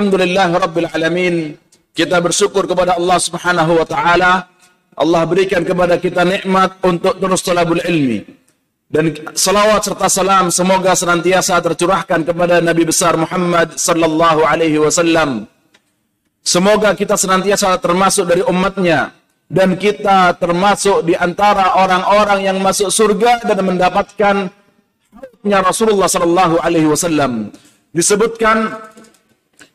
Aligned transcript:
Alhamdulillah 0.00 0.64
Rabbil 0.64 0.88
Alamin. 0.96 1.34
Kita 1.92 2.24
bersyukur 2.24 2.64
kepada 2.64 2.96
Allah 2.96 3.20
Subhanahu 3.20 3.84
wa 3.84 3.84
taala. 3.84 4.48
Allah 4.96 5.28
berikan 5.28 5.60
kepada 5.60 6.00
kita 6.00 6.24
nikmat 6.24 6.80
untuk 6.80 7.20
terus 7.20 7.44
talabul 7.44 7.84
ilmi. 7.84 8.24
Dan 8.88 9.12
salawat 9.36 9.84
serta 9.84 10.08
salam 10.08 10.48
semoga 10.48 10.96
senantiasa 10.96 11.60
tercurahkan 11.60 12.24
kepada 12.24 12.64
Nabi 12.64 12.88
besar 12.88 13.20
Muhammad 13.20 13.76
sallallahu 13.76 14.40
alaihi 14.40 14.80
wasallam. 14.80 15.44
Semoga 16.40 16.96
kita 16.96 17.20
senantiasa 17.20 17.76
termasuk 17.76 18.24
dari 18.24 18.40
umatnya 18.48 19.12
dan 19.52 19.76
kita 19.76 20.32
termasuk 20.40 21.04
di 21.04 21.12
antara 21.12 21.76
orang-orang 21.76 22.48
yang 22.48 22.56
masuk 22.56 22.88
surga 22.88 23.44
dan 23.44 23.60
mendapatkan 23.68 24.48
Rasulullah 25.44 26.08
sallallahu 26.08 26.56
alaihi 26.64 26.88
wasallam. 26.88 27.52
Disebutkan 27.92 28.88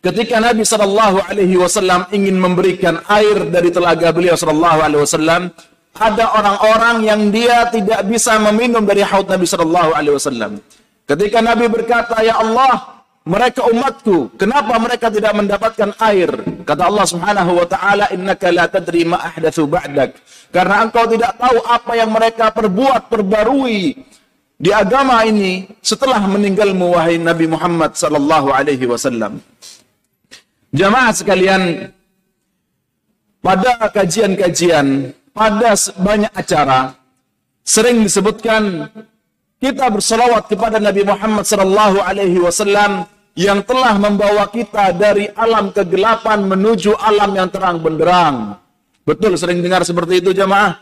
ketika 0.05 0.37
Nabi 0.37 0.61
sallallahu 0.61 1.25
alaihi 1.25 1.57
wasallam 1.57 2.05
ingin 2.13 2.37
memberikan 2.37 3.01
air 3.09 3.49
dari 3.49 3.73
telaga 3.73 4.13
beliau 4.13 4.37
sallallahu 4.37 4.79
alaihi 4.85 5.01
wasallam, 5.01 5.49
ada 5.95 6.25
orang-orang 6.35 7.07
yang 7.07 7.21
dia 7.31 7.71
tidak 7.71 8.03
bisa 8.03 8.35
meminum 8.35 8.83
dari 8.83 8.99
haud 8.99 9.31
Nabi 9.31 9.47
Shallallahu 9.47 9.95
Alaihi 9.95 10.15
Wasallam. 10.19 10.51
Ketika 11.07 11.39
Nabi 11.39 11.71
berkata, 11.71 12.19
Ya 12.19 12.35
Allah, 12.35 12.99
mereka 13.23 13.63
umatku, 13.63 14.35
kenapa 14.35 14.75
mereka 14.75 15.07
tidak 15.07 15.31
mendapatkan 15.31 15.95
air? 16.03 16.29
Kata 16.67 16.91
Allah 16.91 17.05
Subhanahu 17.07 17.51
Wa 17.63 17.67
Taala, 17.71 18.05
Innaka 18.11 18.51
la 18.51 18.67
tadri 18.67 19.07
ma 19.07 19.23
ba'dak. 19.39 20.19
Karena 20.51 20.83
engkau 20.83 21.07
tidak 21.07 21.39
tahu 21.39 21.57
apa 21.63 21.91
yang 21.95 22.11
mereka 22.11 22.51
perbuat, 22.51 23.07
perbarui 23.07 23.95
di 24.55 24.71
agama 24.75 25.23
ini 25.23 25.67
setelah 25.79 26.19
meninggalmu 26.27 26.91
wahai 26.91 27.15
Nabi 27.23 27.47
Muhammad 27.47 27.95
Sallallahu 27.95 28.51
Alaihi 28.51 28.83
Wasallam. 28.83 29.39
Jamaah 30.75 31.15
sekalian, 31.15 31.87
pada 33.39 33.79
kajian-kajian 33.95 35.15
pada 35.31 35.71
banyak 35.95 36.33
acara 36.35 36.99
sering 37.63 38.03
disebutkan 38.03 38.91
kita 39.63 39.87
berselawat 39.87 40.51
kepada 40.51 40.83
Nabi 40.83 41.07
Muhammad 41.07 41.47
sallallahu 41.47 42.03
alaihi 42.03 42.43
wasallam 42.43 43.07
yang 43.39 43.63
telah 43.63 43.95
membawa 43.95 44.51
kita 44.51 44.91
dari 44.95 45.31
alam 45.39 45.71
kegelapan 45.71 46.43
menuju 46.43 46.91
alam 46.99 47.31
yang 47.35 47.47
terang 47.47 47.79
benderang. 47.79 48.59
Betul 49.07 49.39
sering 49.39 49.63
dengar 49.63 49.87
seperti 49.87 50.19
itu 50.19 50.35
jamaah? 50.35 50.75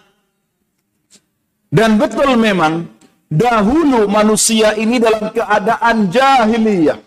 Dan 1.69 2.01
betul 2.01 2.33
memang 2.33 2.89
dahulu 3.29 4.09
manusia 4.09 4.73
ini 4.73 4.97
dalam 4.97 5.29
keadaan 5.33 6.09
jahiliyah 6.09 6.97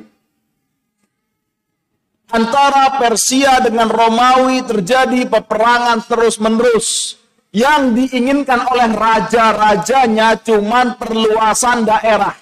antara 2.31 2.99
Persia 2.99 3.63
dengan 3.63 3.87
Romawi 3.91 4.65
terjadi 4.67 5.27
peperangan 5.31 6.03
terus-menerus 6.07 7.19
yang 7.55 7.95
diinginkan 7.97 8.67
oleh 8.69 8.91
raja-rajanya 8.93 10.41
cuman 10.43 10.99
perluasan 10.99 11.87
daerah. 11.87 12.35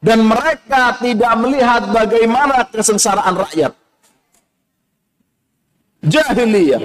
Dan 0.00 0.24
mereka 0.24 0.96
tidak 0.96 1.36
melihat 1.36 1.92
bagaimana 1.92 2.64
kesengsaraan 2.72 3.36
rakyat. 3.36 3.72
Jahiliyah. 6.00 6.80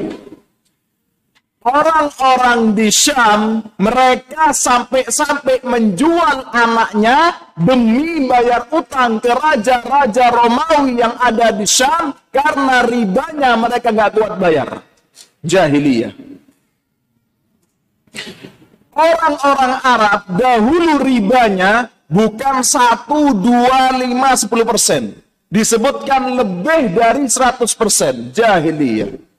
Orang-orang 1.65 2.77
di 2.77 2.93
Syam, 2.93 3.57
mereka 3.81 4.53
sampai-sampai 4.53 5.65
menjual 5.65 6.53
anaknya 6.53 7.41
demi 7.57 8.29
bayar 8.29 8.69
utang 8.69 9.17
ke 9.17 9.33
raja-raja 9.33 10.29
Romawi 10.29 11.01
yang 11.01 11.17
ada 11.17 11.49
di 11.49 11.65
Syam 11.65 12.13
karena 12.29 12.85
ribanya 12.85 13.57
mereka 13.57 13.89
nggak 13.89 14.13
kuat 14.13 14.33
bayar. 14.37 14.85
Jahiliyah. 15.41 16.13
Orang-orang 18.93 19.73
Arab 19.81 20.21
dahulu 20.37 21.01
ribanya 21.01 21.89
bukan 22.05 22.61
1, 22.61 23.09
2, 23.09 24.05
5, 24.05 24.53
10 24.53 24.69
persen. 24.69 25.03
Disebutkan 25.49 26.29
lebih 26.29 26.93
dari 26.93 27.25
100 27.25 27.73
persen. 27.73 28.29
Jahiliyah. 28.29 29.34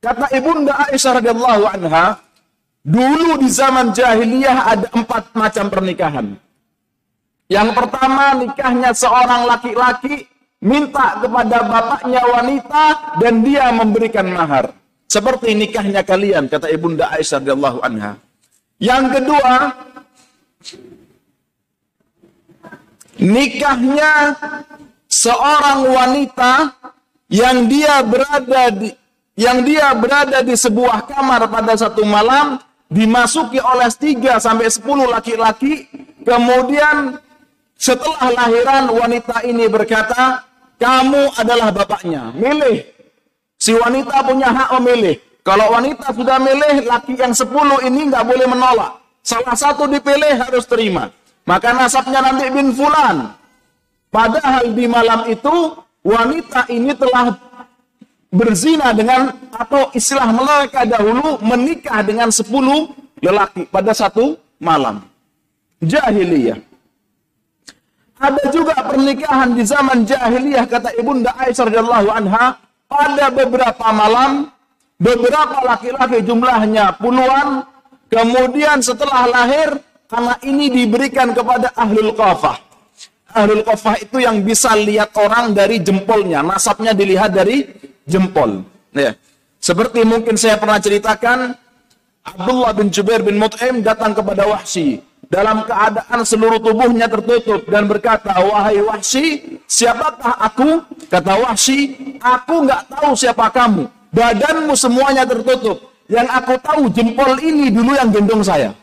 Kata 0.00 0.32
Ibunda 0.32 0.72
Aisyah 0.88 1.20
radhiyallahu 1.20 1.64
anha, 1.68 2.16
dulu 2.80 3.36
di 3.36 3.52
zaman 3.52 3.92
jahiliyah 3.92 4.72
ada 4.72 4.88
empat 4.96 5.36
macam 5.36 5.68
pernikahan. 5.68 6.26
Yang 7.52 7.68
pertama 7.76 8.32
nikahnya 8.40 8.96
seorang 8.96 9.44
laki-laki 9.44 10.24
minta 10.64 11.20
kepada 11.20 11.68
bapaknya 11.68 12.22
wanita 12.24 12.84
dan 13.20 13.44
dia 13.44 13.68
memberikan 13.76 14.24
mahar. 14.32 14.72
Seperti 15.04 15.52
nikahnya 15.52 16.00
kalian, 16.00 16.48
kata 16.48 16.72
Ibunda 16.72 17.12
Aisyah 17.12 17.44
radhiyallahu 17.44 17.78
anha. 17.84 18.16
Yang 18.80 19.04
kedua, 19.20 19.54
nikahnya 23.20 24.12
seorang 25.12 25.80
wanita 25.92 26.72
yang 27.28 27.68
dia 27.68 28.00
berada 28.00 28.72
di 28.72 28.96
yang 29.40 29.64
dia 29.64 29.96
berada 29.96 30.44
di 30.44 30.52
sebuah 30.52 31.08
kamar 31.08 31.48
pada 31.48 31.72
satu 31.80 32.04
malam 32.04 32.60
dimasuki 32.92 33.56
oleh 33.56 33.88
tiga 33.96 34.36
sampai 34.36 34.68
sepuluh 34.68 35.08
laki-laki 35.08 35.88
kemudian 36.20 37.16
setelah 37.80 38.28
lahiran 38.36 38.92
wanita 38.92 39.40
ini 39.48 39.64
berkata 39.72 40.44
kamu 40.76 41.32
adalah 41.40 41.72
bapaknya 41.72 42.36
milih 42.36 43.00
Si 43.60 43.76
wanita 43.76 44.24
punya 44.24 44.48
hak 44.48 44.72
memilih. 44.80 45.20
Kalau 45.44 45.76
wanita 45.76 46.16
sudah 46.16 46.40
milih, 46.40 46.88
laki 46.88 47.12
yang 47.12 47.36
sepuluh 47.36 47.76
ini 47.84 48.08
nggak 48.08 48.24
boleh 48.24 48.48
menolak. 48.48 48.96
Salah 49.20 49.52
satu 49.52 49.84
dipilih 49.84 50.40
harus 50.40 50.64
terima. 50.64 51.12
Maka 51.44 51.76
nasabnya 51.76 52.24
nanti 52.24 52.48
bin 52.48 52.72
fulan. 52.72 53.36
Padahal 54.08 54.72
di 54.72 54.88
malam 54.88 55.28
itu, 55.28 55.76
wanita 56.00 56.72
ini 56.72 56.96
telah 56.96 57.36
berzina 58.30 58.94
dengan, 58.94 59.34
atau 59.50 59.90
istilah 59.92 60.30
mereka 60.30 60.86
dahulu, 60.86 61.42
menikah 61.42 62.00
dengan 62.06 62.30
sepuluh 62.30 62.94
lelaki 63.18 63.66
pada 63.68 63.90
satu 63.92 64.38
malam. 64.62 65.02
Jahiliyah. 65.82 66.58
Ada 68.20 68.52
juga 68.52 68.76
pernikahan 68.84 69.56
di 69.56 69.64
zaman 69.64 70.04
jahiliyah 70.04 70.68
kata 70.68 70.92
Ibunda 71.00 71.32
Aisyah 71.40 71.72
radhiyallahu 71.72 72.08
anha 72.12 72.60
pada 72.84 73.32
beberapa 73.32 73.86
malam, 73.96 74.52
beberapa 75.00 75.56
laki-laki 75.64 76.20
jumlahnya 76.20 77.00
puluhan, 77.00 77.64
kemudian 78.12 78.84
setelah 78.84 79.24
lahir, 79.24 79.80
anak 80.12 80.36
ini 80.44 80.68
diberikan 80.68 81.32
kepada 81.32 81.72
ahlul 81.72 82.12
qafah. 82.12 82.60
Ahlul 83.32 83.64
qafah 83.64 83.96
itu 84.04 84.20
yang 84.20 84.44
bisa 84.44 84.76
lihat 84.76 85.16
orang 85.16 85.56
dari 85.56 85.80
jempolnya, 85.80 86.44
nasabnya 86.44 86.92
dilihat 86.92 87.32
dari 87.32 87.64
jempol. 88.10 88.66
Ya. 88.90 89.14
Seperti 89.62 90.02
mungkin 90.02 90.34
saya 90.34 90.58
pernah 90.58 90.82
ceritakan, 90.82 91.54
Abdullah 92.26 92.74
bin 92.74 92.90
Jubair 92.90 93.22
bin 93.22 93.38
Mut'im 93.38 93.86
datang 93.86 94.12
kepada 94.12 94.44
Wahsy 94.50 94.98
dalam 95.30 95.62
keadaan 95.62 96.26
seluruh 96.26 96.58
tubuhnya 96.58 97.06
tertutup 97.06 97.62
dan 97.70 97.86
berkata, 97.86 98.34
wahai 98.42 98.82
Wahsy, 98.82 99.60
siapakah 99.70 100.34
aku? 100.42 100.82
Kata 101.06 101.38
Wahsy, 101.46 101.94
aku 102.18 102.66
nggak 102.66 102.82
tahu 102.90 103.14
siapa 103.14 103.46
kamu. 103.54 103.86
Badanmu 104.10 104.74
semuanya 104.74 105.22
tertutup. 105.22 105.86
Yang 106.10 106.28
aku 106.34 106.54
tahu 106.58 106.82
jempol 106.90 107.38
ini 107.38 107.70
dulu 107.70 107.94
yang 107.94 108.10
gendong 108.10 108.42
saya. 108.42 108.74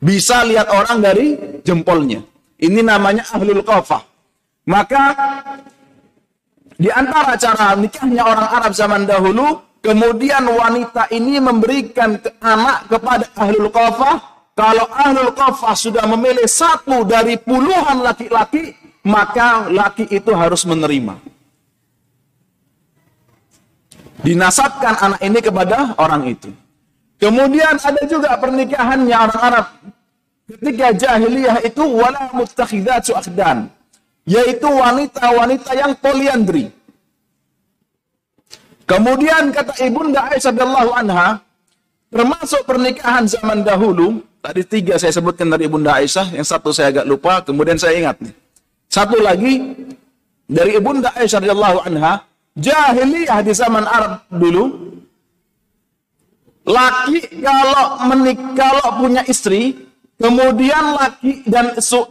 Bisa 0.00 0.40
lihat 0.48 0.72
orang 0.72 1.04
dari 1.04 1.36
jempolnya. 1.60 2.24
Ini 2.56 2.80
namanya 2.80 3.28
ahlul 3.28 3.60
qafah. 3.60 4.00
Maka 4.64 5.02
di 6.74 6.90
antara 6.90 7.38
cara 7.38 7.78
nikahnya 7.78 8.22
orang 8.26 8.48
Arab 8.50 8.72
zaman 8.74 9.02
dahulu, 9.06 9.62
kemudian 9.78 10.42
wanita 10.48 11.06
ini 11.14 11.38
memberikan 11.38 12.18
anak 12.42 12.90
kepada 12.90 13.26
ahlul 13.38 13.70
qafah 13.70 14.16
kalau 14.54 14.86
ahlul 14.90 15.34
qafah 15.34 15.74
sudah 15.74 16.06
memilih 16.06 16.46
satu 16.46 17.02
dari 17.02 17.34
puluhan 17.38 18.06
laki-laki, 18.06 18.74
maka 19.02 19.66
laki 19.66 20.06
itu 20.10 20.30
harus 20.30 20.62
menerima. 20.62 21.18
Dinasabkan 24.22 24.94
anak 24.98 25.20
ini 25.20 25.38
kepada 25.42 25.92
orang 25.98 26.30
itu. 26.30 26.48
Kemudian 27.18 27.76
ada 27.76 28.02
juga 28.06 28.34
pernikahannya 28.38 29.16
orang 29.16 29.40
Arab. 29.42 29.66
Ketika 30.44 30.86
jahiliyah 30.92 31.58
itu 31.66 31.82
wala 31.82 32.30
muttakhidatu 32.32 33.12
akhdan. 33.14 33.68
Yaitu 34.24 34.68
wanita-wanita 34.68 35.70
yang 35.76 35.92
poliandri. 36.00 36.72
Kemudian 38.84 39.52
kata 39.52 39.76
Ibunda 39.84 40.28
Aisyah 40.32 40.52
radhiyallahu 40.52 40.90
anha, 40.92 41.40
termasuk 42.12 42.64
pernikahan 42.68 43.24
zaman 43.24 43.64
dahulu, 43.64 44.20
Tadi 44.44 44.60
tiga 44.68 45.00
saya 45.00 45.08
sebutkan 45.08 45.48
dari 45.48 45.64
Bunda 45.64 45.96
Aisyah, 45.96 46.36
yang 46.36 46.44
satu 46.44 46.68
saya 46.68 46.92
agak 46.92 47.08
lupa, 47.08 47.40
kemudian 47.40 47.80
saya 47.80 47.96
ingat. 47.96 48.20
Satu 48.92 49.16
lagi, 49.16 49.72
dari 50.44 50.76
Ibunda 50.76 51.16
Aisyah 51.16 51.40
radhiyallahu 51.40 51.78
anha, 51.88 52.28
jahiliyah 52.52 53.40
di 53.40 53.52
zaman 53.56 53.88
Arab 53.88 54.20
dulu 54.28 54.92
laki 56.68 57.40
kalau 57.40 58.04
menik 58.04 58.36
kalau 58.52 59.00
punya 59.00 59.24
istri, 59.24 59.88
kemudian 60.20 60.92
laki 60.92 61.40
dan 61.48 61.80
su, 61.80 62.04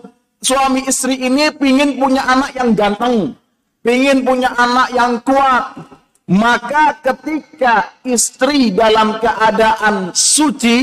suami 0.43 0.83
istri 0.85 1.15
ini 1.17 1.49
pingin 1.55 1.95
punya 1.95 2.21
anak 2.27 2.51
yang 2.53 2.75
ganteng, 2.75 3.33
pingin 3.79 4.27
punya 4.27 4.51
anak 4.59 4.91
yang 4.91 5.17
kuat, 5.23 5.79
maka 6.27 6.99
ketika 6.99 7.95
istri 8.03 8.75
dalam 8.75 9.17
keadaan 9.23 10.11
suci, 10.11 10.77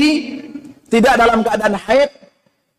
tidak 0.89 1.13
dalam 1.21 1.45
keadaan 1.45 1.77
haid, 1.77 2.09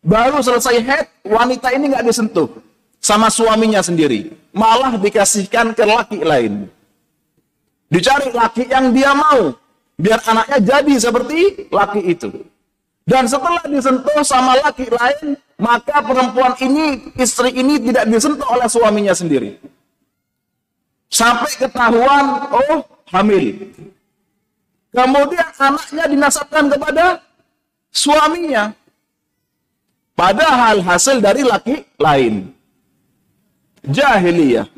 baru 0.03 0.43
selesai 0.43 0.83
haid, 0.83 1.07
wanita 1.23 1.71
ini 1.71 1.95
nggak 1.95 2.05
disentuh 2.05 2.51
sama 2.99 3.31
suaminya 3.31 3.79
sendiri, 3.79 4.35
malah 4.51 4.99
dikasihkan 4.99 5.71
ke 5.71 5.83
laki 5.87 6.19
lain. 6.21 6.67
Dicari 7.87 8.29
laki 8.35 8.67
yang 8.67 8.91
dia 8.91 9.15
mau, 9.15 9.55
biar 9.95 10.19
anaknya 10.27 10.59
jadi 10.59 10.93
seperti 10.99 11.69
laki 11.71 12.01
itu. 12.11 12.29
Dan 13.03 13.27
setelah 13.27 13.63
disentuh 13.67 14.23
sama 14.23 14.55
laki 14.63 14.87
lain, 14.87 15.35
maka 15.59 15.99
perempuan 15.99 16.55
ini, 16.63 17.11
istri 17.19 17.51
ini 17.51 17.75
tidak 17.83 18.07
disentuh 18.07 18.47
oleh 18.47 18.67
suaminya 18.71 19.11
sendiri. 19.11 19.59
Sampai 21.11 21.51
ketahuan, 21.59 22.47
oh 22.49 22.79
hamil. 23.11 23.69
Kemudian 24.93 25.49
anaknya 25.59 26.05
dinasabkan 26.07 26.71
kepada 26.71 27.19
suaminya. 27.91 28.71
Padahal 30.13 30.79
hasil 30.79 31.19
dari 31.19 31.43
laki 31.43 31.83
lain. 31.99 32.53
Jahiliyah. 33.83 34.69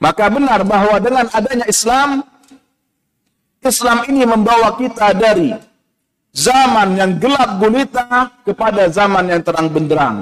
Maka 0.00 0.32
benar 0.32 0.64
bahwa 0.64 0.96
dengan 0.96 1.28
adanya 1.28 1.68
Islam, 1.68 2.24
Islam 3.60 4.08
ini 4.08 4.24
membawa 4.24 4.72
kita 4.80 5.12
dari 5.12 5.52
zaman 6.34 6.98
yang 6.98 7.12
gelap 7.18 7.58
gulita 7.58 8.30
kepada 8.46 8.86
zaman 8.90 9.30
yang 9.30 9.42
terang 9.42 9.68
benderang. 9.70 10.18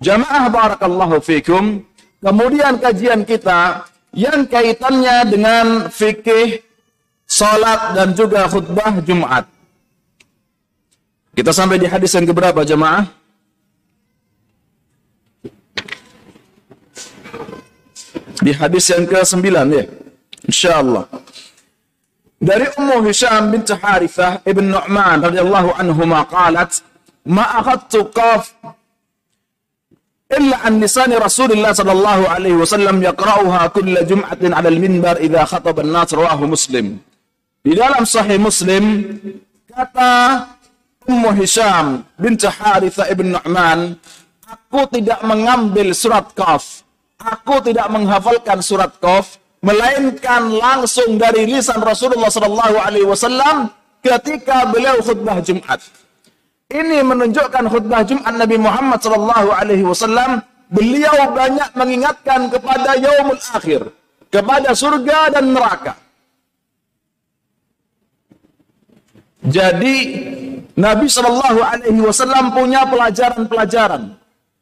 Jamaah 0.00 0.48
barakallahu 0.48 1.20
fikum. 1.20 1.84
Kemudian 2.20 2.76
kajian 2.76 3.24
kita 3.24 3.88
yang 4.12 4.44
kaitannya 4.44 5.24
dengan 5.28 5.66
fikih, 5.88 6.60
salat 7.24 7.96
dan 7.96 8.12
juga 8.12 8.44
khutbah 8.48 9.00
Jumat. 9.00 9.48
Kita 11.32 11.54
sampai 11.56 11.80
di 11.80 11.88
hadis 11.88 12.12
yang 12.12 12.28
keberapa 12.28 12.60
jemaah? 12.66 13.08
Di 18.40 18.52
hadis 18.56 18.88
yang 18.88 19.04
ke-9 19.04 19.46
ya. 19.72 19.84
Insyaallah. 20.48 21.04
Dari 22.40 22.64
Ummu 22.72 23.04
Hisham 23.04 23.52
bint 23.52 23.68
Harithah 23.68 24.40
ibn 24.48 24.72
Nu'man 24.72 25.20
radhiyallahu 25.20 25.76
anhuma 25.76 26.24
qalat 26.24 26.80
ma 27.28 27.44
akhadtu 27.60 28.08
qaf 28.16 28.48
illa 30.32 30.56
an 30.64 30.80
lisani 30.80 31.20
Rasulullah 31.20 31.76
sallallahu 31.76 32.32
alaihi 32.32 32.56
wasallam 32.56 33.04
yaqra'uha 33.04 33.68
kull 33.76 33.92
jum'atin 33.92 34.56
'ala 34.56 34.72
al-minbar 34.72 35.20
idza 35.20 35.44
khataba 35.52 35.84
an-nas 35.84 36.16
rawahu 36.16 36.48
Muslim. 36.48 36.96
Di 37.60 37.76
dalam 37.76 38.08
sahih 38.08 38.40
Muslim 38.40 38.84
kata 39.68 40.48
Ummu 41.12 41.36
Hisham 41.36 42.08
bint 42.16 42.40
Harithah 42.40 43.12
ibn 43.12 43.36
Nu'man 43.36 44.00
aku 44.48 44.88
tidak 44.88 45.20
mengambil 45.28 45.92
surat 45.92 46.32
Qaf. 46.32 46.88
Aku 47.20 47.60
tidak 47.60 47.84
menghafalkan 47.92 48.64
surat 48.64 48.96
Qaf 48.96 49.36
melainkan 49.60 50.48
langsung 50.56 51.20
dari 51.20 51.44
lisan 51.44 51.80
Rasulullah 51.84 52.32
Sallallahu 52.32 52.76
Alaihi 52.80 53.06
Wasallam 53.08 53.68
ketika 54.00 54.68
beliau 54.72 54.96
khutbah 55.04 55.40
Jumat. 55.44 55.80
Ini 56.70 57.04
menunjukkan 57.04 57.64
khutbah 57.68 58.00
Jumat 58.06 58.34
Nabi 58.40 58.56
Muhammad 58.56 59.00
Sallallahu 59.04 59.48
Alaihi 59.52 59.84
Wasallam 59.84 60.40
beliau 60.72 61.34
banyak 61.36 61.70
mengingatkan 61.76 62.48
kepada 62.48 62.96
yaumul 62.96 63.40
akhir, 63.52 63.80
kepada 64.32 64.70
surga 64.72 65.34
dan 65.36 65.52
neraka. 65.52 65.94
Jadi 69.44 69.96
Nabi 70.76 71.06
Sallallahu 71.08 71.60
Alaihi 71.60 72.00
Wasallam 72.00 72.56
punya 72.56 72.88
pelajaran-pelajaran 72.88 74.19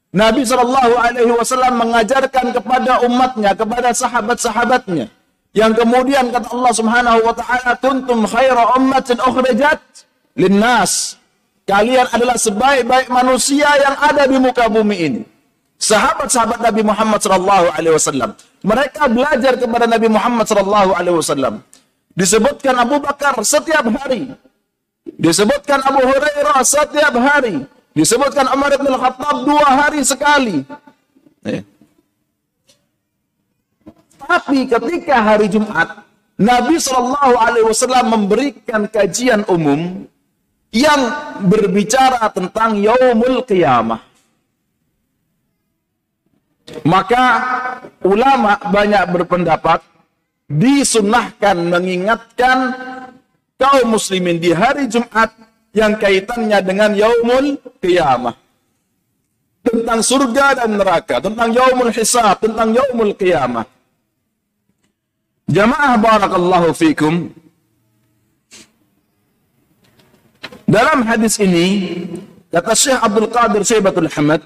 Nabi 0.08 0.40
Shallallahu 0.40 0.94
Alaihi 0.96 1.32
Wasallam 1.36 1.84
mengajarkan 1.84 2.56
kepada 2.56 3.04
umatnya, 3.04 3.52
kepada 3.52 3.92
sahabat-sahabatnya, 3.92 5.12
yang 5.52 5.76
kemudian 5.76 6.32
kata 6.32 6.48
Allah 6.48 6.72
Subhanahu 6.72 7.18
Wa 7.28 7.34
Taala, 7.36 7.70
"Kuntum 7.76 8.24
khaira 8.24 8.72
ummatin 8.72 9.20
ukhrijat 9.20 9.80
linnas." 10.32 11.20
Kalian 11.68 12.08
adalah 12.08 12.40
sebaik-baik 12.40 13.12
manusia 13.12 13.68
yang 13.76 13.92
ada 14.00 14.24
di 14.24 14.40
muka 14.40 14.72
bumi 14.72 14.96
ini. 14.96 15.22
Sahabat-sahabat 15.76 16.64
Nabi 16.64 16.80
Muhammad 16.80 17.20
Shallallahu 17.20 17.66
Alaihi 17.76 17.92
Wasallam, 17.92 18.30
mereka 18.64 19.04
belajar 19.12 19.52
kepada 19.60 19.84
Nabi 19.84 20.08
Muhammad 20.08 20.48
Shallallahu 20.48 20.90
Alaihi 20.96 21.16
Wasallam. 21.20 21.60
Disebutkan 22.16 22.74
Abu 22.80 22.96
Bakar 22.98 23.36
setiap 23.44 23.84
hari, 24.00 24.32
disebutkan 25.20 25.84
Abu 25.84 26.00
Hurairah 26.02 26.58
setiap 26.64 27.14
hari, 27.14 27.62
Disebutkan 27.98 28.46
Umar 28.54 28.78
bin 28.78 28.94
Khattab 28.94 29.42
dua 29.42 29.66
hari 29.66 30.06
sekali. 30.06 30.62
Eh. 31.42 31.66
Tapi 34.22 34.70
ketika 34.70 35.18
hari 35.18 35.50
Jumat, 35.50 36.06
Nabi 36.38 36.78
Shallallahu 36.78 37.34
Alaihi 37.34 37.66
Wasallam 37.66 38.06
memberikan 38.14 38.86
kajian 38.86 39.42
umum 39.50 40.06
yang 40.70 41.00
berbicara 41.42 42.22
tentang 42.30 42.78
Yaumul 42.78 43.42
Qiyamah. 43.42 43.98
Maka 46.86 47.24
ulama 48.06 48.62
banyak 48.62 49.10
berpendapat 49.10 49.82
disunahkan 50.46 51.56
mengingatkan 51.66 52.58
kaum 53.58 53.90
muslimin 53.90 54.38
di 54.38 54.54
hari 54.54 54.86
Jumat 54.86 55.47
yang 55.78 55.94
kaitannya 55.94 56.58
dengan 56.66 56.90
yaumul 56.98 57.54
qiyamah. 57.78 58.34
Tentang 59.62 60.00
surga 60.02 60.46
dan 60.58 60.74
neraka, 60.74 61.22
tentang 61.22 61.54
yaumul 61.54 61.92
hisab, 61.94 62.42
tentang 62.42 62.74
yaumul 62.74 63.14
qiyamah. 63.14 63.66
Jamaah 65.48 65.94
barakallahu 65.96 66.74
fikum. 66.74 67.30
Dalam 70.68 71.00
hadis 71.08 71.40
ini, 71.40 71.66
kata 72.52 72.76
Syekh 72.76 73.00
Abdul 73.00 73.28
Qadir 73.32 73.62
Syaibatul 73.64 74.10
Hamad, 74.12 74.44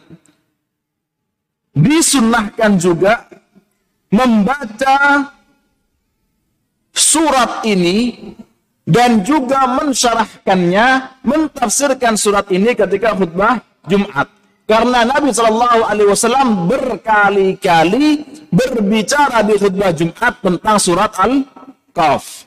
disunnahkan 1.75 2.79
juga 2.79 3.27
membaca 4.13 5.33
surat 6.95 7.67
ini 7.67 8.31
dan 8.83 9.23
juga 9.23 9.63
mensyarahkannya, 9.79 11.21
mentafsirkan 11.23 12.19
surat 12.19 12.51
ini 12.51 12.75
ketika 12.75 13.15
khutbah 13.15 13.63
Jumat. 13.87 14.27
Karena 14.67 15.07
Nabi 15.07 15.31
Shallallahu 15.35 15.81
Alaihi 15.87 16.09
Wasallam 16.11 16.49
berkali-kali 16.71 18.25
berbicara 18.51 19.43
di 19.47 19.55
khutbah 19.59 19.91
Jumat 19.95 20.35
tentang 20.43 20.77
surat 20.83 21.13
Al-Qaf. 21.19 22.47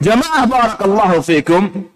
Jamaah 0.00 0.44
barakallahu 0.48 1.20
fikum. 1.20 1.88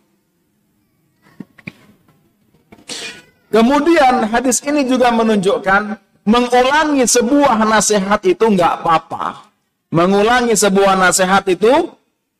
Kemudian 3.48 4.28
hadis 4.28 4.60
ini 4.66 4.84
juga 4.84 5.08
menunjukkan 5.14 5.96
mengulangi 6.26 7.06
sebuah 7.06 7.64
nasihat 7.64 8.20
itu 8.28 8.44
nggak 8.44 8.82
apa-apa. 8.82 9.46
Mengulangi 9.94 10.52
sebuah 10.58 10.98
nasihat 10.98 11.46
itu 11.48 11.94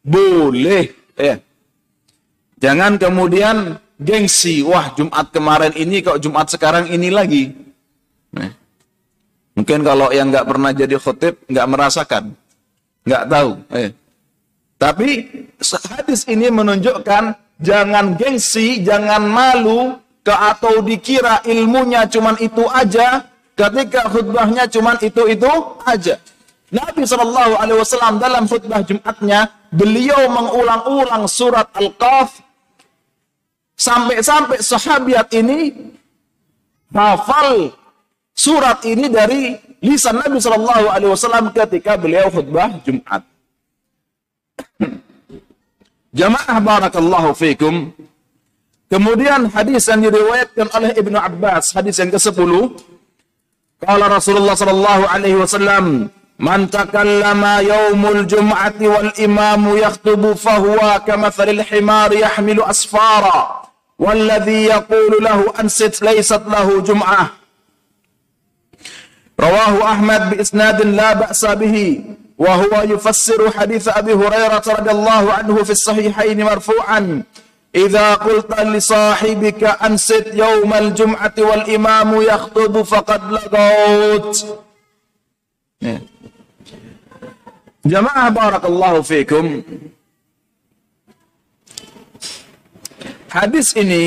boleh. 0.05 0.93
Ya. 1.17 1.41
Jangan 2.61 3.01
kemudian 3.01 3.81
gengsi. 3.99 4.61
Wah 4.61 4.93
Jumat 4.95 5.33
kemarin 5.33 5.73
ini 5.75 6.05
kok 6.05 6.21
Jumat 6.21 6.53
sekarang 6.53 6.93
ini 6.93 7.09
lagi. 7.09 7.51
Nah. 8.37 8.53
Mungkin 9.55 9.81
kalau 9.87 10.13
yang 10.13 10.29
nggak 10.29 10.47
pernah 10.47 10.71
jadi 10.71 10.95
khotib 11.01 11.41
nggak 11.49 11.67
merasakan. 11.67 12.37
Nggak 13.09 13.25
tahu. 13.33 13.51
Eh. 13.73 13.91
Tapi 14.77 15.09
hadis 15.95 16.29
ini 16.29 16.53
menunjukkan 16.53 17.25
jangan 17.63 18.19
gengsi, 18.19 18.83
jangan 18.83 19.25
malu, 19.25 19.97
ke 20.25 20.33
atau 20.33 20.81
dikira 20.81 21.45
ilmunya 21.45 22.09
cuman 22.09 22.35
itu 22.41 22.65
aja, 22.73 23.29
ketika 23.55 24.09
khutbahnya 24.09 24.65
cuman 24.67 24.97
itu-itu 24.99 25.53
aja. 25.85 26.17
Nabi 26.73 27.03
Shallallahu 27.05 27.53
Alaihi 27.61 27.79
Wasallam 27.81 28.15
dalam 28.17 28.49
khutbah 28.49 28.81
Jumatnya 28.81 29.53
beliau 29.69 30.29
mengulang-ulang 30.33 31.29
surat 31.29 31.69
Al-Qaf 31.77 32.41
sampai-sampai 33.77 34.63
sahabat 34.65 35.29
ini 35.35 35.93
hafal 36.95 37.75
surat 38.33 38.81
ini 38.89 39.13
dari 39.13 39.59
lisan 39.85 40.23
Nabi 40.25 40.41
Shallallahu 40.41 40.87
Alaihi 40.89 41.13
Wasallam 41.13 41.53
ketika 41.53 42.01
beliau 42.01 42.33
khutbah 42.33 42.73
Jumat. 42.81 43.23
Jamaah 46.19 46.59
barakallahu 46.63 47.35
fikum. 47.35 47.91
Kemudian 48.87 49.51
hadis 49.51 49.91
yang 49.91 50.07
diriwayatkan 50.07 50.71
oleh 50.71 50.91
Ibnu 50.95 51.19
Abbas, 51.19 51.75
hadis 51.75 51.99
yang 51.99 52.15
ke-10. 52.15 52.53
Kala 53.83 54.07
Rasulullah 54.07 54.55
sallallahu 54.55 55.03
alaihi 55.11 55.35
wasallam, 55.35 56.15
"Man 56.39 56.69
takallama 56.69 57.61
yaumul 57.63 58.27
jum'ati 58.27 58.87
wal 58.89 59.13
imamu 59.17 59.77
yaktubu 59.79 60.35
fahuwa 60.37 61.01
kamathalil 61.07 61.63
himar 61.63 62.11
yahmilu 62.15 62.65
asfara." 62.65 63.65
والذي 63.99 64.65
يقول 64.65 65.25
له 65.25 65.55
أنست 65.61 66.03
ليست 66.03 66.43
له 66.51 66.81
جمعة 66.81 67.31
رواه 69.41 69.93
أحمد 69.93 70.31
بإسناد 70.31 70.83
لا 70.83 71.13
بأس 71.13 71.45
به 71.45 72.05
وهو 72.39 72.83
يفسر 72.83 73.51
حديث 73.51 73.89
أبي 73.89 74.13
هريرة 74.15 74.63
رضي 74.67 74.91
الله 74.91 75.33
عنه 75.33 75.63
في 75.63 75.71
الصحيحين 75.71 76.45
مرفوعا 76.45 77.23
إذا 77.75 78.15
قلت 78.15 78.61
لصاحبك 78.61 79.65
أنست 79.65 80.27
يوم 80.35 80.75
الجمعة 80.75 81.35
والإمام 81.39 82.23
يخطب 82.23 82.83
فقد 82.83 83.21
لغوت 83.33 84.59
Jamaah 87.85 88.33
barakallahu 88.33 89.05
fikum. 89.05 89.61
Hadis 93.29 93.77
ini 93.77 94.05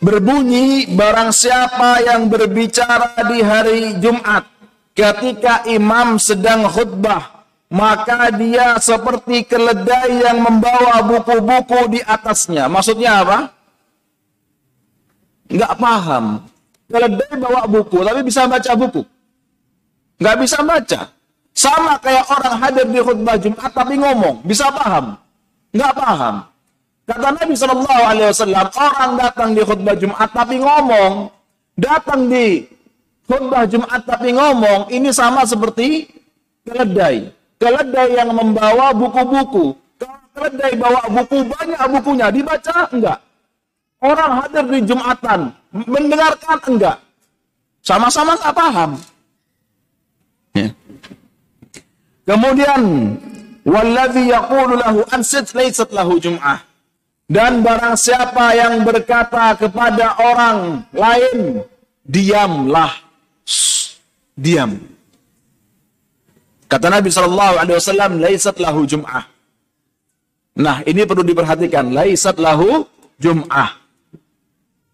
berbunyi 0.00 0.88
barang 0.88 1.36
siapa 1.36 2.00
yang 2.00 2.32
berbicara 2.32 3.28
di 3.28 3.38
hari 3.44 3.80
Jumat 4.00 4.48
ketika 4.96 5.68
imam 5.68 6.16
sedang 6.16 6.64
khutbah 6.64 7.44
maka 7.72 8.28
dia 8.36 8.76
seperti 8.80 9.48
keledai 9.48 10.24
yang 10.24 10.44
membawa 10.44 11.00
buku-buku 11.04 11.96
di 11.96 12.00
atasnya. 12.04 12.68
Maksudnya 12.72 13.24
apa? 13.24 13.38
Gak 15.48 15.76
paham. 15.76 16.44
Keledai 16.88 17.32
bawa 17.36 17.64
buku, 17.68 18.00
tapi 18.04 18.20
bisa 18.20 18.44
baca 18.44 18.72
buku. 18.76 19.02
Gak 20.20 20.36
bisa 20.40 20.60
baca. 20.60 21.21
Sama 21.52 22.00
kayak 22.00 22.24
orang 22.32 22.56
hadir 22.64 22.86
di 22.88 23.00
khutbah 23.00 23.36
Jumat 23.36 23.70
tapi 23.76 23.94
ngomong, 24.00 24.40
bisa 24.44 24.72
paham? 24.72 25.20
Enggak 25.72 25.92
paham. 25.96 26.34
Kata 27.02 27.28
Nabi 27.34 27.54
Shallallahu 27.58 28.02
Alaihi 28.08 28.28
Wasallam, 28.32 28.66
orang 28.72 29.10
datang 29.20 29.48
di 29.52 29.62
khutbah 29.66 29.96
Jumat 29.98 30.28
tapi 30.32 30.56
ngomong, 30.62 31.12
datang 31.76 32.20
di 32.30 32.64
khutbah 33.28 33.64
Jumat 33.68 34.00
tapi 34.08 34.32
ngomong, 34.32 34.88
ini 34.88 35.12
sama 35.12 35.44
seperti 35.44 36.08
keledai. 36.64 37.28
Keledai 37.60 38.08
yang 38.16 38.32
membawa 38.32 38.96
buku-buku. 38.96 39.76
Keledai 40.32 40.72
bawa 40.80 41.04
buku, 41.12 41.44
banyak 41.44 41.82
bukunya, 41.92 42.26
dibaca 42.32 42.88
enggak? 42.88 43.18
Orang 44.00 44.32
hadir 44.40 44.64
di 44.72 44.80
Jumatan, 44.88 45.52
mendengarkan 45.70 46.58
enggak? 46.64 46.96
Sama-sama 47.84 48.40
enggak 48.40 48.56
paham. 48.56 48.90
Ya. 50.56 50.68
Kemudian, 52.22 52.82
Walladhi 53.62 54.30
yaqulu 54.30 54.78
lahu 54.78 55.06
ansit 55.14 55.54
laysat 55.54 55.94
lahu 55.94 56.18
jum'ah. 56.18 56.62
Dan 57.30 57.62
barang 57.62 57.96
siapa 57.96 58.52
yang 58.58 58.82
berkata 58.82 59.54
kepada 59.56 60.18
orang 60.18 60.84
lain, 60.92 61.62
diamlah. 62.02 62.92
Shh, 63.46 63.96
diam. 64.34 64.76
Kata 66.66 66.90
Nabi 66.90 67.08
Shallallahu 67.08 67.54
Alaihi 67.56 67.76
Wasallam, 67.78 68.12
laisat 68.18 68.56
lahu 68.58 68.84
jum'ah. 68.84 69.24
Nah, 70.58 70.84
ini 70.84 71.08
perlu 71.08 71.24
diperhatikan. 71.24 71.92
Laisat 71.96 72.36
lahu 72.36 72.84
jum'ah. 73.16 73.80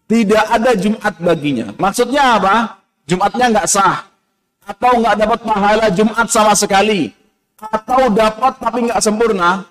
Tidak 0.08 0.44
ada 0.48 0.72
Jumat 0.78 1.14
baginya. 1.20 1.74
Maksudnya 1.76 2.40
apa? 2.40 2.80
Jumatnya 3.04 3.46
nggak 3.52 3.68
sah. 3.68 4.06
Atau 4.64 5.00
nggak 5.00 5.16
dapat 5.20 5.40
pahala 5.44 5.86
Jumat 5.92 6.26
sama 6.30 6.54
sekali. 6.54 7.17
Atau 7.58 8.14
dapat 8.14 8.52
tapi 8.62 8.78
nggak 8.86 9.02
sempurna. 9.02 9.66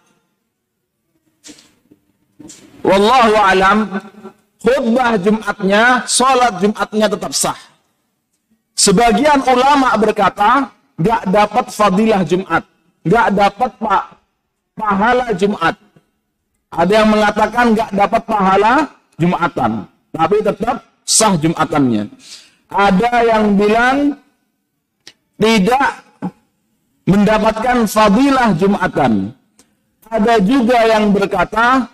Wallahu 2.84 3.36
alam, 3.36 3.78
khutbah 4.64 5.20
Jumatnya, 5.20 6.08
sholat 6.08 6.60
Jumatnya 6.64 7.08
tetap 7.12 7.32
sah. 7.36 7.60
Sebagian 8.78 9.44
ulama 9.44 9.92
berkata, 10.00 10.72
gak 10.96 11.24
dapat 11.28 11.66
fadilah 11.74 12.22
Jumat. 12.24 12.64
Gak 13.04 13.28
dapat 13.34 13.72
pak 13.76 14.04
pahala 14.78 15.28
Jumat. 15.34 15.76
Ada 16.72 16.94
yang 17.04 17.10
mengatakan 17.10 17.66
gak 17.74 17.92
dapat 17.92 18.22
pahala 18.24 18.74
Jumatan. 19.18 19.72
Tapi 20.14 20.38
tetap 20.46 20.76
sah 21.04 21.34
Jumatannya. 21.36 22.04
Ada 22.70 23.12
yang 23.26 23.44
bilang 23.58 23.98
tidak 25.42 26.07
mendapatkan 27.08 27.88
fadilah 27.88 28.52
Jumatan. 28.60 29.32
Ada 30.08 30.40
juga 30.44 30.78
yang 30.88 31.12
berkata 31.16 31.88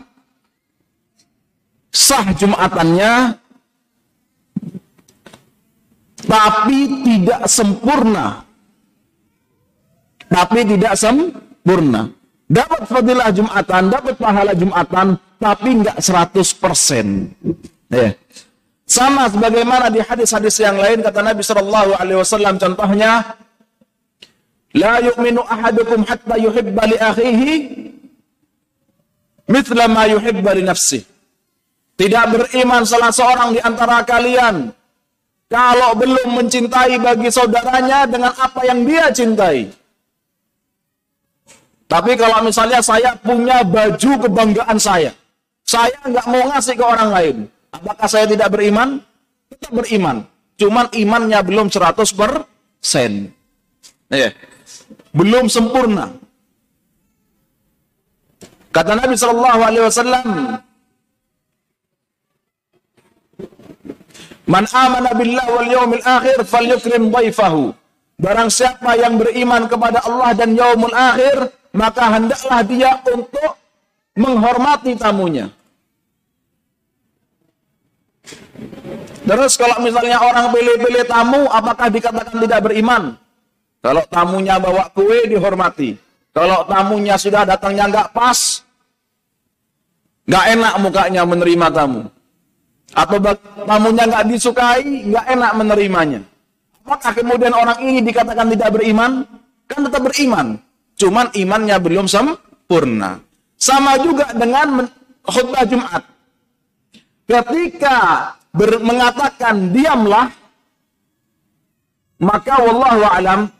sah 1.94 2.28
Jumatannya 2.34 3.38
tapi 6.26 6.80
tidak 7.06 7.42
sempurna. 7.46 8.42
Tapi 10.34 10.60
tidak 10.66 10.94
sempurna. 10.98 12.10
Dapat 12.50 12.82
fadilah 12.90 13.30
Jumatan, 13.30 13.84
dapat 13.94 14.16
pahala 14.18 14.54
Jumatan, 14.58 15.18
tapi 15.38 15.70
enggak 15.78 15.98
100%. 16.02 17.38
Ya. 17.94 18.18
Sama 18.84 19.30
sebagaimana 19.30 19.90
di 19.90 20.02
hadis-hadis 20.04 20.60
yang 20.60 20.78
lain 20.78 21.02
kata 21.02 21.24
Nabi 21.24 21.42
Shallallahu 21.42 21.92
alaihi 21.98 22.20
wasallam 22.20 22.60
contohnya 22.62 23.38
La 24.74 24.98
yu'minu 25.00 25.42
ahadukum 25.46 26.02
hatta 26.06 26.36
yuhibba 26.42 26.84
li 26.90 26.98
akhihi 26.98 27.54
mithla 29.50 29.86
ma 29.86 30.10
yuhibba 30.10 30.52
li 30.58 30.64
nafsihi. 30.66 31.06
Tidak 31.94 32.26
beriman 32.34 32.82
salah 32.90 33.14
seorang 33.14 33.54
di 33.54 33.62
antara 33.62 34.02
kalian 34.02 34.74
kalau 35.46 35.94
belum 35.94 36.42
mencintai 36.42 36.98
bagi 36.98 37.30
saudaranya 37.30 38.10
dengan 38.10 38.34
apa 38.34 38.66
yang 38.66 38.82
dia 38.82 39.14
cintai. 39.14 39.70
Tapi 41.86 42.18
kalau 42.18 42.42
misalnya 42.42 42.82
saya 42.82 43.14
punya 43.22 43.62
baju 43.62 44.12
kebanggaan 44.26 44.82
saya, 44.82 45.14
saya 45.62 45.94
nggak 46.02 46.26
mau 46.26 46.44
ngasih 46.50 46.74
ke 46.74 46.82
orang 46.82 47.10
lain. 47.14 47.36
Apakah 47.70 48.08
saya 48.10 48.26
tidak 48.26 48.50
beriman? 48.50 48.98
Tetap 49.54 49.70
beriman. 49.78 50.26
Cuman 50.58 50.90
imannya 50.90 51.40
belum 51.46 51.70
100 51.70 52.02
persen. 52.18 53.30
Ya. 54.10 54.34
Belum 55.14 55.46
sempurna. 55.46 56.10
Kata 58.74 58.98
Nabi 58.98 59.14
Shallallahu 59.14 59.62
Alaihi 59.62 59.86
Wasallam, 59.86 60.28
Man 64.44 64.68
amana 64.76 65.16
billah 65.16 65.48
wal 65.48 65.70
yaumil 65.72 66.04
akhir 66.04 66.44
falyukrim 66.44 67.14
dhaifahu. 67.14 67.72
Barang 68.20 68.52
siapa 68.52 68.94
yang 69.00 69.18
beriman 69.18 69.66
kepada 69.66 70.04
Allah 70.04 70.36
dan 70.36 70.54
yaumul 70.54 70.94
akhir, 70.94 71.50
maka 71.74 72.04
hendaklah 72.12 72.62
dia 72.66 72.92
untuk 73.10 73.58
menghormati 74.14 74.94
tamunya. 75.00 75.50
Terus 79.24 79.56
kalau 79.56 79.80
misalnya 79.80 80.20
orang 80.20 80.52
pilih-pilih 80.52 81.08
tamu, 81.08 81.48
apakah 81.48 81.88
dikatakan 81.88 82.36
tidak 82.44 82.60
beriman? 82.68 83.16
Kalau 83.84 84.04
tamunya 84.08 84.56
bawa 84.58 84.88
kue, 84.96 85.28
dihormati. 85.28 86.00
Kalau 86.32 86.64
tamunya 86.66 87.20
sudah 87.20 87.44
datangnya 87.44 87.92
nggak 87.92 88.10
pas, 88.16 88.64
nggak 90.26 90.46
enak 90.56 90.74
mukanya 90.82 91.22
menerima 91.28 91.68
tamu 91.70 92.10
atau 92.94 93.18
tamunya 93.66 94.04
nggak 94.06 94.26
disukai, 94.30 94.86
nggak 95.10 95.26
enak 95.34 95.52
menerimanya. 95.58 96.22
Apakah 96.86 97.12
kemudian 97.16 97.54
orang 97.56 97.80
ini 97.82 98.00
dikatakan 98.06 98.54
tidak 98.54 98.70
beriman? 98.76 99.26
Kan 99.66 99.88
tetap 99.88 100.02
beriman. 100.06 100.60
Cuman 100.94 101.32
imannya 101.34 101.78
belum 101.82 102.06
sempurna. 102.06 103.18
Sama 103.58 103.98
juga 103.98 104.30
dengan 104.36 104.86
khutbah 105.26 105.64
Jumat. 105.66 106.04
Ketika 107.24 107.98
mengatakan 108.84 109.72
diamlah, 109.74 110.30
maka 112.24 112.56
wallahu 112.64 113.04
alam 113.04 113.52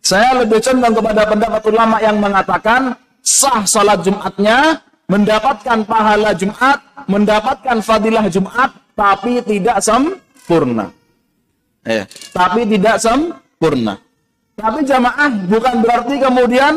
saya 0.00 0.42
lebih 0.42 0.58
condong 0.58 0.94
kepada 0.96 1.22
pendapat 1.28 1.62
ulama 1.70 1.96
yang 2.02 2.16
mengatakan 2.18 2.98
sah 3.22 3.62
salat 3.68 4.00
Jumatnya 4.02 4.80
mendapatkan 5.10 5.78
pahala 5.84 6.30
Jumat, 6.38 6.78
mendapatkan 7.10 7.76
fadilah 7.82 8.30
Jumat, 8.30 8.70
tapi 8.94 9.42
tidak 9.42 9.82
sempurna. 9.82 10.94
Ya. 11.82 12.06
Tapi 12.30 12.64
tidak 12.70 13.02
sempurna. 13.02 13.98
Tapi 14.54 14.84
jamaah 14.84 15.30
bukan 15.48 15.74
berarti 15.80 16.14
kemudian 16.20 16.74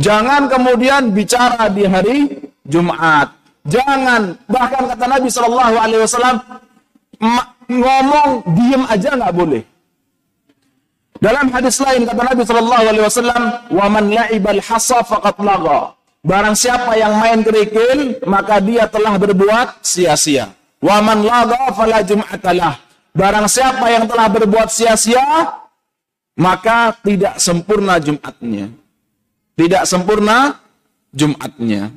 jangan 0.00 0.48
kemudian 0.48 1.12
bicara 1.14 1.68
di 1.70 1.84
hari 1.86 2.18
Jumat. 2.66 3.30
Jangan 3.62 4.34
bahkan 4.50 4.90
kata 4.90 5.06
Nabi 5.06 5.28
Shallallahu 5.30 5.76
Alaihi 5.78 6.02
Wasallam 6.02 6.36
ngomong 7.80 8.30
diem 8.56 8.82
aja 8.88 9.16
nggak 9.16 9.34
boleh. 9.34 9.62
Dalam 11.22 11.54
hadis 11.54 11.78
lain 11.78 12.02
kata 12.02 12.18
Nabi 12.18 12.42
Shallallahu 12.42 12.82
Alaihi 12.82 13.04
Wasallam, 13.06 13.42
"Wa 13.70 13.86
man 13.86 14.04
la'ibal 14.10 14.58
hasa 14.58 15.06
faqat 15.06 15.38
laga." 15.38 15.94
Barang 16.22 16.54
siapa 16.54 16.98
yang 16.98 17.18
main 17.18 17.42
kerikil, 17.42 18.22
maka 18.26 18.58
dia 18.62 18.86
telah 18.86 19.18
berbuat 19.18 19.82
sia-sia. 19.82 20.54
Wa 20.82 20.98
man 21.02 21.22
laga 21.22 21.70
fala 21.74 22.02
jum'atalah. 22.02 22.74
Barang 23.14 23.46
siapa 23.46 23.86
yang 23.90 24.06
telah 24.10 24.26
berbuat 24.30 24.66
sia-sia, 24.70 25.22
maka 26.38 26.94
tidak 27.06 27.38
sempurna 27.38 28.02
Jumatnya. 28.02 28.70
Tidak 29.54 29.82
sempurna 29.86 30.58
Jumatnya. 31.14 31.90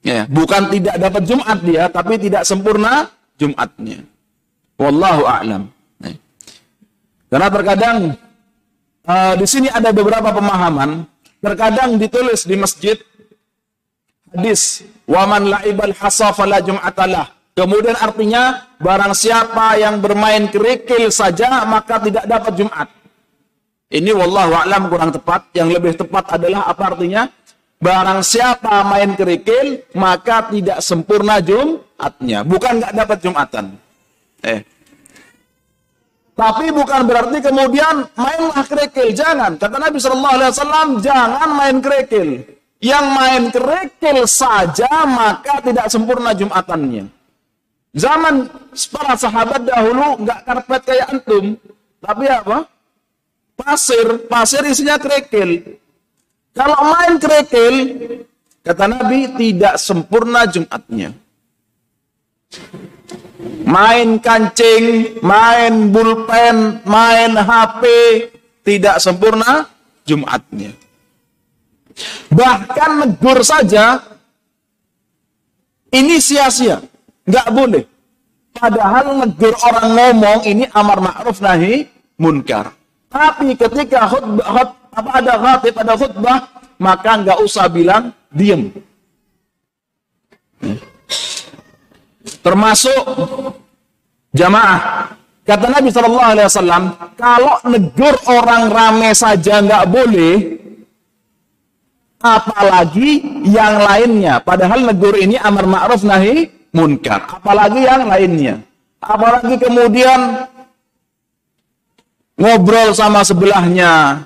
Ya, 0.00 0.24
bukan 0.24 0.72
tidak 0.72 0.96
dapat 0.96 1.22
Jumat 1.28 1.58
dia, 1.60 1.84
tapi 1.92 2.16
tidak 2.16 2.48
sempurna 2.48 3.12
Jumatnya. 3.36 4.08
Wallahu 4.78 5.22
a'lam. 5.26 5.62
Karena 7.28 7.48
terkadang 7.52 7.96
uh, 9.04 9.34
di 9.36 9.46
sini 9.46 9.68
ada 9.68 9.92
beberapa 9.92 10.32
pemahaman. 10.32 11.04
Terkadang 11.38 12.00
ditulis 12.00 12.48
di 12.48 12.56
masjid 12.58 12.96
hadis 14.34 14.82
waman 15.06 15.50
laibal 15.50 15.94
hasa 15.94 16.34
Kemudian 17.58 17.98
artinya 17.98 18.70
barang 18.78 19.14
siapa 19.18 19.74
yang 19.82 19.98
bermain 19.98 20.46
kerikil 20.46 21.10
saja 21.10 21.66
maka 21.66 21.98
tidak 21.98 22.24
dapat 22.30 22.52
Jumat. 22.54 22.88
Ini 23.90 24.14
wallahu 24.14 24.52
a'lam 24.54 24.86
kurang 24.86 25.10
tepat. 25.10 25.50
Yang 25.58 25.68
lebih 25.74 25.92
tepat 25.98 26.38
adalah 26.38 26.70
apa 26.70 26.94
artinya? 26.94 27.26
Barang 27.82 28.22
siapa 28.22 28.86
main 28.86 29.14
kerikil 29.18 29.82
maka 29.98 30.46
tidak 30.54 30.78
sempurna 30.86 31.42
Jumatnya. 31.42 32.46
Bukan 32.46 32.78
nggak 32.78 32.94
dapat 32.94 33.18
Jumatan. 33.26 33.87
Eh. 34.44 34.60
Tapi 36.38 36.70
bukan 36.70 37.02
berarti 37.02 37.38
kemudian 37.42 38.06
mainlah 38.14 38.62
kerikil. 38.62 39.10
Jangan. 39.10 39.58
Kata 39.58 39.74
Nabi 39.74 39.98
Shallallahu 39.98 40.36
Alaihi 40.38 40.50
Wasallam, 40.54 40.88
jangan 41.02 41.50
main 41.50 41.76
kerikil. 41.82 42.28
Yang 42.78 43.06
main 43.10 43.42
kerikil 43.50 44.18
saja 44.30 45.02
maka 45.02 45.58
tidak 45.66 45.90
sempurna 45.90 46.30
Jumatannya. 46.30 47.10
Zaman 47.98 48.46
para 48.94 49.18
sahabat 49.18 49.66
dahulu 49.66 50.22
nggak 50.22 50.40
karpet 50.46 50.82
kayak 50.86 51.10
antum, 51.10 51.58
tapi 51.98 52.24
apa? 52.30 52.70
Pasir, 53.58 54.30
pasir 54.30 54.62
isinya 54.70 54.94
kerikil. 55.02 55.74
Kalau 56.54 56.78
main 56.94 57.18
kerikil, 57.18 57.74
kata 58.62 58.86
Nabi 58.86 59.34
tidak 59.34 59.74
sempurna 59.82 60.46
Jumatnya. 60.46 61.10
Main 63.38 64.18
kancing, 64.18 65.18
main 65.22 65.94
bulpen, 65.94 66.82
main 66.82 67.38
HP, 67.38 67.82
tidak 68.66 68.98
sempurna 68.98 69.70
Jumatnya. 70.02 70.74
Bahkan 72.32 72.90
negur 73.04 73.38
saja, 73.46 74.02
ini 75.94 76.18
sia-sia. 76.18 76.82
Nggak 77.28 77.48
boleh. 77.52 77.84
Padahal 78.56 79.14
negur 79.22 79.54
orang 79.62 79.88
ngomong 79.94 80.40
ini 80.48 80.64
amar 80.74 80.98
ma'ruf 80.98 81.38
nahi 81.38 81.86
munkar. 82.18 82.74
Tapi 83.08 83.54
ketika 83.54 84.08
khutbah, 84.10 84.48
khut, 84.50 84.70
apa 84.92 85.10
ada 85.22 85.34
khatib, 85.38 85.74
ada 85.78 85.94
khutbah, 85.94 86.38
maka 86.80 87.10
nggak 87.22 87.38
usah 87.40 87.70
bilang 87.70 88.10
diem. 88.34 88.72
Termasuk 92.48 93.04
jamaah. 94.32 95.12
Kata 95.44 95.68
Nabi 95.68 95.92
Shallallahu 95.92 96.30
Alaihi 96.32 96.48
Wasallam, 96.48 96.84
kalau 97.12 97.60
negur 97.68 98.16
orang 98.24 98.72
rame 98.72 99.12
saja 99.12 99.60
nggak 99.60 99.84
boleh, 99.84 100.56
apalagi 102.16 103.44
yang 103.44 103.84
lainnya. 103.84 104.40
Padahal 104.40 104.80
negur 104.80 105.12
ini 105.20 105.36
amar 105.36 105.68
ma'ruf 105.68 106.08
nahi 106.08 106.48
munkar. 106.72 107.36
Apalagi 107.36 107.84
yang 107.84 108.08
lainnya. 108.08 108.64
Apalagi 108.96 109.60
kemudian 109.60 110.48
ngobrol 112.40 112.96
sama 112.96 113.28
sebelahnya, 113.28 114.24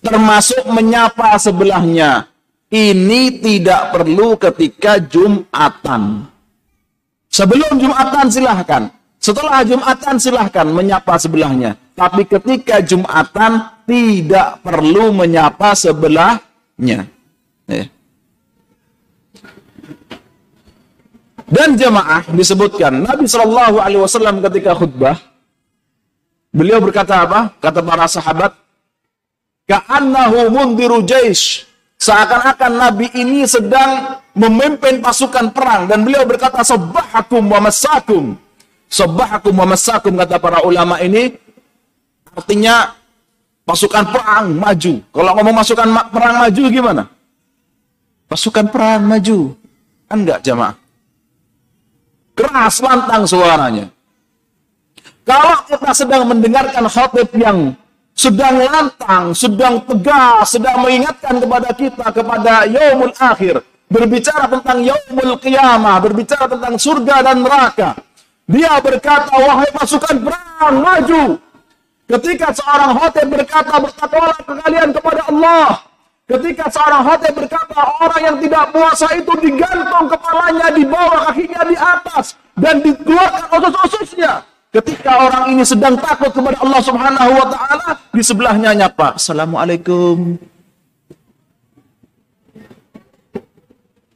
termasuk 0.00 0.64
menyapa 0.72 1.36
sebelahnya. 1.36 2.24
Ini 2.72 3.44
tidak 3.44 3.92
perlu 3.92 4.40
ketika 4.40 4.96
Jumatan. 4.96 6.33
Sebelum 7.34 7.82
Jumatan 7.82 8.30
silahkan. 8.30 8.82
Setelah 9.18 9.66
Jumatan 9.66 10.14
silahkan 10.22 10.66
menyapa 10.70 11.18
sebelahnya. 11.18 11.74
Tapi 11.98 12.22
ketika 12.30 12.78
Jumatan 12.78 13.74
tidak 13.90 14.62
perlu 14.62 15.10
menyapa 15.10 15.74
sebelahnya. 15.74 17.10
Eh. 17.66 17.90
Dan 21.50 21.74
jemaah 21.74 22.22
disebutkan 22.30 23.02
Nabi 23.02 23.26
Shallallahu 23.26 23.82
Alaihi 23.82 24.02
Wasallam 24.06 24.38
ketika 24.38 24.78
khutbah 24.78 25.18
beliau 26.54 26.78
berkata 26.78 27.26
apa? 27.26 27.50
Kata 27.58 27.82
para 27.82 28.06
sahabat, 28.06 28.54
"Ka'annahu 29.66 30.54
mundiru 30.54 31.02
jaish." 31.02 31.73
Seakan-akan 32.04 32.72
Nabi 32.76 33.08
ini 33.16 33.48
sedang 33.48 34.20
memimpin 34.36 35.00
pasukan 35.00 35.56
perang 35.56 35.88
dan 35.88 36.04
beliau 36.04 36.28
berkata 36.28 36.60
sabbahakum 36.60 37.48
wa 37.48 37.64
masakum. 37.64 38.36
Sabbahakum 38.92 39.56
wa 39.56 39.72
masakum 39.72 40.12
kata 40.12 40.36
para 40.36 40.60
ulama 40.68 41.00
ini 41.00 41.32
artinya 42.36 42.92
pasukan 43.64 44.04
perang 44.12 44.52
maju. 44.52 45.00
Kalau 45.00 45.32
ngomong 45.32 45.56
pasukan 45.56 45.88
perang 46.12 46.36
maju 46.44 46.62
gimana? 46.68 47.02
Pasukan 48.28 48.68
perang 48.68 49.08
maju. 49.08 49.56
Enggak 50.12 50.44
jamaah. 50.44 50.76
Keras 52.36 52.84
lantang 52.84 53.24
suaranya. 53.24 53.88
Kalau 55.24 55.56
kita 55.72 55.90
sedang 55.96 56.28
mendengarkan 56.28 56.84
khotib 56.84 57.32
yang 57.32 57.72
sedang 58.14 58.62
lantang, 58.62 59.34
sedang 59.34 59.82
tegas, 59.82 60.54
sedang 60.54 60.86
mengingatkan 60.86 61.42
kepada 61.42 61.68
kita 61.74 62.06
kepada 62.14 62.52
yaumul 62.70 63.12
akhir, 63.18 63.60
berbicara 63.90 64.46
tentang 64.46 64.78
yaumul 64.86 65.34
qiyamah, 65.42 65.98
berbicara 65.98 66.46
tentang 66.46 66.74
surga 66.78 67.16
dan 67.26 67.42
neraka. 67.42 67.90
Dia 68.46 68.78
berkata, 68.78 69.34
wahai 69.34 69.70
pasukan 69.74 70.16
perang, 70.22 70.76
maju. 70.78 71.24
Ketika 72.04 72.52
seorang 72.52 72.92
khotib 73.00 73.26
berkata, 73.32 73.74
bertakwalah 73.80 74.38
kalian 74.44 74.88
kepada 74.92 75.22
Allah. 75.32 75.70
Ketika 76.24 76.72
seorang 76.72 77.04
hati 77.04 77.28
berkata, 77.36 77.80
orang 78.00 78.22
yang 78.24 78.36
tidak 78.40 78.72
puasa 78.72 79.12
itu 79.12 79.28
digantung 79.44 80.08
kepalanya 80.08 80.72
di 80.72 80.84
bawah, 80.88 81.28
kakinya 81.28 81.62
di 81.68 81.76
atas, 81.76 82.40
dan 82.56 82.80
dikeluarkan 82.80 83.44
usus-ususnya. 83.60 84.40
Ketika 84.74 85.22
orang 85.22 85.54
ini 85.54 85.62
sedang 85.62 85.94
takut 85.94 86.34
kepada 86.34 86.58
Allah 86.58 86.82
Subhanahu 86.82 87.30
wa 87.30 87.46
taala, 87.46 87.94
di 88.10 88.22
sebelahnya 88.26 88.74
nyapa, 88.74 89.14
"Assalamualaikum." 89.14 90.34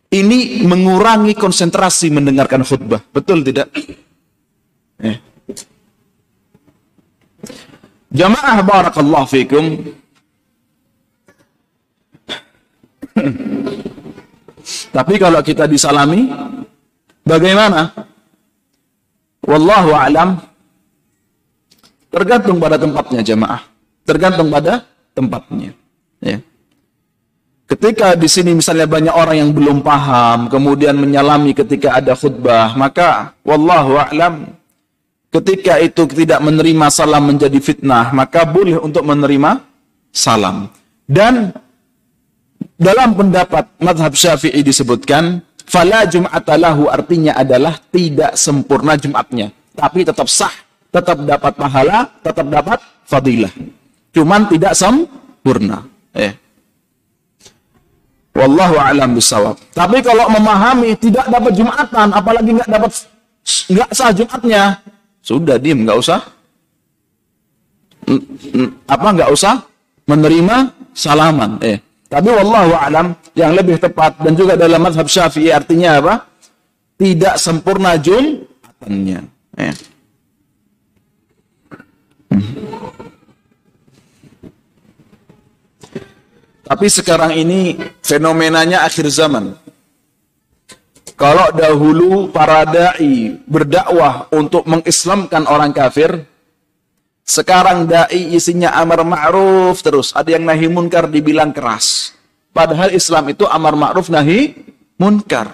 Ini 0.09 0.67
mengurangi 0.67 1.39
konsentrasi 1.39 2.11
mendengarkan 2.11 2.67
khutbah. 2.67 2.99
Betul 3.15 3.47
tidak? 3.47 3.71
Eh. 4.99 5.21
Jamaah 8.11 8.59
barakallahu 8.65 9.29
fikum. 9.31 9.95
Tapi 14.97 15.15
kalau 15.21 15.39
kita 15.45 15.71
disalami, 15.71 16.33
bagaimana? 17.23 17.93
Wallahu 19.45 19.93
alam. 19.93 20.48
Tergantung 22.09 22.57
pada 22.57 22.81
tempatnya 22.81 23.21
jemaah. 23.21 23.61
Tergantung 24.09 24.49
pada 24.49 24.89
tempatnya. 25.13 25.77
Ya. 26.25 26.41
Ketika 27.69 28.17
di 28.17 28.25
sini 28.25 28.57
misalnya 28.57 28.89
banyak 28.89 29.13
orang 29.13 29.37
yang 29.45 29.51
belum 29.53 29.85
paham, 29.85 30.49
kemudian 30.49 30.97
menyalami 30.97 31.53
ketika 31.53 32.01
ada 32.01 32.17
khutbah, 32.17 32.73
maka 32.73 33.37
wallahu 33.45 34.01
a'lam 34.01 34.57
ketika 35.29 35.77
itu 35.77 36.09
tidak 36.09 36.41
menerima 36.41 36.89
salam 36.89 37.29
menjadi 37.29 37.61
fitnah, 37.61 38.09
maka 38.17 38.49
boleh 38.49 38.81
untuk 38.81 39.05
menerima 39.05 39.61
salam. 40.09 40.73
Dan 41.05 41.53
dalam 42.81 43.13
pendapat 43.13 43.69
madhab 43.85 44.17
syafi'i 44.17 44.65
disebutkan, 44.65 45.45
fala 45.69 46.09
jum'atalahu 46.09 46.89
artinya 46.89 47.37
adalah 47.37 47.77
tidak 47.93 48.33
sempurna 48.41 48.97
Jumatnya. 48.97 49.53
Tapi 49.77 50.09
tetap 50.09 50.27
sah 50.27 50.53
tetap 50.89 51.19
dapat 51.25 51.53
pahala, 51.55 51.99
tetap 52.25 52.47
dapat 52.49 52.79
fadilah. 53.05 53.53
Cuman 54.13 54.49
tidak 54.49 54.73
sempurna. 54.73 55.85
Eh. 56.17 56.33
Wallahu 58.39 58.79
a'lam 58.79 59.19
bisawab. 59.19 59.59
Tapi 59.75 59.99
kalau 60.01 60.31
memahami 60.31 60.95
tidak 60.95 61.27
dapat 61.27 61.53
Jumatan, 61.59 62.09
apalagi 62.15 62.51
nggak 62.55 62.71
dapat 62.71 62.91
nggak 63.69 63.91
sah 63.91 64.15
Jumatnya, 64.15 64.79
sudah 65.25 65.59
diem, 65.59 65.83
nggak 65.83 65.99
usah 65.99 66.21
apa 68.89 69.09
nggak 69.13 69.31
usah 69.35 69.61
menerima 70.09 70.57
salaman. 70.97 71.61
Eh. 71.61 71.79
Tapi 72.09 72.29
wallahu 72.33 72.73
alam 72.73 73.13
yang 73.37 73.53
lebih 73.53 73.77
tepat 73.77 74.17
dan 74.25 74.33
juga 74.33 74.57
dalam 74.57 74.81
mazhab 74.81 75.05
Syafi'i 75.05 75.53
artinya 75.53 76.01
apa? 76.01 76.15
Tidak 76.97 77.37
sempurna 77.37 78.01
jumatannya. 78.01 79.21
Eh. 79.61 79.75
Tapi 86.69 86.87
sekarang 86.93 87.33
ini 87.33 87.81
fenomenanya 88.05 88.85
akhir 88.85 89.09
zaman. 89.09 89.57
Kalau 91.17 91.49
dahulu 91.51 92.29
para 92.29 92.69
dai 92.69 93.41
berdakwah 93.49 94.29
untuk 94.31 94.69
mengislamkan 94.69 95.49
orang 95.49 95.73
kafir, 95.73 96.29
sekarang 97.25 97.89
dai 97.89 98.37
isinya 98.37 98.77
amar 98.77 99.01
ma'ruf 99.03 99.81
terus, 99.81 100.13
ada 100.13 100.29
yang 100.29 100.45
nahi 100.45 100.69
munkar 100.69 101.09
dibilang 101.09 101.57
keras. 101.57 102.13
Padahal 102.53 102.93
Islam 102.93 103.33
itu 103.33 103.49
amar 103.49 103.73
ma'ruf 103.73 104.13
nahi 104.13 104.53
munkar. 105.01 105.49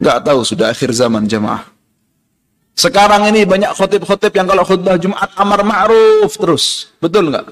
Gak 0.00 0.18
tahu 0.24 0.48
sudah 0.48 0.72
akhir 0.72 0.96
zaman 0.96 1.28
jemaah. 1.28 1.68
Sekarang 2.78 3.26
ini 3.26 3.42
banyak 3.42 3.74
khotib-khotib 3.74 4.30
yang 4.30 4.46
kalau 4.46 4.62
khutbah 4.62 4.94
Jumat 4.96 5.34
amar 5.34 5.66
ma'ruf 5.66 6.30
terus. 6.38 6.94
Betul 7.02 7.34
nggak? 7.34 7.50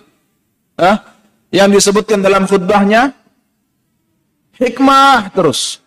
Hah? 0.79 1.15
Yang 1.57 1.81
disebutkan 1.81 2.21
dalam 2.21 2.45
khutbahnya 2.45 3.16
hikmah 4.61 5.33
terus. 5.33 5.81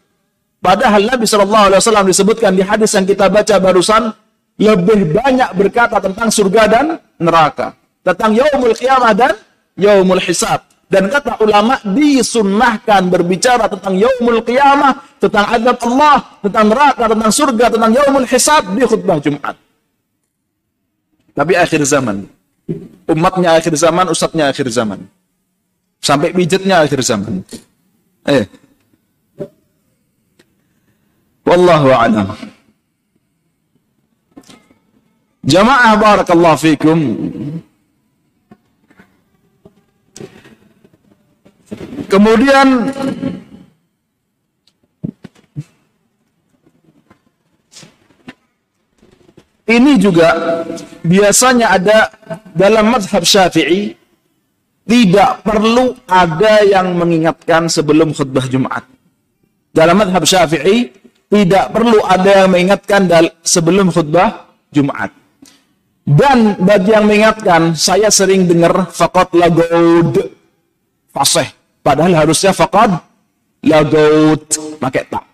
Padahal 0.58 1.06
Nabi 1.06 1.30
Shallallahu 1.30 1.66
Alaihi 1.70 1.80
Wasallam 1.86 2.08
disebutkan 2.10 2.52
di 2.58 2.66
hadis 2.66 2.90
yang 2.98 3.06
kita 3.06 3.30
baca 3.30 3.56
barusan 3.62 4.10
lebih 4.58 5.14
banyak 5.14 5.50
berkata 5.54 6.02
tentang 6.02 6.34
surga 6.34 6.64
dan 6.68 6.86
neraka, 7.22 7.78
tentang 8.02 8.34
yaumul 8.34 8.74
qiyamah 8.74 9.14
dan 9.14 9.38
yaumul 9.78 10.20
hisab. 10.20 10.66
Dan 10.90 11.06
kata 11.06 11.38
ulama 11.46 11.78
disunnahkan 11.86 13.14
berbicara 13.14 13.70
tentang 13.70 13.94
yaumul 13.94 14.42
qiyamah, 14.42 15.22
tentang 15.22 15.46
adab 15.54 15.78
Allah, 15.86 16.18
tentang 16.42 16.66
neraka, 16.66 17.04
tentang 17.14 17.32
surga, 17.32 17.66
tentang 17.78 17.92
yaumul 17.94 18.26
hisab 18.26 18.64
di 18.74 18.84
khutbah 18.90 19.22
Jumat. 19.22 19.56
Tapi 21.38 21.54
akhir 21.54 21.86
zaman. 21.86 22.26
Umatnya 23.06 23.54
akhir 23.54 23.78
zaman, 23.78 24.10
ustadznya 24.10 24.50
akhir 24.50 24.66
zaman. 24.74 25.06
Sampai 26.00 26.32
pijatnya 26.32 26.88
akhir 26.88 27.04
zaman. 27.04 27.44
Eh. 28.28 28.48
Wallahu 31.44 31.90
a'lam. 31.92 32.28
Jamaah 35.44 35.94
barakallahu 35.96 36.60
fikum. 36.60 37.00
Kemudian 42.10 42.90
ini 49.70 49.94
juga 50.02 50.30
biasanya 51.06 51.78
ada 51.78 52.10
dalam 52.58 52.90
madhab 52.90 53.22
syafi'i 53.22 53.94
tidak 54.90 55.46
perlu 55.46 55.94
ada 56.10 56.66
yang 56.66 56.98
mengingatkan 56.98 57.70
sebelum 57.70 58.10
khutbah 58.10 58.50
Jumat. 58.50 58.82
Dalam 59.70 60.02
madhab 60.02 60.26
syafi'i 60.26 60.90
tidak 61.30 61.70
perlu 61.70 62.02
ada 62.10 62.44
yang 62.44 62.50
mengingatkan 62.50 63.06
sebelum 63.46 63.94
khutbah 63.94 64.50
Jumat. 64.74 65.14
Dan 66.10 66.58
bagi 66.58 66.90
yang 66.90 67.06
mengingatkan, 67.06 67.78
saya 67.78 68.10
sering 68.10 68.50
dengar 68.50 68.90
fakot 68.90 69.30
lagod 69.38 70.34
fasih. 71.14 71.46
Padahal 71.86 72.26
harusnya 72.26 72.50
faqad 72.50 72.98
lagot 73.62 74.42
pakai 74.82 75.06
tak. 75.06 75.26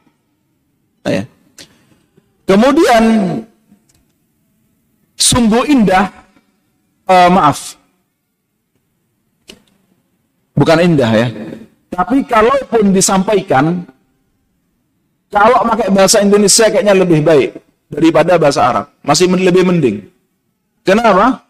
Ya. 1.07 1.23
Kemudian 2.43 3.03
sungguh 5.15 5.63
indah 5.71 6.11
uh, 7.07 7.29
maaf. 7.31 7.79
Bukan 10.55 10.77
indah 10.79 11.11
ya. 11.11 11.27
Tapi 11.91 12.23
kalaupun 12.27 12.95
disampaikan 12.95 13.83
kalau 15.31 15.67
pakai 15.67 15.91
bahasa 15.91 16.23
Indonesia 16.23 16.71
kayaknya 16.71 16.95
lebih 16.95 17.19
baik 17.23 17.49
daripada 17.91 18.39
bahasa 18.39 18.61
Arab. 18.63 18.85
Masih 19.03 19.27
lebih 19.27 19.67
mending. 19.67 20.07
Kenapa? 20.87 21.43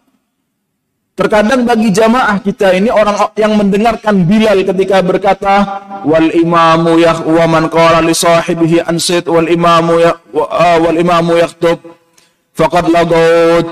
Terkadang 1.16 1.64
bagi 1.64 1.96
jamaah 1.96 2.44
kita 2.44 2.76
ini 2.76 2.92
orang 2.92 3.16
yang 3.40 3.56
mendengarkan 3.56 4.28
Bilal 4.28 4.68
ketika 4.68 5.00
berkata 5.00 5.56
wal 6.04 6.28
imamu 6.28 7.00
ya 7.00 7.16
wa 7.24 7.48
man 7.48 7.72
qala 7.72 8.04
li 8.04 8.12
sahibihi 8.12 8.84
ansit 8.84 9.24
wal 9.32 9.48
imamu 9.48 9.96
ya 10.04 10.12
uh, 10.36 10.78
wal 10.84 11.00
imamu 11.00 11.40
yaktub 11.40 11.80
faqad 12.52 12.92
lagot 12.92 13.64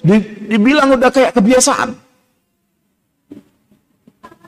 dibilang 0.00 0.96
udah 0.96 1.12
kayak 1.12 1.36
kebiasaan. 1.36 1.92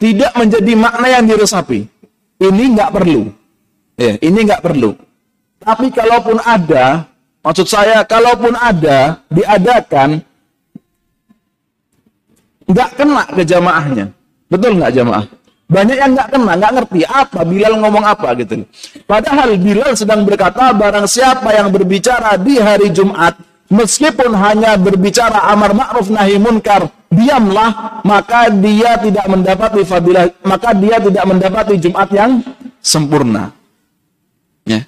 Tidak 0.03 0.33
menjadi 0.35 0.73
makna 0.75 1.07
yang 1.07 1.31
diresapi. 1.31 1.87
Ini 2.43 2.65
nggak 2.75 2.91
perlu. 2.91 3.31
Ya, 3.95 4.19
ini 4.19 4.39
nggak 4.51 4.63
perlu. 4.67 4.99
Tapi 5.63 5.95
kalaupun 5.95 6.43
ada, 6.43 7.07
maksud 7.47 7.71
saya 7.71 8.03
kalaupun 8.03 8.51
ada 8.59 9.23
diadakan 9.31 10.19
nggak 12.67 12.91
kena 12.99 13.25
ke 13.31 13.43
jamaahnya. 13.47 14.11
Betul 14.51 14.83
nggak 14.83 14.91
jamaah? 14.91 15.25
Banyak 15.71 15.97
yang 15.97 16.13
nggak 16.19 16.29
kena, 16.35 16.53
nggak 16.59 16.73
ngerti 16.83 17.01
apa 17.07 17.41
Bilal 17.47 17.75
ngomong 17.79 18.05
apa 18.05 18.29
gitu. 18.43 18.67
Padahal 19.07 19.55
Bilal 19.55 19.95
sedang 19.95 20.27
berkata 20.27 20.75
barang 20.75 21.07
siapa 21.07 21.55
yang 21.55 21.71
berbicara 21.71 22.35
di 22.43 22.59
hari 22.59 22.91
Jumat 22.91 23.39
meskipun 23.73 24.37
hanya 24.37 24.77
berbicara 24.77 25.49
amar 25.49 25.73
ma'ruf 25.73 26.13
nahi 26.13 26.37
munkar, 26.37 26.91
diamlah, 27.13 28.01
maka 28.03 28.49
dia 28.49 28.97
tidak 28.97 29.27
mendapati 29.29 29.85
fadilah, 29.85 30.33
maka 30.43 30.73
dia 30.73 30.97
tidak 30.97 31.25
mendapati 31.29 31.75
Jumat 31.77 32.09
yang 32.11 32.41
sempurna. 32.81 33.53
Ya. 34.65 34.81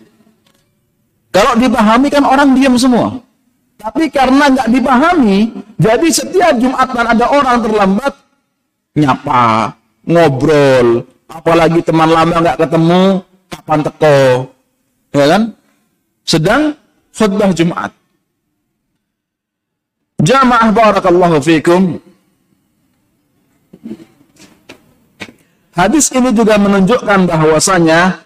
Kalau 1.28 1.58
dipahami 1.60 2.08
kan 2.08 2.24
orang 2.24 2.56
diam 2.56 2.74
semua. 2.80 3.20
Tapi 3.74 4.08
karena 4.08 4.48
nggak 4.48 4.68
dipahami, 4.70 5.52
jadi 5.76 6.06
setiap 6.08 6.56
Jumatan 6.56 7.04
ada 7.04 7.26
orang 7.28 7.56
terlambat, 7.60 8.12
nyapa, 8.96 9.76
ngobrol, 10.08 11.04
apalagi 11.28 11.84
teman 11.84 12.08
lama 12.08 12.36
nggak 12.40 12.64
ketemu, 12.64 13.02
kapan 13.50 13.80
teko, 13.84 14.18
ya 15.12 15.24
kan? 15.28 15.42
Sedang 16.24 16.62
khutbah 17.12 17.52
Jumat. 17.52 17.92
Jamaah 20.24 20.72
barakallahu 20.72 21.36
fikum. 21.44 22.00
Hadis 25.74 26.06
ini 26.14 26.30
juga 26.30 26.54
menunjukkan 26.54 27.26
bahwasanya 27.26 28.24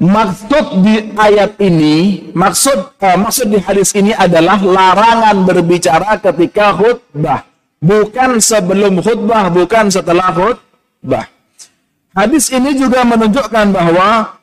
Maksud 0.00 0.80
di 0.80 1.12
ayat 1.12 1.60
ini, 1.60 2.32
maksud 2.32 2.96
uh, 3.04 3.16
maksud 3.20 3.52
di 3.52 3.60
hadis 3.60 3.92
ini 3.92 4.16
adalah 4.16 4.56
larangan 4.56 5.44
berbicara 5.44 6.16
ketika 6.16 6.72
khutbah, 6.72 7.44
bukan 7.84 8.40
sebelum 8.40 9.04
khutbah, 9.04 9.52
bukan 9.52 9.92
setelah 9.92 10.32
khutbah. 10.32 11.28
Hadis 12.16 12.48
ini 12.48 12.80
juga 12.80 13.04
menunjukkan 13.04 13.66
bahwa 13.76 14.40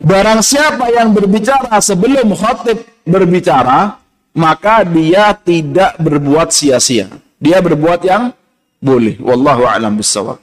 barang 0.00 0.40
siapa 0.40 0.96
yang 0.96 1.12
berbicara 1.12 1.76
sebelum 1.76 2.32
khutib 2.32 2.88
berbicara, 3.04 4.00
maka 4.32 4.84
dia 4.84 5.36
tidak 5.36 5.96
berbuat 6.00 6.48
sia-sia. 6.52 7.08
Dia 7.36 7.58
berbuat 7.60 8.00
yang 8.06 8.32
boleh. 8.80 9.20
Wallahu 9.20 9.68
a'lam 9.68 9.98
bissawab. 10.00 10.38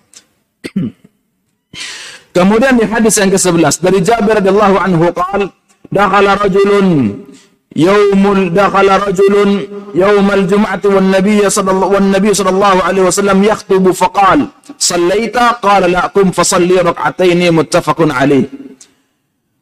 Kemudian 2.36 2.78
di 2.78 2.86
hadis 2.86 3.18
yang 3.18 3.34
ke-11 3.34 3.76
dari 3.82 4.00
Jabir 4.06 4.38
radhiyallahu 4.38 4.78
anhu 4.78 5.06
qala 5.12 5.50
dakhala 5.90 6.38
rajulun 6.38 7.26
yaumul 7.74 8.54
dakhala 8.54 9.02
rajulun 9.02 9.66
yaumal 9.98 10.46
jum'ati 10.46 10.88
wan 10.94 11.10
nabiy 11.10 11.42
sallallahu 11.50 11.98
wan 11.98 12.14
nabiy 12.14 12.34
sallallahu 12.34 12.80
alaihi 12.86 13.06
wasallam 13.10 13.40
yakhutubu 13.42 13.98
faqala 13.98 14.46
sallaita 14.78 15.58
qala 15.58 15.90
la 15.90 16.00
aqum 16.06 16.30
fa 16.30 16.46
salli 16.46 16.78
rak'ataini 16.78 17.50
muttafaqun 17.50 18.14
alaih 18.14 18.46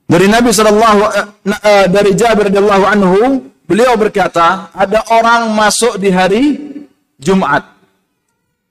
Dari 0.08 0.28
Nabi 0.32 0.56
sallallahu 0.56 1.00
uh, 1.04 1.86
dari 1.92 2.16
Jabir 2.16 2.48
radhiyallahu 2.48 2.86
anhu, 2.88 3.44
beliau 3.68 3.94
berkata, 4.00 4.72
ada 4.72 5.04
orang 5.12 5.52
masuk 5.54 6.00
di 6.00 6.10
hari 6.10 6.44
Jumat. 7.20 7.68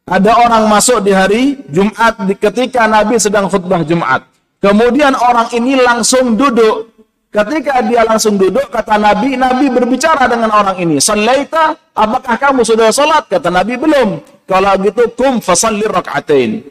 Ada 0.06 0.32
orang 0.38 0.70
masuk 0.70 1.02
di 1.02 1.12
hari 1.12 1.42
Jumat 1.68 2.16
ketika 2.38 2.86
Nabi 2.88 3.20
sedang 3.20 3.50
khutbah 3.50 3.82
Jumat. 3.84 4.24
Kemudian 4.62 5.12
orang 5.14 5.52
ini 5.52 5.76
langsung 5.76 6.34
duduk. 6.34 6.94
Ketika 7.28 7.84
dia 7.84 8.00
langsung 8.00 8.40
duduk, 8.40 8.72
kata 8.72 8.96
Nabi, 8.96 9.36
Nabi 9.36 9.68
berbicara 9.68 10.24
dengan 10.24 10.48
orang 10.48 10.80
ini. 10.80 10.96
Sallaita, 11.02 11.76
apakah 11.92 12.38
kamu 12.40 12.64
sudah 12.64 12.88
salat? 12.88 13.28
Kata 13.28 13.52
Nabi, 13.52 13.76
belum. 13.76 14.24
Kalau 14.48 14.72
gitu, 14.80 15.04
kum 15.12 15.44
fasalli 15.44 15.84
raka'atain. 15.84 16.64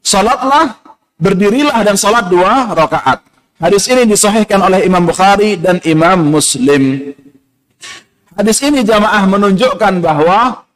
Salatlah, 0.00 0.78
berdirilah 1.20 1.84
dan 1.84 2.00
salat 2.00 2.32
dua 2.32 2.72
rakaat. 2.72 3.18
Hadis 3.60 3.88
ini 3.92 4.08
disahihkan 4.08 4.62
oleh 4.62 4.88
Imam 4.88 5.04
Bukhari 5.04 5.60
dan 5.60 5.84
Imam 5.84 6.32
Muslim. 6.32 7.12
Hadis 8.36 8.60
ini 8.60 8.84
jamaah 8.84 9.24
menunjukkan 9.24 10.04
bahwa 10.04 10.68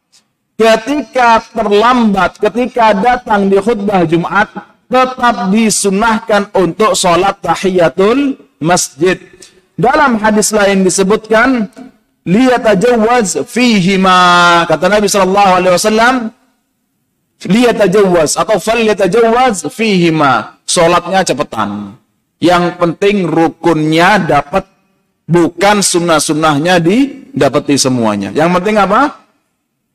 ketika 0.56 1.44
terlambat, 1.52 2.40
ketika 2.40 2.96
datang 2.96 3.52
di 3.52 3.60
khutbah 3.60 4.08
Jumat, 4.08 4.48
tetap 4.88 5.52
disunahkan 5.52 6.48
untuk 6.56 6.96
sholat 6.96 7.36
tahiyatul 7.44 8.40
masjid. 8.64 9.20
Dalam 9.76 10.16
hadis 10.16 10.56
lain 10.56 10.88
disebutkan, 10.88 11.68
liyatajawaz 12.24 13.44
fihima. 13.44 14.64
Kata 14.64 14.88
Nabi 14.88 15.06
Shallallahu 15.12 15.52
Alaihi 15.60 15.74
Wasallam, 15.76 16.14
liyatajawaz 17.44 18.40
atau 18.40 18.56
fal 18.56 18.80
liyatajawaz 18.80 19.68
fihima. 19.68 20.56
Sholatnya 20.64 21.28
cepetan. 21.28 22.00
Yang 22.40 22.80
penting 22.80 23.28
rukunnya 23.28 24.16
dapat 24.16 24.64
bukan 25.28 25.84
sunnah-sunnahnya 25.84 26.80
didapati 27.40 27.80
semuanya. 27.80 28.28
Yang 28.36 28.60
penting 28.60 28.76
apa? 28.76 29.24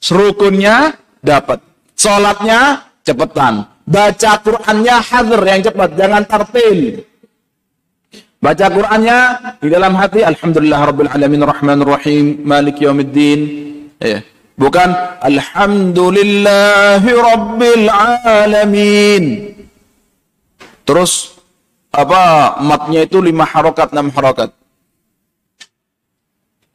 Rukunnya 0.01 0.97
dapat. 1.21 1.61
Sholatnya 1.93 2.89
cepetan. 3.05 3.69
Baca 3.85 4.31
Qur'annya 4.41 4.95
hadir 4.97 5.41
yang 5.45 5.61
cepat, 5.61 5.93
jangan 5.93 6.25
tartil. 6.25 7.05
Baca 8.41 8.65
Qur'annya 8.65 9.17
di 9.61 9.69
dalam 9.69 9.93
hati 9.93 10.25
Alhamdulillah 10.25 10.89
Rabbil 10.89 11.13
Alamin 11.13 11.41
Rahman 11.45 11.79
Rahim 11.85 12.41
Malik 12.41 12.81
Yawmiddin. 12.81 13.39
Ya. 14.01 14.25
Bukan 14.57 14.89
Alhamdulillahi 15.21 17.09
Rabbil 17.13 17.85
Alamin. 17.93 19.53
Terus 20.81 21.37
apa 21.93 22.57
matnya 22.59 23.05
itu 23.05 23.21
lima 23.21 23.45
harokat 23.45 23.93
enam 23.93 24.09
harokat 24.11 24.51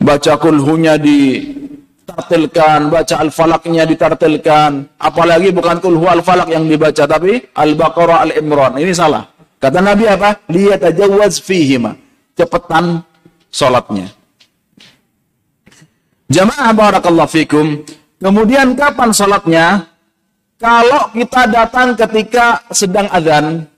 baca 0.01 0.35
kulhunya 0.41 0.97
ditartilkan 0.97 2.89
baca 2.91 3.15
al-falaknya 3.21 3.85
ditartilkan. 3.87 4.97
Apalagi 4.97 5.53
bukan 5.53 5.79
kulhu 5.79 6.09
al-falak 6.09 6.49
yang 6.51 6.67
dibaca 6.67 7.07
tapi 7.07 7.45
al-baqarah 7.55 8.27
al-imran. 8.27 8.81
Ini 8.81 8.93
salah. 8.97 9.29
Kata 9.61 9.85
Nabi 9.85 10.09
apa? 10.09 10.41
Liyatajawaz 10.49 11.45
fihima. 11.45 11.93
Cepetan 12.33 13.05
sholatnya. 13.53 14.09
Jamaah 16.33 16.73
barakallahu 16.73 17.29
fikum. 17.29 17.85
Kemudian 18.17 18.73
kapan 18.73 19.13
sholatnya? 19.13 19.85
Kalau 20.61 21.13
kita 21.13 21.49
datang 21.49 21.97
ketika 21.97 22.61
sedang 22.69 23.09
azan 23.13 23.71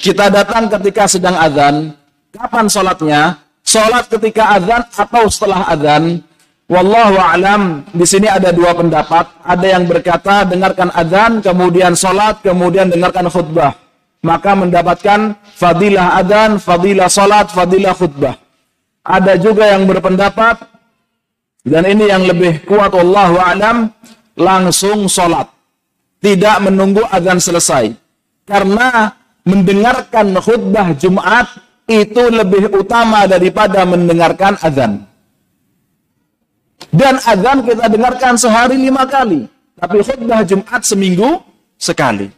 kita 0.00 0.32
datang 0.32 0.64
ketika 0.72 1.04
sedang 1.04 1.36
azan, 1.36 1.92
kapan 2.32 2.66
sholatnya? 2.72 3.36
Sholat 3.70 4.10
ketika 4.10 4.58
azan 4.58 4.82
atau 4.90 5.30
setelah 5.30 5.62
azan? 5.70 6.26
Wallahu 6.66 7.22
alam. 7.22 7.86
Di 7.94 8.02
sini 8.02 8.26
ada 8.26 8.50
dua 8.50 8.74
pendapat. 8.74 9.30
Ada 9.46 9.78
yang 9.78 9.86
berkata 9.86 10.42
dengarkan 10.42 10.90
azan, 10.90 11.38
kemudian 11.38 11.94
sholat, 11.94 12.42
kemudian 12.42 12.90
dengarkan 12.90 13.30
khutbah. 13.30 13.78
Maka 14.26 14.58
mendapatkan 14.58 15.38
fadilah 15.54 16.18
azan, 16.18 16.58
fadilah 16.58 17.06
sholat, 17.06 17.46
fadilah 17.54 17.94
khutbah. 17.94 18.34
Ada 19.06 19.38
juga 19.38 19.70
yang 19.70 19.86
berpendapat 19.86 20.66
dan 21.62 21.86
ini 21.86 22.10
yang 22.10 22.26
lebih 22.26 22.66
kuat 22.66 22.90
wallahu 22.90 23.38
alam 23.38 23.94
langsung 24.34 25.06
sholat. 25.06 25.46
Tidak 26.18 26.58
menunggu 26.66 27.06
azan 27.06 27.38
selesai. 27.38 27.94
Karena 28.50 29.14
mendengarkan 29.46 30.34
khutbah 30.42 30.90
Jumat 30.98 31.69
itu 31.90 32.22
lebih 32.30 32.70
utama 32.70 33.26
daripada 33.26 33.82
mendengarkan 33.82 34.54
azan. 34.62 35.02
Dan 36.94 37.18
azan 37.18 37.66
kita 37.66 37.90
dengarkan 37.90 38.38
sehari 38.38 38.78
lima 38.78 39.02
kali. 39.10 39.50
Tapi 39.74 39.98
khutbah 40.06 40.46
Jumat 40.46 40.82
seminggu 40.86 41.42
sekali. 41.74 42.30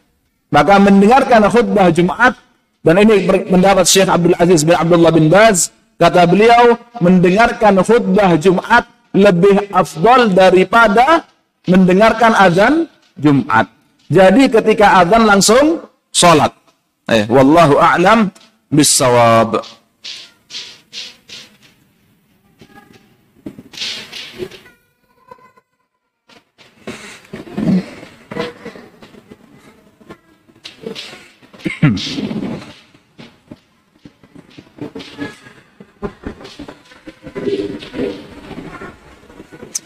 Maka 0.49 0.77
mendengarkan 0.81 1.45
khutbah 1.49 1.89
Jumat, 1.93 2.33
dan 2.81 2.95
ini 3.01 3.25
pendapat 3.49 3.85
Syekh 3.85 4.09
Abdul 4.09 4.37
Aziz 4.37 4.61
bin 4.61 4.77
Abdullah 4.77 5.11
bin 5.13 5.27
Baz, 5.29 5.73
kata 5.97 6.29
beliau, 6.29 6.77
mendengarkan 7.01 7.81
khutbah 7.81 8.37
Jumat 8.37 8.85
lebih 9.13 9.69
afdol 9.73 10.33
daripada 10.33 11.25
mendengarkan 11.69 12.33
azan 12.37 12.73
Jumat. 13.17 13.69
Jadi 14.09 14.49
ketika 14.49 15.01
azan 15.01 15.25
langsung 15.25 15.65
sholat. 16.13 16.53
Eh, 17.09 17.27
wallahu 17.27 17.81
a'lam 17.81 18.31
bisawab. 18.73 19.61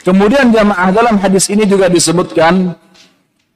Kemudian 0.08 0.56
jamaah 0.56 0.96
dalam 0.96 1.20
hadis 1.20 1.52
ini 1.52 1.68
juga 1.68 1.92
disebutkan 1.92 2.80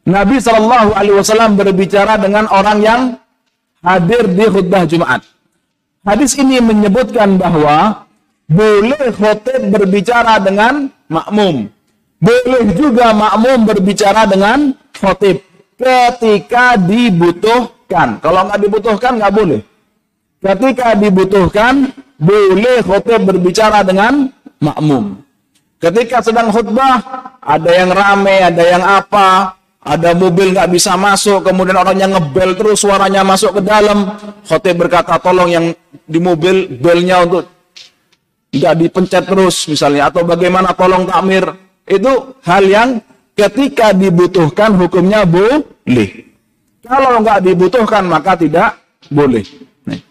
Nabi 0.04 0.36
Shallallahu 0.36 0.92
Alaihi 0.92 1.16
Wasallam 1.16 1.56
berbicara 1.56 2.20
dengan 2.20 2.52
orang 2.52 2.84
yang 2.84 3.21
hadir 3.82 4.30
di 4.30 4.46
khutbah 4.48 4.86
Jumat. 4.86 5.22
Hadis 6.02 6.34
ini 6.38 6.58
menyebutkan 6.62 7.38
bahwa 7.38 8.06
boleh 8.50 9.14
khotib 9.14 9.70
berbicara 9.70 10.42
dengan 10.42 10.90
makmum. 11.10 11.70
Boleh 12.22 12.64
juga 12.78 13.14
makmum 13.14 13.66
berbicara 13.66 14.26
dengan 14.30 14.74
khotib 14.98 15.42
ketika 15.78 16.78
dibutuhkan. 16.78 18.22
Kalau 18.22 18.50
nggak 18.50 18.60
dibutuhkan 18.62 19.18
nggak 19.18 19.34
boleh. 19.34 19.62
Ketika 20.42 20.98
dibutuhkan 20.98 21.94
boleh 22.18 22.82
khotib 22.82 23.22
berbicara 23.26 23.86
dengan 23.86 24.30
makmum. 24.62 25.22
Ketika 25.82 26.22
sedang 26.22 26.54
khutbah 26.54 27.02
ada 27.42 27.72
yang 27.74 27.90
rame, 27.90 28.38
ada 28.38 28.64
yang 28.66 28.86
apa, 28.86 29.58
ada 29.82 30.14
mobil 30.14 30.54
nggak 30.54 30.70
bisa 30.70 30.94
masuk, 30.94 31.42
kemudian 31.42 31.74
orangnya 31.74 32.06
ngebel 32.14 32.54
terus 32.54 32.86
suaranya 32.86 33.26
masuk 33.26 33.58
ke 33.58 33.62
dalam. 33.66 34.14
Khotib 34.46 34.78
berkata, 34.78 35.18
tolong 35.18 35.50
yang 35.50 35.66
di 36.06 36.20
mobil 36.22 36.70
belnya 36.78 37.26
untuk 37.26 37.50
nggak 38.54 38.74
dipencet 38.78 39.26
terus 39.26 39.66
misalnya, 39.66 40.14
atau 40.14 40.22
bagaimana 40.22 40.78
tolong 40.78 41.10
takmir. 41.10 41.50
Itu 41.90 42.38
hal 42.46 42.64
yang 42.70 42.90
ketika 43.34 43.90
dibutuhkan 43.98 44.78
hukumnya 44.78 45.26
boleh. 45.26 46.30
Kalau 46.86 47.18
nggak 47.26 47.42
dibutuhkan 47.42 48.06
maka 48.06 48.38
tidak 48.38 48.78
boleh. 49.10 49.42
Nih. 49.90 50.02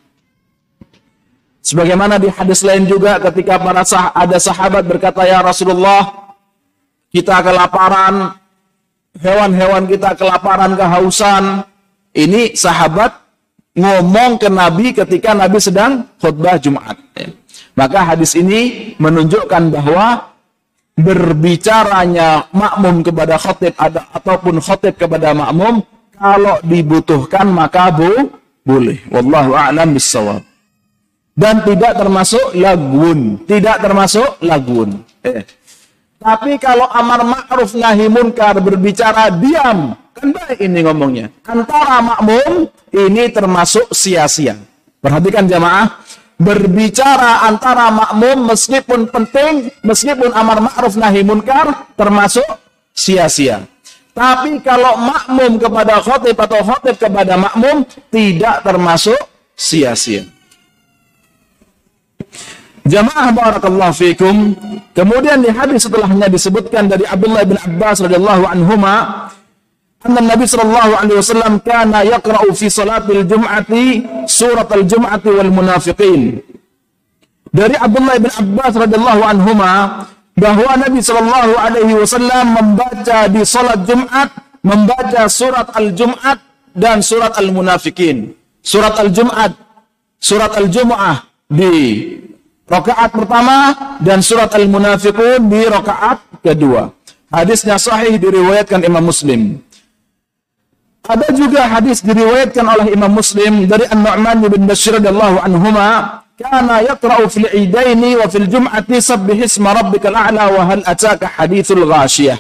Sebagaimana 1.63 2.19
di 2.19 2.27
hadis 2.27 2.67
lain 2.67 2.91
juga 2.91 3.23
ketika 3.31 3.63
para 3.63 3.87
sah 3.87 4.11
ada 4.11 4.35
sahabat 4.43 4.83
berkata 4.83 5.23
ya 5.31 5.47
Rasulullah 5.47 6.35
kita 7.15 7.39
kelaparan 7.39 8.40
hewan-hewan 9.19 9.91
kita 9.91 10.15
kelaparan, 10.15 10.79
kehausan. 10.79 11.67
Ini 12.11 12.55
sahabat 12.59 13.15
ngomong 13.79 14.39
ke 14.39 14.51
Nabi 14.51 14.91
ketika 14.95 15.35
Nabi 15.35 15.59
sedang 15.63 16.07
khutbah 16.19 16.59
Jumat. 16.59 16.99
Maka 17.79 18.03
hadis 18.03 18.35
ini 18.35 18.93
menunjukkan 18.99 19.71
bahwa 19.71 20.35
berbicaranya 20.99 22.51
makmum 22.53 23.01
kepada 23.01 23.39
khotib 23.41 23.73
ada, 23.79 24.11
ataupun 24.13 24.59
khotib 24.61 24.99
kepada 24.99 25.33
makmum 25.33 25.81
kalau 26.19 26.61
dibutuhkan 26.67 27.49
maka 27.49 27.89
bu, 27.95 28.29
boleh. 28.67 29.01
Wallahu 29.09 29.57
a'lam 29.57 29.97
bissawab. 29.97 30.45
Dan 31.33 31.65
tidak 31.65 31.97
termasuk 31.97 32.53
lagun, 32.53 33.41
tidak 33.49 33.81
termasuk 33.81 34.37
lagun. 34.45 35.01
Eh. 35.25 35.41
Tapi 36.21 36.61
kalau 36.61 36.85
amar 36.93 37.25
ma'ruf 37.25 37.73
nahi 37.73 38.05
munkar 38.13 38.61
berbicara 38.61 39.33
diam, 39.41 39.97
kan 40.13 40.29
baik 40.37 40.61
ini 40.61 40.85
ngomongnya. 40.85 41.33
Antara 41.49 42.05
makmum 42.05 42.69
ini 42.93 43.33
termasuk 43.33 43.89
sia-sia. 43.89 44.61
Perhatikan 45.01 45.49
jamaah, 45.49 45.97
berbicara 46.37 47.49
antara 47.49 47.89
makmum 47.89 48.53
meskipun 48.53 49.09
penting, 49.09 49.73
meskipun 49.81 50.29
amar 50.37 50.61
ma'ruf 50.61 51.01
nahi 51.01 51.25
munkar 51.25 51.89
termasuk 51.97 52.45
sia-sia. 52.93 53.65
Tapi 54.13 54.61
kalau 54.61 55.01
makmum 55.01 55.57
kepada 55.57 56.05
khotib 56.05 56.37
atau 56.37 56.61
khotib 56.61 57.01
kepada 57.01 57.41
makmum 57.41 57.81
tidak 58.13 58.61
termasuk 58.61 59.17
sia-sia. 59.57 60.29
Jamaah 62.87 63.29
barakallahu 63.35 63.93
fikum. 63.93 64.57
Kemudian 64.97 65.45
di 65.45 65.51
hadis 65.53 65.87
setelahnya 65.87 66.27
disebutkan 66.33 66.89
dari 66.91 67.05
Abdullah 67.07 67.45
bin 67.47 67.57
Abbas 67.61 68.03
radhiyallahu 68.03 68.45
anhuma 68.49 69.29
anna 70.01 70.21
Nabi 70.25 70.49
sallallahu 70.49 70.93
alaihi 70.97 71.19
wasallam 71.21 71.55
kana 71.61 72.03
yaqra'u 72.09 72.51
fi 72.57 72.73
salatil 72.73 73.23
jum'ati 73.29 73.85
surat 74.25 74.69
al-jum'ati 74.73 75.29
wal 75.29 75.53
munafiqin. 75.53 76.41
Dari 77.51 77.77
Abdullah 77.77 78.17
bin 78.17 78.33
Abbas 78.33 78.73
radhiyallahu 78.79 79.23
anhuma 79.27 79.73
bahwa 80.39 80.73
Nabi 80.81 81.01
sallallahu 81.05 81.53
alaihi 81.59 81.95
wasallam 82.01 82.45
membaca 82.57 83.29
di 83.29 83.43
salat 83.45 83.85
Jumat 83.85 84.31
membaca 84.65 85.29
surat 85.29 85.69
al-Jum'at 85.77 86.39
dan 86.77 87.01
surat 87.05 87.37
al-Munafikin. 87.37 88.33
Surat 88.61 88.97
al-Jum'at, 89.01 89.53
surat 90.21 90.53
al-Jum'ah 90.57 91.25
di 91.49 91.73
rakaat 92.71 93.11
pertama 93.11 93.75
dan 93.99 94.23
surat 94.23 94.55
al-Munafiqun 94.55 95.51
di 95.51 95.67
rakaat 95.67 96.23
kedua. 96.41 96.95
Hadisnya 97.31 97.77
sahih 97.77 98.17
diriwayatkan 98.17 98.87
Imam 98.87 99.11
Muslim. 99.11 99.59
Ada 101.07 101.35
juga 101.35 101.67
hadis 101.67 101.99
diriwayatkan 102.07 102.63
oleh 102.63 102.87
Imam 102.95 103.11
Muslim 103.11 103.67
dari 103.67 103.87
An-Nu'man 103.91 104.47
bin 104.47 104.63
Bashir 104.71 104.95
radhiyallahu 104.99 105.43
anhuma, 105.43 106.23
kana 106.39 106.87
yaqra'u 106.87 107.27
fil 107.27 107.51
idaini 107.51 108.15
wa 108.15 108.31
fil 108.31 108.47
jum'ati 108.47 109.03
sabbih 109.03 109.43
isma 109.43 109.75
rabbikal 109.75 110.15
a'la 110.15 110.55
wa 110.55 110.63
hal 110.71 110.83
ataka 110.87 111.27
hadithul 111.27 111.83
ghashiyah. 111.83 112.39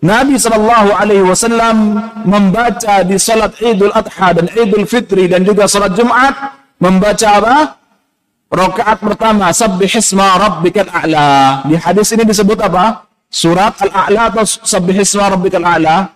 Nabi 0.00 0.38
sallallahu 0.38 0.96
alaihi 0.96 1.26
wasallam 1.26 1.98
membaca 2.24 3.04
di 3.04 3.18
salat 3.20 3.58
Idul 3.60 3.92
Adha 3.92 4.38
dan 4.38 4.46
Idul 4.54 4.86
Fitri 4.88 5.28
dan 5.28 5.44
juga 5.44 5.66
salat 5.66 5.92
Jumat 5.98 6.56
membaca 6.78 7.28
apa? 7.36 7.79
Rakaat 8.50 8.98
pertama 8.98 9.54
sabbih 9.54 9.86
isma 9.86 10.34
rabbikal 10.34 10.90
a'la. 10.90 11.62
Di 11.70 11.78
hadis 11.78 12.10
ini 12.10 12.26
disebut 12.26 12.58
apa? 12.58 13.06
Surat 13.30 13.78
Al-A'la 13.78 14.34
atau 14.34 14.42
sabbih 14.42 14.98
isma 14.98 15.30
rabbikal 15.30 15.62
a'la? 15.62 16.10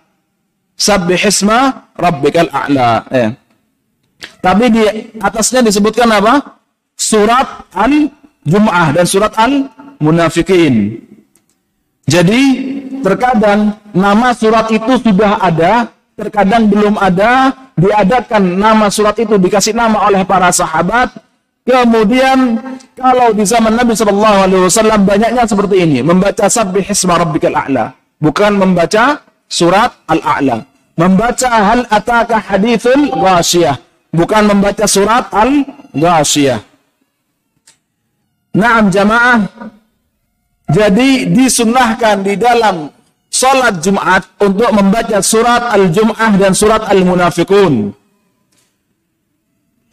Sabbih 0.74 1.30
isma 1.30 1.86
rabbikal 1.94 2.50
a'la. 2.50 3.06
Eh. 3.14 3.30
Tapi 4.42 4.64
di 4.66 4.82
atasnya 5.22 5.62
disebutkan 5.62 6.10
apa? 6.10 6.58
Surat 6.98 7.70
Al-Jum'ah 7.70 8.98
dan 8.98 9.06
surat 9.06 9.30
Al-Munafikin. 9.38 10.98
Jadi 12.10 12.42
terkadang 12.98 13.78
nama 13.94 14.34
surat 14.34 14.74
itu 14.74 14.98
sudah 15.00 15.38
ada, 15.38 15.86
terkadang 16.18 16.66
belum 16.66 16.98
ada, 16.98 17.54
diadakan 17.78 18.58
nama 18.58 18.90
surat 18.90 19.14
itu 19.22 19.38
dikasih 19.38 19.70
nama 19.70 20.02
oleh 20.02 20.26
para 20.26 20.50
sahabat. 20.50 21.14
Kemudian 21.64 22.60
kalau 22.92 23.32
di 23.32 23.44
zaman 23.48 23.72
Nabi 23.72 23.96
Shallallahu 23.96 24.38
Alaihi 24.44 24.62
Wasallam 24.68 25.00
banyaknya 25.08 25.48
seperti 25.48 25.76
ini, 25.80 25.98
membaca 26.04 26.44
sabbih 26.44 26.84
isma 26.84 27.16
rabbikal 27.16 27.56
a'la, 27.56 27.96
bukan 28.20 28.60
membaca 28.60 29.24
surat 29.48 29.92
Al-A'la. 30.08 30.66
Membaca 30.94 31.50
hal 31.50 31.80
ataka 31.90 32.38
hadithul 32.38 33.10
ghashiyah. 33.10 33.78
Bukan 34.14 34.46
membaca 34.46 34.86
surat 34.86 35.26
Al-Ghashiyah. 35.34 36.62
Naam 38.54 38.94
jamaah. 38.94 39.42
Jadi 40.70 41.34
disunnahkan 41.34 42.22
di 42.22 42.38
dalam 42.38 42.86
sholat 43.26 43.82
Jumat 43.82 44.22
untuk 44.38 44.70
membaca 44.70 45.18
surat 45.18 45.74
Al-Jum'ah 45.74 46.38
dan 46.38 46.54
surat 46.54 46.86
Al-Munafiqun. 46.86 47.90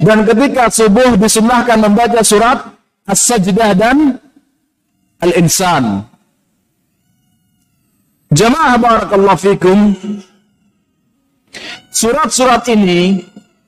Dan 0.02 0.26
ketika 0.26 0.66
subuh 0.74 1.14
disunnahkan 1.14 1.78
membaca 1.78 2.26
surat 2.26 2.74
As-Sajdah 3.06 3.72
dan 3.78 4.18
Al-Insan. 5.22 6.02
Jamaah 8.34 8.82
barakallahu 8.82 9.38
fikum. 9.38 9.94
Surat-surat 11.94 12.66
ini 12.74 13.22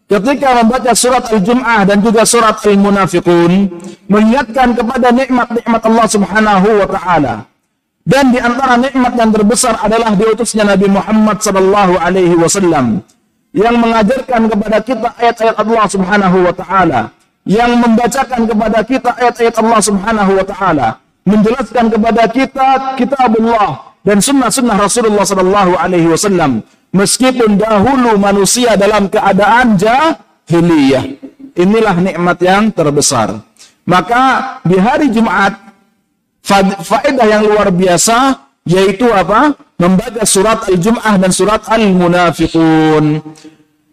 ketika 0.09 0.63
membaca 0.63 0.91
surat 0.97 1.29
Al-Jum'ah 1.29 1.85
dan 1.85 2.01
juga 2.01 2.25
surat 2.25 2.57
Al-Munafiqun 2.65 3.69
mengingatkan 4.09 4.73
kepada 4.73 5.13
nikmat-nikmat 5.13 5.81
Allah 5.85 6.07
Subhanahu 6.09 6.67
wa 6.81 6.87
taala. 6.89 7.35
Dan 8.03 8.33
di 8.33 8.39
antara 8.41 8.75
nikmat 8.75 9.13
yang 9.15 9.31
terbesar 9.31 9.79
adalah 9.79 10.11
diutusnya 10.17 10.65
Nabi 10.65 10.91
Muhammad 10.91 11.39
sallallahu 11.39 11.93
alaihi 12.01 12.35
wasallam 12.35 12.99
yang 13.53 13.77
mengajarkan 13.77 14.49
kepada 14.49 14.77
kita 14.81 15.07
ayat-ayat 15.21 15.55
Allah 15.61 15.85
Subhanahu 15.85 16.37
wa 16.41 16.53
taala, 16.53 17.01
yang 17.45 17.71
membacakan 17.77 18.41
kepada 18.49 18.79
kita 18.81 19.09
ayat-ayat 19.13 19.55
Allah 19.61 19.79
Subhanahu 19.79 20.31
wa 20.41 20.45
taala, 20.45 20.87
menjelaskan 21.23 21.85
kepada 21.93 22.23
kita 22.33 22.67
kitabullah 22.97 23.93
dan 24.01 24.17
sunnah-sunnah 24.19 24.75
Rasulullah 24.75 25.23
Sallallahu 25.23 25.71
Alaihi 25.77 26.09
Wasallam. 26.09 26.65
Meskipun 26.93 27.57
dahulu 27.57 28.21
manusia 28.21 28.77
dalam 28.77 29.09
keadaan 29.09 29.77
jahiliyah. 29.77 31.05
Inilah 31.53 31.95
nikmat 31.97 32.37
yang 32.41 32.69
terbesar. 32.73 33.41
Maka 33.85 34.57
di 34.65 34.77
hari 34.77 35.09
Jumat 35.09 35.57
faedah 36.81 37.25
yang 37.25 37.45
luar 37.45 37.69
biasa 37.73 38.37
yaitu 38.63 39.07
apa? 39.11 39.55
Membaca 39.79 40.23
surat 40.23 40.63
Al-Jum'ah 40.71 41.15
dan 41.19 41.31
surat 41.31 41.61
Al-Munafiqun. 41.67 43.19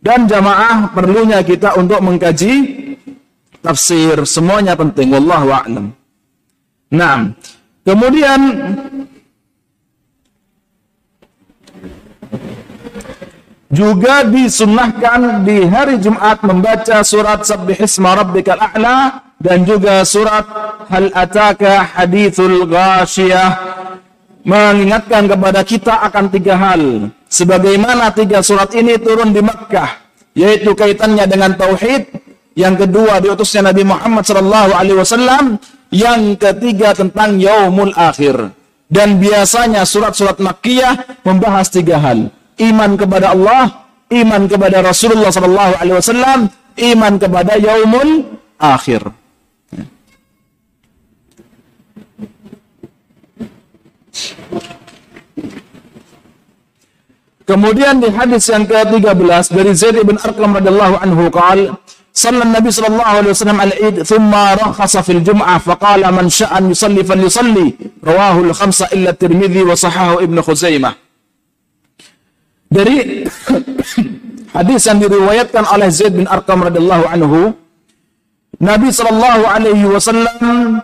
Dan 0.00 0.24
jamaah 0.24 0.94
perlunya 0.96 1.44
kita 1.44 1.76
untuk 1.76 2.00
mengkaji 2.00 2.54
tafsir. 3.60 4.16
Semuanya 4.24 4.72
penting. 4.78 5.12
Wallahu 5.12 5.48
a'lam. 5.52 5.86
Nah, 6.90 7.36
kemudian 7.84 8.40
juga 13.70 14.26
disunnahkan 14.26 15.46
di 15.46 15.62
hari 15.68 16.02
Jumat 16.02 16.42
membaca 16.42 17.06
surat 17.06 17.46
Sabbih 17.46 17.78
Isma 17.78 18.18
Rabbikal 18.18 18.58
A'la 18.58 19.30
dan 19.38 19.62
juga 19.62 20.02
surat 20.02 20.42
Hal 20.90 21.14
Ataka 21.14 21.86
Hadithul 21.94 22.66
Ghashiyah 22.66 23.50
mengingatkan 24.44 25.28
kepada 25.28 25.60
kita 25.64 25.94
akan 26.10 26.24
tiga 26.32 26.54
hal. 26.56 27.12
Sebagaimana 27.30 28.10
tiga 28.14 28.42
surat 28.42 28.72
ini 28.74 28.98
turun 28.98 29.30
di 29.30 29.42
Makkah 29.44 30.00
yaitu 30.34 30.72
kaitannya 30.74 31.26
dengan 31.26 31.54
tauhid. 31.58 32.10
Yang 32.58 32.86
kedua 32.86 33.22
diutusnya 33.22 33.70
Nabi 33.70 33.82
Muhammad 33.86 34.24
sallallahu 34.26 34.70
alaihi 34.74 34.98
wasallam. 34.98 35.44
Yang 35.90 36.38
ketiga 36.38 36.94
tentang 36.94 37.42
yaumul 37.42 37.90
akhir. 37.98 38.54
Dan 38.90 39.22
biasanya 39.22 39.86
surat-surat 39.86 40.38
Makkiyah 40.38 41.22
membahas 41.26 41.70
tiga 41.70 41.98
hal. 41.98 42.30
Iman 42.58 42.98
kepada 42.98 43.34
Allah, 43.34 43.86
iman 44.10 44.42
kepada 44.50 44.82
Rasulullah 44.82 45.30
sallallahu 45.30 45.72
alaihi 45.78 45.96
wasallam, 45.98 46.40
iman 46.78 47.12
kepada 47.18 47.54
yaumul 47.58 48.38
akhir. 48.58 49.19
Kemudian 57.48 57.98
di 57.98 58.08
hadis 58.14 58.46
yang 58.46 58.62
ke-13 58.70 59.44
dari 59.50 59.72
Zaid 59.74 59.98
bin 60.06 60.16
Arqam 60.22 60.54
radhiyallahu 60.54 60.96
anhu 61.02 61.26
qala 61.30 61.74
صلى 62.10 62.42
النبي 62.42 62.70
صلى 62.70 62.88
الله 62.90 63.06
عليه 63.06 63.30
وسلم 63.30 63.60
على 63.60 63.70
العيد 63.70 64.02
ثم 64.02 64.34
رخص 64.34 64.94
في 65.06 65.12
الجمعة 65.12 65.58
فقال 65.58 66.02
من 66.14 66.26
شاء 66.28 66.58
أن 66.58 66.74
يصلي 66.74 67.06
فليصلي 67.06 67.74
رواه 68.04 68.36
الخمسة 68.50 68.86
إلا 68.92 69.10
الترمذي 69.14 69.62
وصححه 69.62 70.18
ابن 70.18 70.36
خزيمة 70.42 70.90
dari 72.70 73.26
hadis 74.54 74.86
yang 74.86 75.02
diriwayatkan 75.02 75.66
oleh 75.74 75.90
Zaid 75.90 76.14
bin 76.14 76.30
Arqam 76.30 76.62
radhiyallahu 76.62 77.04
anhu, 77.10 77.50
Nabi 78.62 78.94
sallallahu 78.94 79.42
alaihi 79.42 79.90
wasallam 79.90 80.78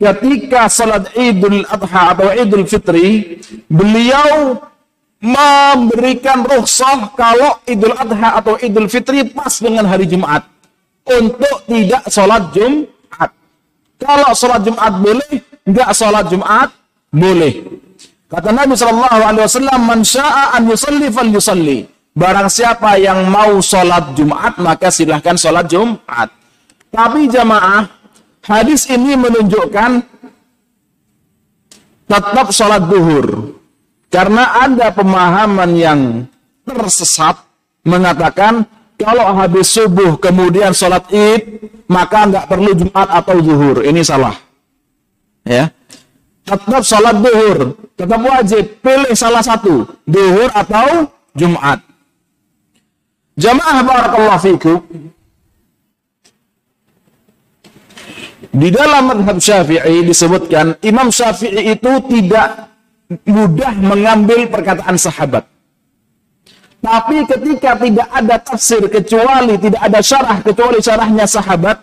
ketika 0.00 0.72
salat 0.72 1.12
Idul 1.12 1.62
Adha 1.68 2.16
atau 2.16 2.32
Idul 2.32 2.64
Fitri, 2.64 3.36
beliau 3.68 4.56
memberikan 5.20 6.40
rukhsah 6.48 7.12
kalau 7.12 7.60
Idul 7.68 7.92
Adha 7.92 8.40
atau 8.40 8.56
Idul 8.56 8.88
Fitri 8.88 9.28
pas 9.28 9.52
dengan 9.60 9.84
hari 9.84 10.08
Jumat 10.08 10.48
untuk 11.04 11.68
tidak 11.68 12.08
salat 12.08 12.48
Jumat. 12.56 13.30
Kalau 14.00 14.32
salat 14.32 14.64
Jumat 14.64 14.92
boleh, 14.96 15.32
enggak 15.68 15.92
salat 15.92 16.24
Jumat 16.32 16.72
boleh. 17.12 17.60
Kata 18.30 18.48
Nabi 18.54 18.72
Shallallahu 18.78 19.20
Alaihi 19.26 19.44
Wasallam, 19.44 19.80
"Man 19.84 20.00
syaa 20.06 20.56
an 20.56 20.70
yusalli 20.70 21.10
fal 21.12 21.28
yusalli." 21.28 21.82
Barang 22.10 22.50
siapa 22.50 22.98
yang 22.98 23.30
mau 23.30 23.62
sholat 23.62 24.18
Jumat, 24.18 24.58
maka 24.58 24.90
silahkan 24.90 25.38
sholat 25.38 25.70
Jumat. 25.70 26.26
Tapi 26.90 27.30
jamaah, 27.30 27.86
hadis 28.44 28.88
ini 28.88 29.16
menunjukkan 29.16 30.04
tetap 32.10 32.46
sholat 32.50 32.82
duhur. 32.90 33.56
Karena 34.10 34.66
ada 34.66 34.90
pemahaman 34.90 35.70
yang 35.78 36.00
tersesat 36.66 37.38
mengatakan 37.86 38.66
kalau 38.98 39.32
habis 39.38 39.70
subuh 39.70 40.18
kemudian 40.18 40.74
sholat 40.74 41.06
id 41.14 41.70
maka 41.86 42.26
nggak 42.26 42.46
perlu 42.50 42.70
jumat 42.74 43.08
atau 43.08 43.36
zuhur. 43.38 43.86
Ini 43.86 44.02
salah. 44.02 44.34
Ya, 45.46 45.72
tetap 46.44 46.82
sholat 46.84 47.16
duhur, 47.22 47.58
tetap 47.96 48.20
wajib 48.20 48.64
pilih 48.84 49.14
salah 49.16 49.40
satu, 49.40 49.88
duhur 50.04 50.50
atau 50.52 51.08
jumat. 51.32 51.80
Jamaah 53.40 53.78
barakallahu 53.80 54.42
fikum. 54.44 54.78
Di 58.50 58.68
dalam 58.74 59.06
madhab 59.06 59.38
syafi'i 59.38 60.02
disebutkan 60.02 60.74
Imam 60.82 61.14
Syafi'i 61.14 61.70
itu 61.70 61.92
tidak 62.10 62.66
mudah 63.22 63.74
mengambil 63.78 64.50
perkataan 64.50 64.98
sahabat. 64.98 65.46
Tapi 66.80 67.28
ketika 67.30 67.78
tidak 67.78 68.08
ada 68.10 68.36
tafsir 68.42 68.82
kecuali 68.90 69.54
tidak 69.54 69.82
ada 69.84 70.00
syarah 70.02 70.38
kecuali 70.42 70.78
syarahnya 70.82 71.26
sahabat, 71.30 71.78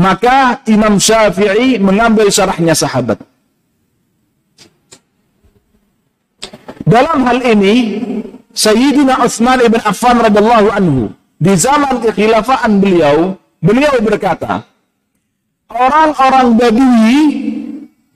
maka 0.00 0.64
Imam 0.64 0.96
Syafi'i 0.96 1.76
mengambil 1.76 2.32
syarahnya 2.32 2.72
sahabat. 2.72 3.20
Dalam 6.88 7.20
hal 7.28 7.38
ini, 7.44 7.74
Sayyidina 8.56 9.20
Utsman 9.22 9.60
ibn 9.60 9.78
Affan 9.84 10.24
radhiyallahu 10.24 10.68
anhu 10.72 11.12
di 11.36 11.52
zaman 11.54 12.00
kekhilafan 12.00 12.80
beliau, 12.80 13.36
beliau 13.60 13.94
berkata, 14.00 14.69
orang-orang 15.70 16.58
Badui 16.58 17.18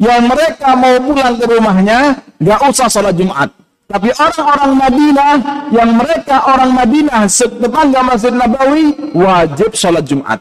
yang 0.02 0.26
mereka 0.26 0.74
mau 0.74 0.98
pulang 0.98 1.34
ke 1.38 1.46
rumahnya, 1.46 2.18
gak 2.42 2.60
usah 2.66 2.90
sholat 2.90 3.14
Jumat. 3.14 3.48
Tapi 3.84 4.10
orang-orang 4.10 4.72
Madinah 4.74 5.34
yang 5.70 5.90
mereka 5.94 6.36
orang 6.50 6.72
Madinah 6.74 7.30
tetangga 7.30 8.00
Masjid 8.02 8.32
Nabawi 8.34 9.12
wajib 9.14 9.70
sholat 9.76 10.02
Jumat. 10.02 10.40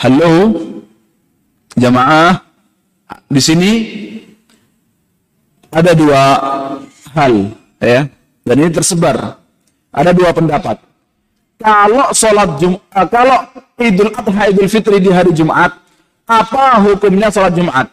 Halo, 0.00 0.56
jamaah. 1.76 2.40
Di 3.28 3.42
sini 3.42 3.70
ada 5.68 5.92
dua 5.92 6.22
hal, 7.12 7.52
ya. 7.82 8.08
Dan 8.42 8.56
ini 8.64 8.70
tersebar. 8.72 9.38
Ada 9.92 10.10
dua 10.16 10.32
pendapat. 10.32 10.91
Kalau 11.62 12.10
sholat 12.10 12.50
Jumat, 12.58 13.06
kalau 13.06 13.38
Idul 13.78 14.10
Adha 14.10 14.42
Idul 14.50 14.66
Fitri 14.66 14.98
di 14.98 15.10
hari 15.14 15.30
Jumat, 15.30 15.70
apa 16.26 16.82
hukumnya 16.82 17.30
sholat 17.30 17.54
Jumat? 17.54 17.86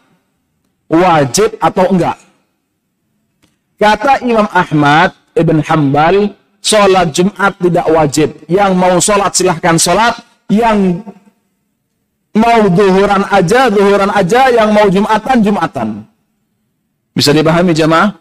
Wajib 0.90 1.54
atau 1.62 1.86
enggak? 1.86 2.18
Kata 3.78 4.20
Imam 4.26 4.50
Ahmad 4.50 5.14
Ibn 5.38 5.56
Hambal, 5.64 6.34
sholat 6.60 7.14
Jumat 7.14 7.54
tidak 7.62 7.86
wajib. 7.88 8.28
Yang 8.50 8.72
mau 8.74 8.94
sholat 8.98 9.32
silahkan 9.32 9.78
sholat. 9.78 10.18
Yang 10.50 11.06
mau 12.34 12.66
duhuran 12.66 13.22
aja, 13.30 13.70
duhuran 13.70 14.10
aja. 14.10 14.50
Yang 14.50 14.68
mau 14.74 14.86
Jumatan, 14.90 15.36
Jumatan. 15.46 15.88
Bisa 17.14 17.30
dipahami 17.30 17.70
jemaah? 17.70 18.18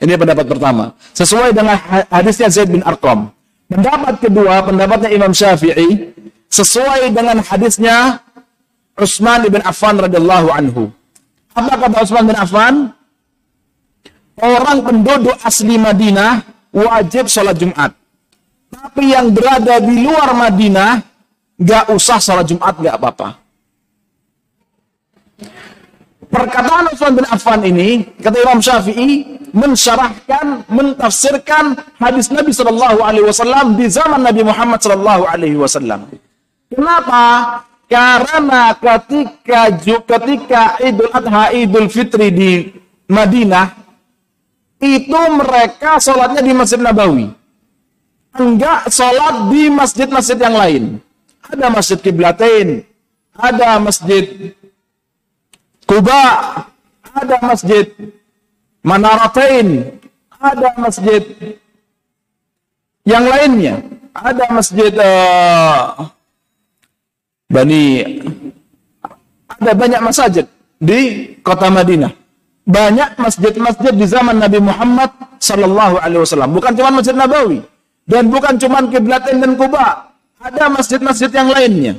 Ini 0.00 0.16
pendapat 0.16 0.48
pertama. 0.48 0.96
Sesuai 1.12 1.52
dengan 1.52 1.76
hadisnya 2.08 2.48
Zaid 2.48 2.72
bin 2.72 2.80
Arqam. 2.80 3.28
Pendapat 3.70 4.14
kedua, 4.18 4.66
pendapatnya 4.66 5.10
Imam 5.14 5.30
Syafi'i. 5.30 6.10
Sesuai 6.50 7.14
dengan 7.14 7.38
hadisnya 7.38 8.18
Utsman 8.98 9.46
bin 9.46 9.62
Affan 9.62 9.94
radhiyallahu 10.02 10.48
anhu. 10.50 10.90
Apa 11.54 11.78
kata 11.78 12.02
Utsman 12.02 12.26
bin 12.26 12.34
Affan? 12.34 12.90
Orang 14.42 14.82
penduduk 14.82 15.38
asli 15.46 15.78
Madinah 15.78 16.42
wajib 16.74 17.30
sholat 17.30 17.54
Jumat. 17.54 17.94
Tapi 18.70 19.14
yang 19.14 19.30
berada 19.30 19.78
di 19.78 20.02
luar 20.02 20.34
Madinah 20.34 21.02
gak 21.62 21.94
usah 21.94 22.18
sholat 22.18 22.50
Jumat 22.50 22.74
gak 22.74 22.98
apa-apa. 22.98 23.39
Perkataan 26.30 26.94
Utsman 26.94 27.18
bin 27.18 27.26
Affan 27.26 27.60
ini 27.66 28.06
kata 28.22 28.38
Imam 28.38 28.62
Syafi'i 28.62 29.42
mensyarahkan, 29.50 30.62
mentafsirkan 30.70 31.74
hadis 31.98 32.30
Nabi 32.30 32.54
Shallallahu 32.54 33.02
Alaihi 33.02 33.26
Wasallam 33.26 33.74
di 33.74 33.90
zaman 33.90 34.22
Nabi 34.22 34.46
Muhammad 34.46 34.78
Shallallahu 34.78 35.26
Alaihi 35.26 35.58
Wasallam. 35.58 36.06
Kenapa? 36.70 37.22
Karena 37.90 38.70
ketika 38.78 39.74
ketika 40.06 40.62
Idul 40.78 41.10
Adha 41.10 41.50
Idul 41.50 41.90
Fitri 41.90 42.30
di 42.30 42.52
Madinah 43.10 43.74
itu 44.78 45.20
mereka 45.34 45.98
sholatnya 45.98 46.46
di 46.46 46.52
Masjid 46.54 46.78
Nabawi. 46.78 47.26
Enggak 48.38 48.86
sholat 48.94 49.50
di 49.50 49.66
masjid-masjid 49.66 50.38
yang 50.38 50.54
lain. 50.54 50.84
Ada 51.50 51.66
Masjid 51.66 51.98
Kiblatain, 51.98 52.86
ada 53.34 53.82
Masjid 53.82 54.54
Kuba, 55.90 56.22
ada 57.10 57.36
Masjid 57.42 57.90
Manaratain, 58.86 59.98
ada 60.38 60.70
Masjid 60.78 61.22
yang 63.02 63.26
lainnya. 63.26 63.82
Ada 64.10 64.46
Masjid 64.54 64.90
uh, 64.94 66.10
Bani 67.50 67.86
ada 69.60 69.72
banyak 69.76 70.00
masjid 70.00 70.46
di 70.80 71.00
kota 71.42 71.68
Madinah. 71.68 72.14
Banyak 72.64 73.18
masjid-masjid 73.18 73.92
di 73.92 74.06
zaman 74.06 74.38
Nabi 74.38 74.62
Muhammad 74.62 75.10
sallallahu 75.42 75.98
alaihi 75.98 76.22
wasallam. 76.22 76.54
Bukan 76.54 76.72
cuma 76.78 76.94
Masjid 76.94 77.12
Nabawi 77.12 77.58
dan 78.06 78.30
bukan 78.30 78.54
cuma 78.56 78.86
Kiblatain 78.86 79.42
dan 79.42 79.52
Kuba. 79.58 80.14
Ada 80.40 80.72
masjid-masjid 80.72 81.28
yang 81.28 81.50
lainnya. 81.52 81.98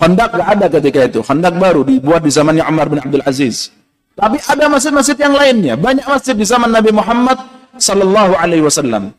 Khandak 0.00 0.32
gak 0.32 0.48
ada 0.48 0.66
ketika 0.72 1.00
itu. 1.04 1.20
Khandak 1.20 1.54
baru 1.60 1.84
dibuat 1.84 2.24
di 2.24 2.32
zamannya 2.32 2.64
Umar 2.64 2.88
bin 2.88 3.04
Abdul 3.04 3.20
Aziz. 3.28 3.68
Tapi 4.16 4.40
ada 4.48 4.64
masjid-masjid 4.72 5.16
yang 5.20 5.36
lainnya. 5.36 5.74
Banyak 5.76 6.08
masjid 6.08 6.32
di 6.32 6.44
zaman 6.48 6.72
Nabi 6.72 6.88
Muhammad 6.88 7.36
sallallahu 7.76 8.32
alaihi 8.40 8.64
wasallam. 8.64 9.12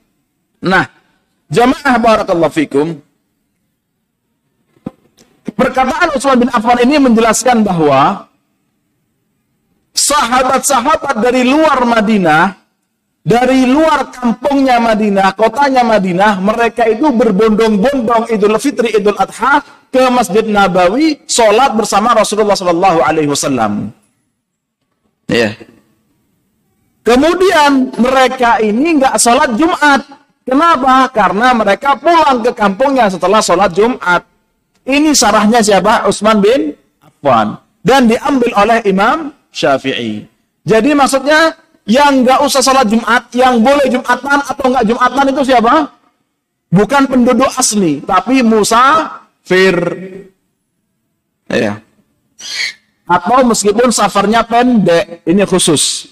Nah, 0.62 0.90
jamaah 1.54 1.96
barakallahu 2.02 2.54
fikum, 2.54 2.98
Perkataan 5.42 6.14
Utsman 6.14 6.38
bin 6.42 6.50
Affan 6.54 6.78
ini 6.86 6.98
menjelaskan 7.02 7.66
bahwa 7.66 8.30
sahabat-sahabat 9.94 11.22
dari 11.22 11.46
luar 11.46 11.82
Madinah, 11.86 12.61
dari 13.22 13.70
luar 13.70 14.10
kampungnya 14.10 14.82
Madinah, 14.82 15.38
kotanya 15.38 15.86
Madinah, 15.86 16.42
mereka 16.42 16.90
itu 16.90 17.06
berbondong-bondong 17.14 18.34
Idul 18.34 18.58
Fitri, 18.58 18.98
Idul 18.98 19.18
Adha 19.18 19.62
ke 19.94 20.04
Masjid 20.10 20.42
Nabawi, 20.42 21.22
sholat 21.30 21.78
bersama 21.78 22.18
Rasulullah 22.18 22.58
Shallallahu 22.58 23.00
Alaihi 23.06 23.30
Wasallam. 23.30 23.94
Ya. 25.30 25.54
Kemudian 27.06 27.94
mereka 27.98 28.58
ini 28.62 28.98
nggak 28.98 29.16
sholat 29.22 29.54
Jumat. 29.54 30.02
Kenapa? 30.42 31.06
Karena 31.14 31.54
mereka 31.54 31.94
pulang 32.02 32.42
ke 32.42 32.52
kampungnya 32.58 33.06
setelah 33.10 33.42
sholat 33.42 33.70
Jumat. 33.74 34.26
Ini 34.82 35.14
sarahnya 35.14 35.62
siapa? 35.62 36.10
Utsman 36.10 36.42
bin 36.42 36.74
Affan. 37.02 37.62
Dan 37.86 38.10
diambil 38.10 38.50
oleh 38.58 38.80
Imam 38.90 39.30
Syafi'i. 39.54 40.26
Jadi 40.66 40.94
maksudnya 40.94 41.61
yang 41.90 42.22
nggak 42.22 42.40
usah 42.46 42.62
salat 42.62 42.86
Jumat, 42.90 43.30
yang 43.34 43.62
boleh 43.62 43.90
Jumatan 43.90 44.40
atau 44.46 44.66
nggak 44.70 44.86
Jumatan 44.86 45.26
itu 45.34 45.42
siapa? 45.48 45.74
Bukan 46.72 47.04
penduduk 47.10 47.52
asli, 47.58 48.00
tapi 48.06 48.40
Musa 48.46 49.10
Fir. 49.44 49.76
Ya. 51.52 51.84
Atau 53.04 53.44
meskipun 53.44 53.92
safarnya 53.92 54.48
pendek, 54.48 55.26
ini 55.28 55.44
khusus. 55.44 56.08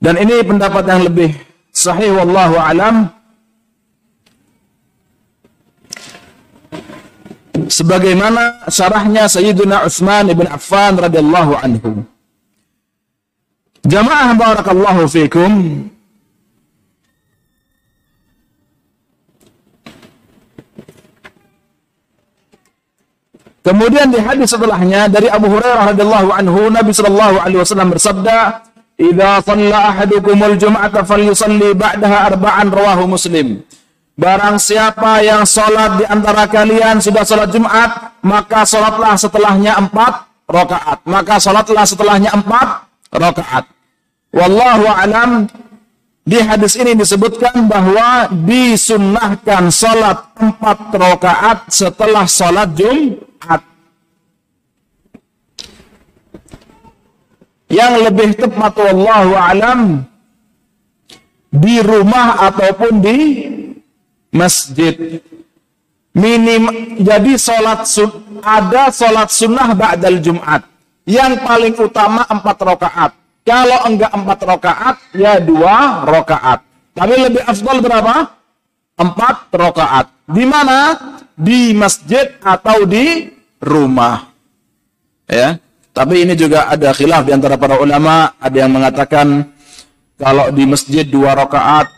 Dan 0.00 0.16
ini 0.18 0.40
pendapat 0.40 0.82
yang 0.88 1.02
lebih 1.06 1.30
sahih 1.70 2.10
wallahu 2.16 2.56
alam 2.58 3.06
sebagaimana 7.70 8.66
syarahnya 8.68 9.30
Sayyidina 9.30 9.86
Utsman 9.86 10.28
bin 10.32 10.48
Affan 10.50 10.98
radhiyallahu 10.98 11.52
anhu. 11.60 12.04
Jamaah 13.82 14.30
barakallahu 14.38 15.10
fikum. 15.10 15.52
Kemudian 23.62 24.10
di 24.10 24.18
hadis 24.18 24.50
setelahnya 24.50 25.06
dari 25.06 25.30
Abu 25.30 25.46
Hurairah 25.46 25.94
radhiyallahu 25.94 26.28
anhu 26.34 26.60
Nabi 26.66 26.90
sallallahu 26.90 27.42
alaihi 27.42 27.62
wasallam 27.62 27.94
bersabda, 27.94 28.38
"Idza 28.98 29.38
shalla 29.46 29.94
ahadukumul 29.94 30.58
jum'ata 30.58 31.06
falyusalli 31.06 31.70
ba'daha 31.74 32.34
arba'an 32.34 32.70
rawahu 32.74 33.14
Muslim." 33.14 33.62
Barang 34.18 34.58
siapa 34.58 35.22
yang 35.26 35.46
sholat 35.46 36.02
di 36.02 36.04
antara 36.06 36.46
kalian 36.50 37.02
sudah 37.02 37.22
sholat 37.22 37.50
Jumat, 37.54 38.18
maka 38.22 38.66
sholatlah 38.66 39.14
setelahnya 39.14 39.78
empat 39.78 40.26
rakaat. 40.46 40.98
Maka 41.06 41.38
sholatlah 41.38 41.86
setelahnya 41.86 42.30
empat 42.34 42.91
rakaat. 43.12 43.68
Wallahu 44.32 44.88
alam. 44.88 45.46
Di 46.22 46.38
hadis 46.38 46.78
ini 46.78 46.94
disebutkan 46.94 47.66
bahwa 47.66 48.30
disunnahkan 48.30 49.74
sholat 49.74 50.22
empat 50.38 50.78
rakaat 50.94 51.58
setelah 51.66 52.24
sholat 52.30 52.70
Jumat. 52.78 53.60
Yang 57.66 57.94
lebih 58.06 58.30
tepat 58.38 58.74
wallahu 58.78 59.32
alam 59.34 59.80
di 61.50 61.76
rumah 61.82 62.48
ataupun 62.48 62.92
di 63.02 63.18
masjid. 64.32 65.20
Minim 66.12 66.68
jadi 67.00 67.40
salat 67.40 67.88
sun, 67.88 68.12
ada 68.44 68.92
salat 68.92 69.32
sunnah 69.32 69.72
ba'dal 69.72 70.20
Jumat. 70.20 70.71
Yang 71.02 71.32
paling 71.42 71.74
utama 71.78 72.22
empat 72.30 72.56
rakaat. 72.62 73.12
Kalau 73.42 73.78
enggak 73.90 74.12
empat 74.14 74.38
rakaat, 74.46 74.96
ya 75.18 75.42
dua 75.42 76.06
rakaat. 76.06 76.62
Tapi 76.94 77.14
lebih 77.18 77.42
afdal 77.42 77.82
berapa? 77.82 78.14
Empat 78.94 79.50
rakaat. 79.50 80.06
Di 80.30 80.44
mana? 80.46 80.78
Di 81.34 81.74
masjid 81.74 82.38
atau 82.38 82.86
di 82.86 83.34
rumah. 83.58 84.30
Ya. 85.26 85.58
Tapi 85.92 86.24
ini 86.24 86.38
juga 86.38 86.70
ada 86.70 86.94
khilaf 86.94 87.26
di 87.26 87.32
antara 87.34 87.58
para 87.58 87.82
ulama. 87.82 88.38
Ada 88.38 88.56
yang 88.64 88.72
mengatakan 88.72 89.26
kalau 90.16 90.54
di 90.54 90.64
masjid 90.64 91.02
dua 91.02 91.34
rakaat, 91.34 91.90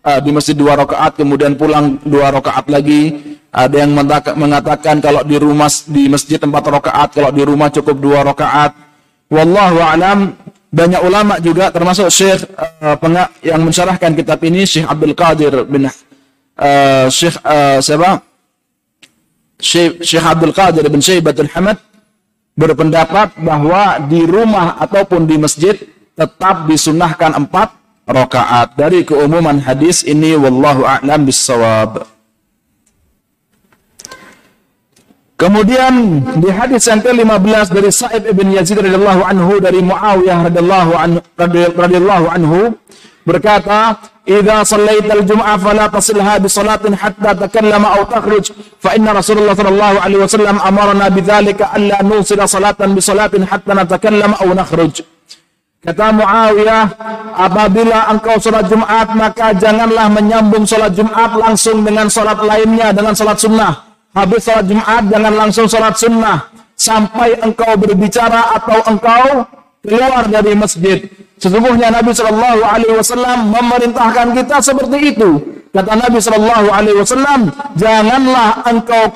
uh, 0.00 0.20
di 0.24 0.30
masjid 0.32 0.56
dua 0.56 0.80
rakaat 0.80 1.12
kemudian 1.14 1.60
pulang 1.60 2.00
dua 2.08 2.32
rakaat 2.32 2.66
lagi. 2.72 3.35
Ada 3.56 3.88
yang 3.88 3.96
mengatakan 4.36 5.00
kalau 5.00 5.24
di 5.24 5.40
rumah 5.40 5.72
di 5.88 6.12
masjid 6.12 6.36
empat 6.36 6.64
rakaat, 6.68 7.08
kalau 7.16 7.32
di 7.32 7.40
rumah 7.40 7.72
cukup 7.72 7.96
dua 7.96 8.20
rakaat. 8.20 8.76
Wallahu 9.32 9.80
alam. 9.80 10.36
Banyak 10.66 11.00
ulama 11.08 11.40
juga 11.40 11.72
termasuk 11.72 12.12
Syekh 12.12 12.44
uh, 12.52 13.00
yang 13.40 13.64
mensyarahkan 13.64 14.12
kitab 14.12 14.44
ini 14.44 14.68
Syekh 14.68 14.84
Abdul 14.84 15.16
Qadir 15.16 15.64
bin 15.64 15.88
uh, 15.88 17.06
Syekh 17.08 17.40
uh, 17.40 17.80
siapa? 17.80 18.20
Syekh, 19.56 20.04
Syekh 20.04 20.20
Abdul 20.20 20.52
Qadir 20.52 20.84
bin 20.92 21.00
Syaibatul 21.00 21.48
Hamad 21.56 21.80
berpendapat 22.60 23.40
bahwa 23.40 24.04
di 24.04 24.20
rumah 24.28 24.76
ataupun 24.76 25.24
di 25.24 25.40
masjid 25.40 25.80
tetap 26.12 26.68
disunahkan 26.68 27.40
empat 27.40 27.72
rakaat 28.04 28.76
dari 28.76 29.00
keumuman 29.00 29.56
hadis 29.64 30.04
ini 30.04 30.36
wallahu 30.36 30.84
a'lam 30.84 31.24
bissawab. 31.24 32.15
Kemudian 35.36 36.24
di 36.40 36.48
hadis 36.48 36.88
yang 36.88 37.04
ke-15 37.04 37.68
dari 37.68 37.92
Sa'ib 37.92 38.24
ibn 38.24 38.56
Yazid 38.56 38.80
radhiyallahu 38.80 39.20
anhu 39.20 39.60
dari 39.60 39.84
Muawiyah 39.84 40.48
radhiyallahu 40.48 40.92
anhu 40.96 41.20
radhiyallahu 41.76 42.26
anhu 42.32 42.72
berkata, 43.28 44.00
"Idza 44.24 44.64
shallaita 44.64 45.12
al-jum'ah 45.12 45.60
fala 45.60 45.92
tasilha 45.92 46.40
bi 46.40 46.48
salatin 46.48 46.96
hatta 46.96 47.36
takallama 47.36 48.00
aw 48.00 48.08
takhruj, 48.08 48.48
fa 48.80 48.96
inna 48.96 49.12
Rasulullah 49.12 49.52
sallallahu 49.52 49.96
alaihi 50.00 50.24
wasallam 50.24 50.56
amarna 50.56 51.12
bidzalika 51.12 51.68
alla 51.68 52.00
nusila 52.00 52.48
salatan 52.48 52.96
bi 52.96 53.04
salatin 53.04 53.44
hatta 53.44 53.76
natakallama 53.76 54.40
aw 54.40 54.48
nakhruj." 54.56 55.04
Kata 55.84 56.16
Muawiyah, 56.16 56.84
apabila 57.36 58.08
engkau 58.08 58.40
sholat 58.40 58.72
Jumat, 58.72 59.12
maka 59.12 59.52
janganlah 59.52 60.08
menyambung 60.08 60.64
sholat 60.64 60.96
Jumat 60.96 61.36
langsung 61.36 61.84
dengan 61.84 62.08
sholat 62.08 62.40
lainnya, 62.40 62.90
dengan 62.96 63.12
sholat 63.12 63.36
sunnah. 63.36 63.85
Habis 64.16 64.48
sholat 64.48 64.64
Jumat, 64.64 65.02
jangan 65.12 65.32
langsung 65.36 65.66
sholat 65.68 65.94
sunnah. 66.00 66.48
Sampai 66.76 67.36
engkau 67.40 67.76
berbicara 67.76 68.56
atau 68.56 68.80
engkau 68.88 69.44
keluar 69.84 70.24
dari 70.28 70.56
masjid. 70.56 71.04
Sesungguhnya 71.36 71.92
Nabi 71.92 72.16
Shallallahu 72.16 72.60
Alaihi 72.64 72.96
Wasallam 72.96 73.52
memerintahkan 73.52 74.32
kita 74.32 74.56
seperti 74.64 75.12
itu. 75.12 75.30
Kata 75.68 75.92
Nabi 76.00 76.16
Shallallahu 76.16 76.68
Alaihi 76.72 76.96
Wasallam, 76.96 77.52
janganlah 77.76 78.64
engkau 78.64 79.12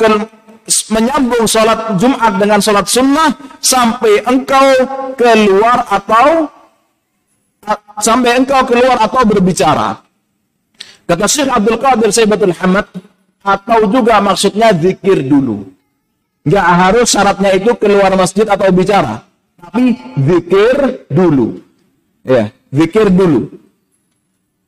menyambung 0.93 1.49
sholat 1.49 1.97
Jumat 1.97 2.33
dengan 2.37 2.61
sholat 2.61 2.85
sunnah 2.85 3.33
sampai 3.59 4.21
engkau 4.29 4.69
keluar 5.17 5.89
atau 5.89 6.53
sampai 8.05 8.37
engkau 8.37 8.61
keluar 8.69 9.01
atau 9.01 9.25
berbicara. 9.25 10.01
Kata 11.09 11.25
Syekh 11.25 11.49
Abdul 11.49 11.81
Qadir 11.81 12.09
Sayyidatul 12.13 12.55
Hamad, 12.61 12.87
atau 13.41 13.89
juga 13.89 14.21
maksudnya 14.21 14.73
zikir 14.77 15.25
dulu. 15.25 15.69
Enggak 16.45 16.67
harus 16.67 17.07
syaratnya 17.13 17.51
itu 17.57 17.71
keluar 17.77 18.13
masjid 18.17 18.49
atau 18.49 18.73
bicara, 18.73 19.25
tapi 19.61 19.97
zikir 20.17 21.05
dulu. 21.13 21.61
Ya, 22.25 22.53
zikir 22.73 23.13
dulu. 23.13 23.61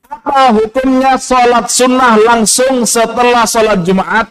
Apa 0.05 0.53
hukumnya 0.53 1.17
sholat 1.17 1.73
sunnah 1.73 2.13
langsung 2.21 2.85
setelah 2.85 3.49
sholat 3.49 3.81
Jumat? 3.81 4.29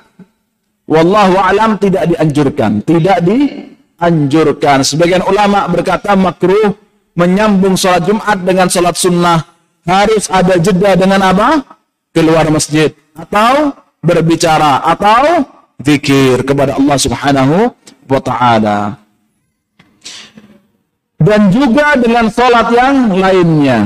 Wallahu 0.86 1.34
alam 1.38 1.78
tidak 1.82 2.14
dianjurkan, 2.14 2.82
tidak 2.86 3.18
dianjurkan. 3.26 4.86
Sebagian 4.86 5.26
ulama 5.26 5.66
berkata 5.66 6.14
makruh 6.14 6.78
menyambung 7.18 7.74
sholat 7.74 8.06
Jumat 8.06 8.38
dengan 8.46 8.70
sholat 8.70 8.94
sunnah 8.94 9.42
harus 9.82 10.30
ada 10.30 10.54
jeda 10.62 10.94
dengan 10.94 11.20
apa? 11.26 11.48
Keluar 12.14 12.46
masjid 12.54 12.94
atau 13.18 13.74
berbicara 14.02 14.82
atau 14.82 15.46
zikir 15.78 16.42
kepada 16.42 16.76
Allah 16.76 16.96
Subhanahu 16.98 17.56
wa 18.10 18.20
taala. 18.20 18.78
Dan 21.22 21.54
juga 21.54 21.94
dengan 21.94 22.26
sholat 22.26 22.66
yang 22.74 23.14
lainnya. 23.14 23.78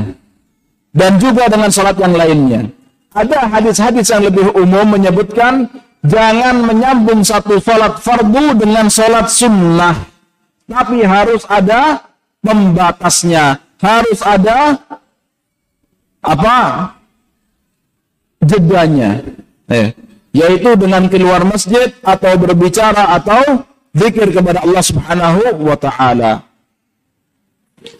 Dan 0.96 1.20
juga 1.20 1.52
dengan 1.52 1.68
sholat 1.68 1.96
yang 2.00 2.16
lainnya. 2.16 2.72
Ada 3.12 3.48
hadis-hadis 3.52 4.08
yang 4.08 4.24
lebih 4.24 4.56
umum 4.56 4.96
menyebutkan 4.96 5.68
jangan 6.00 6.64
menyambung 6.64 7.20
satu 7.20 7.60
sholat 7.60 8.00
fardu 8.00 8.56
dengan 8.56 8.88
sholat 8.88 9.28
sunnah. 9.28 10.08
Tapi 10.64 11.04
harus 11.04 11.44
ada 11.44 12.00
pembatasnya. 12.40 13.60
Harus 13.76 14.24
ada 14.24 14.80
apa? 16.24 16.58
Jedanya. 18.40 19.20
Eh, 19.68 19.92
yaitu 20.36 20.76
dengan 20.76 21.08
keluar 21.08 21.40
masjid 21.48 21.96
atau 22.04 22.36
berbicara 22.36 23.16
atau 23.16 23.64
zikir 23.96 24.28
kepada 24.36 24.60
Allah 24.60 24.84
Subhanahu 24.84 25.40
wa 25.64 25.76
taala. 25.80 26.32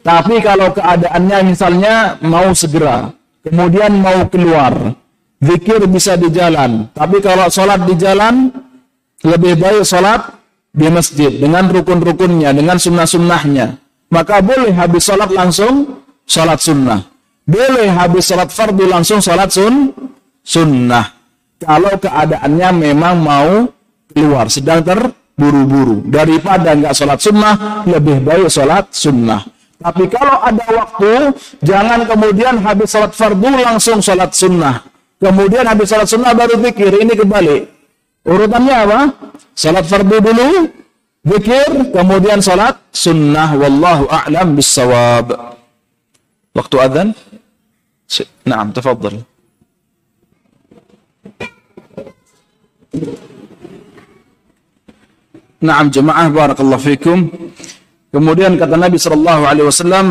Tapi 0.05 0.45
kalau 0.45 0.77
keadaannya 0.77 1.39
misalnya 1.57 2.21
mau 2.21 2.53
segera, 2.53 3.17
kemudian 3.41 3.97
mau 4.05 4.29
keluar, 4.29 4.93
zikir 5.41 5.81
bisa 5.89 6.21
di 6.21 6.29
jalan. 6.29 6.93
Tapi 6.93 7.25
kalau 7.25 7.49
sholat 7.49 7.89
di 7.89 7.95
jalan, 7.97 8.53
lebih 9.25 9.57
baik 9.57 9.87
sholat 9.89 10.37
di 10.77 10.91
masjid 10.93 11.33
dengan 11.33 11.71
rukun-rukunnya, 11.73 12.53
dengan 12.53 12.77
sunnah-sunnahnya 12.77 13.87
maka 14.11 14.39
boleh 14.43 14.71
habis 14.75 15.03
sholat 15.07 15.31
langsung 15.35 16.03
sholat 16.27 16.59
sunnah. 16.63 17.01
Boleh 17.47 17.91
habis 17.91 18.27
sholat 18.27 18.51
fardu 18.51 18.85
langsung 18.91 19.23
sholat 19.23 19.51
sun, 19.51 19.95
sunnah. 20.43 21.15
Kalau 21.57 21.93
keadaannya 21.97 22.69
memang 22.77 23.15
mau 23.21 23.71
keluar, 24.13 24.53
sedang 24.53 24.85
terburu-buru. 24.85 26.05
Daripada 26.05 26.77
nggak 26.77 26.93
sholat 26.93 27.19
sunnah, 27.21 27.55
lebih 27.89 28.21
baik 28.21 28.49
sholat 28.53 28.93
sunnah. 28.93 29.41
Tapi 29.77 30.05
kalau 30.09 30.37
ada 30.41 30.67
waktu, 30.73 31.37
jangan 31.65 32.05
kemudian 32.05 32.61
habis 32.61 32.93
sholat 32.93 33.13
fardu 33.13 33.49
langsung 33.57 34.01
sholat 34.05 34.33
sunnah. 34.37 34.85
Kemudian 35.17 35.65
habis 35.65 35.89
sholat 35.89 36.09
sunnah 36.09 36.37
baru 36.37 36.61
pikir, 36.61 36.93
ini 37.01 37.17
kembali. 37.17 37.57
Urutannya 38.29 38.75
apa? 38.77 39.01
Sholat 39.57 39.85
fardu 39.89 40.17
dulu, 40.21 40.49
Zikir, 41.27 41.91
kemudian 41.91 42.39
salat 42.39 42.79
sunnah 42.95 43.51
wallahu 43.59 44.07
a'lam 44.07 44.55
bissawab. 44.55 45.59
Waktu 46.55 46.77
adzan? 46.79 47.09
Naam, 48.47 48.71
tafadhal. 48.71 49.27
Naam 55.63 55.89
jemaah 55.89 56.29
barakallahu 56.29 56.83
fikum. 56.83 57.33
Kemudian 58.13 58.61
kata 58.61 58.77
Nabi 58.77 58.97
sallallahu 59.01 59.43
alaihi 59.45 59.67
wasallam, 59.69 60.07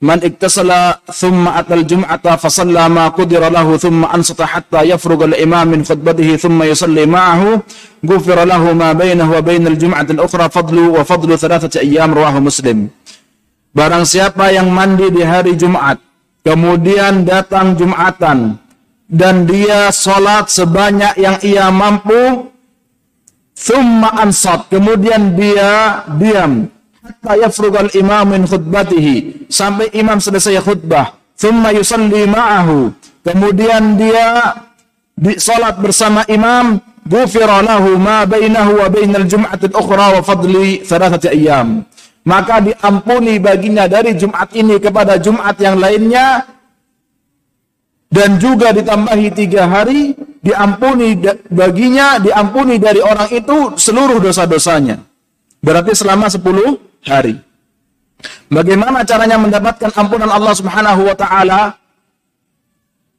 Man 0.00 0.16
iktasala 0.24 1.04
thumma 1.12 1.60
atal 1.60 1.84
jum'ata 1.84 2.40
fasalla 2.40 2.88
ma 2.88 3.12
qudira 3.12 3.52
lahu 3.52 3.76
thumma 3.76 4.08
ansata 4.16 4.48
hatta 4.48 4.80
yafruga 4.80 5.28
al-imam 5.28 5.76
min 5.76 5.84
khutbatihi 5.84 6.40
thumma 6.40 6.64
yusalli 6.64 7.04
ma'ahu 7.04 7.60
ghufira 8.00 8.48
lahu 8.48 8.72
ma 8.72 8.96
bainahu 8.96 9.36
wa 9.36 9.44
bainal 9.44 9.76
jum'ati 9.76 10.16
al-ukhra 10.16 10.48
fadlu 10.48 10.96
wa 10.96 11.04
fadlu 11.04 11.36
thalathati 11.36 11.84
ayyam 11.84 12.16
rawahu 12.16 12.48
Muslim. 12.48 12.88
Barang 13.76 14.08
siapa 14.08 14.48
yang 14.48 14.72
mandi 14.72 15.12
di 15.12 15.20
hari 15.20 15.52
Jumat, 15.60 16.00
kemudian 16.48 17.28
datang 17.28 17.76
Jumatan, 17.76 18.56
dan 19.10 19.42
dia 19.42 19.90
sholat 19.90 20.46
sebanyak 20.46 21.18
yang 21.18 21.36
ia 21.42 21.66
mampu. 21.74 22.46
Thumma 23.58 24.16
ansat 24.22 24.70
kemudian 24.72 25.36
dia 25.36 26.00
diam. 26.16 26.70
Hatta 27.02 27.36
yafrugal 27.36 27.90
imam 27.92 28.32
min 28.32 28.42
khutbatihi. 28.46 29.50
Sampai 29.50 29.92
imam 29.92 30.16
selesai 30.22 30.62
khutbah. 30.62 31.18
Thumma 31.36 31.74
yusalli 31.74 32.24
ma'ahu. 32.24 32.94
Kemudian 33.20 34.00
dia 34.00 34.54
di 35.12 35.36
salat 35.36 35.76
bersama 35.76 36.24
imam. 36.30 36.80
Ghufira 37.04 37.60
lahu 37.64 37.98
ma 37.98 38.22
bainahu 38.22 38.80
wa 38.80 38.86
bainal 38.86 39.26
jum'ati 39.26 39.72
al-ukhra 39.72 40.06
wa 40.14 40.20
fadli 40.22 40.86
thalathati 40.86 41.32
ayyam. 41.32 41.82
Maka 42.22 42.60
diampuni 42.60 43.40
baginya 43.40 43.88
dari 43.88 44.14
Jumat 44.14 44.52
ini 44.52 44.76
kepada 44.76 45.16
Jumat 45.16 45.56
yang 45.58 45.80
lainnya 45.80 46.44
dan 48.10 48.42
juga 48.42 48.74
ditambahi 48.74 49.28
tiga 49.32 49.70
hari 49.70 50.18
diampuni 50.42 51.14
baginya 51.46 52.18
diampuni 52.18 52.76
dari 52.82 52.98
orang 52.98 53.30
itu 53.30 53.78
seluruh 53.78 54.18
dosa-dosanya. 54.18 54.98
Berarti 55.62 55.94
selama 55.94 56.26
sepuluh 56.26 56.74
hari. 57.06 57.38
Bagaimana 58.50 59.06
caranya 59.06 59.38
mendapatkan 59.40 59.94
ampunan 59.94 60.28
Allah 60.28 60.52
subhanahu 60.52 61.06
wa 61.06 61.16
ta'ala? 61.16 61.62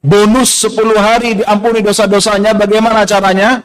Bonus 0.02 0.62
sepuluh 0.66 0.98
hari 0.98 1.40
diampuni 1.40 1.80
dosa-dosanya 1.80 2.52
bagaimana 2.52 3.08
caranya? 3.08 3.64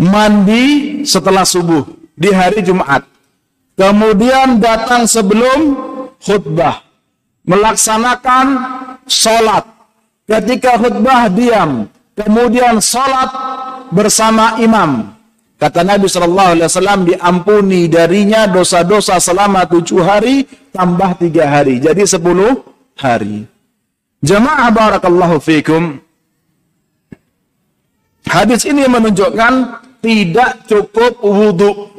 Mandi 0.00 1.02
setelah 1.04 1.44
subuh 1.44 1.84
di 2.16 2.32
hari 2.32 2.64
Jumat. 2.64 3.04
Kemudian 3.76 4.56
datang 4.56 5.04
sebelum 5.04 5.76
khutbah. 6.22 6.80
Melaksanakan 7.44 8.46
sholat. 9.06 9.64
Ketika 10.26 10.78
khutbah 10.78 11.26
diam, 11.32 11.90
kemudian 12.14 12.78
sholat 12.78 13.30
bersama 13.90 14.58
imam. 14.62 15.16
Kata 15.60 15.84
Nabi 15.84 16.08
Shallallahu 16.08 16.50
Alaihi 16.56 16.68
Wasallam 16.72 17.00
diampuni 17.04 17.84
darinya 17.84 18.48
dosa-dosa 18.48 19.20
selama 19.20 19.68
tujuh 19.68 20.00
hari 20.00 20.48
tambah 20.72 21.20
tiga 21.20 21.44
hari, 21.44 21.76
jadi 21.76 22.00
sepuluh 22.08 22.64
hari. 22.96 23.44
Jemaah 24.24 24.72
barakallahu 24.72 25.36
fikum. 25.36 26.00
Hadis 28.24 28.64
ini 28.64 28.88
menunjukkan 28.88 29.52
tidak 30.00 30.64
cukup 30.64 31.20
wudhu. 31.20 31.92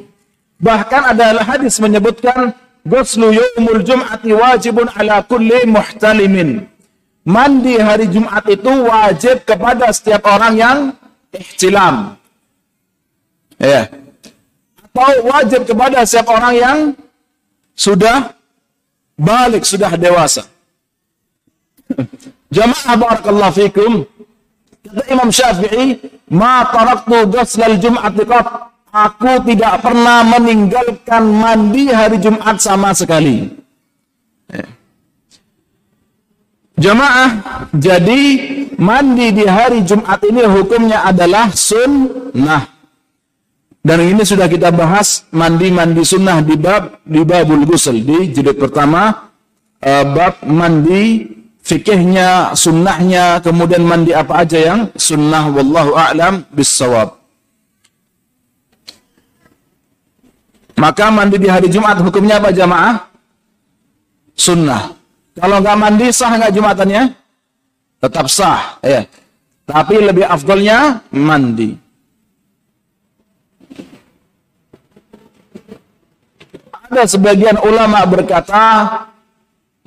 Bahkan 0.61 1.17
adalah 1.17 1.43
hadis 1.45 1.77
menyebutkan 1.81 2.53
Guslu 2.81 3.29
yawmul 3.29 3.85
jum'ati 3.85 4.33
wajibun 4.33 4.89
ala 4.97 5.21
kulli 5.21 5.69
muhtalimin. 5.69 6.70
Mandi 7.21 7.77
hari 7.77 8.09
Jumat 8.09 8.41
itu 8.49 8.71
wajib 8.89 9.45
kepada 9.45 9.93
setiap 9.93 10.25
orang 10.25 10.53
yang 10.57 10.77
ihtilam. 11.29 12.17
Ya. 13.61 13.85
Atau 14.81 15.29
wajib 15.29 15.61
kepada 15.69 16.01
setiap 16.01 16.33
orang 16.33 16.53
yang 16.57 16.77
sudah 17.77 18.33
balik, 19.13 19.61
sudah 19.61 19.93
dewasa. 19.93 20.49
Jamaah 22.55 22.95
barakallahu 22.97 23.53
fikum. 23.53 23.91
Kata 24.81 25.01
Imam 25.13 25.29
Syafi'i, 25.29 26.01
"Ma 26.33 26.65
taraktu 26.73 27.29
ghuslal 27.29 27.77
jum'ati 27.77 28.23
qat." 28.25 28.47
Aku 28.91 29.39
tidak 29.47 29.79
pernah 29.79 30.19
meninggalkan 30.19 31.23
mandi 31.23 31.87
hari 31.87 32.19
Jumat 32.19 32.59
sama 32.59 32.91
sekali. 32.91 33.47
Ya. 34.51 34.67
Jemaah, 36.81 37.29
jadi 37.77 38.21
mandi 38.81 39.29
di 39.29 39.45
hari 39.45 39.85
Jumat 39.85 40.17
ini 40.25 40.41
hukumnya 40.49 41.05
adalah 41.05 41.53
sunnah. 41.53 42.65
Dan 43.81 43.97
ini 44.01 44.25
sudah 44.25 44.49
kita 44.49 44.73
bahas 44.73 45.29
mandi-mandi 45.29 46.01
sunnah 46.01 46.41
di 46.41 46.57
bab 46.57 47.01
di 47.05 47.21
babul 47.21 47.65
ghusl 47.65 47.97
di 47.97 48.29
jilid 48.29 48.57
pertama 48.57 49.29
uh, 49.81 50.05
bab 50.09 50.41
mandi 50.45 51.29
fikihnya, 51.61 52.57
sunnahnya, 52.57 53.41
kemudian 53.45 53.85
mandi 53.85 54.13
apa 54.13 54.41
aja 54.41 54.57
yang 54.57 54.79
sunnah 54.97 55.49
wallahu 55.53 55.93
a'lam 55.93 56.45
bissawab. 56.49 57.21
Maka 60.81 61.13
mandi 61.13 61.37
di 61.37 61.45
hari 61.45 61.69
Jumat 61.69 62.01
hukumnya 62.01 62.41
apa 62.41 62.49
jamaah? 62.49 63.05
Sunnah. 64.33 65.00
Kalau 65.37 65.57
nggak 65.63 65.77
mandi 65.79 66.07
sah 66.11 66.31
nggak 66.35 66.53
Jumatannya? 66.53 67.03
Tetap 68.01 68.25
sah. 68.27 68.81
Ya. 68.83 69.07
Tapi 69.63 69.95
lebih 70.03 70.25
afdolnya 70.27 70.99
mandi. 71.15 71.77
Ada 76.91 77.07
sebagian 77.07 77.55
ulama 77.63 78.03
berkata 78.03 78.63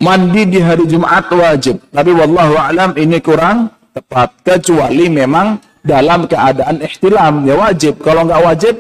mandi 0.00 0.48
di 0.48 0.60
hari 0.64 0.88
Jumat 0.88 1.28
wajib. 1.28 1.84
Tapi 1.92 2.10
wallahu 2.16 2.56
alam 2.56 2.96
ini 2.96 3.20
kurang 3.20 3.68
tepat. 3.92 4.32
Kecuali 4.40 5.12
memang 5.12 5.60
dalam 5.84 6.24
keadaan 6.24 6.80
ihtilam. 6.80 7.44
Ya 7.44 7.60
wajib. 7.60 8.00
Kalau 8.00 8.24
nggak 8.24 8.40
wajib 8.40 8.74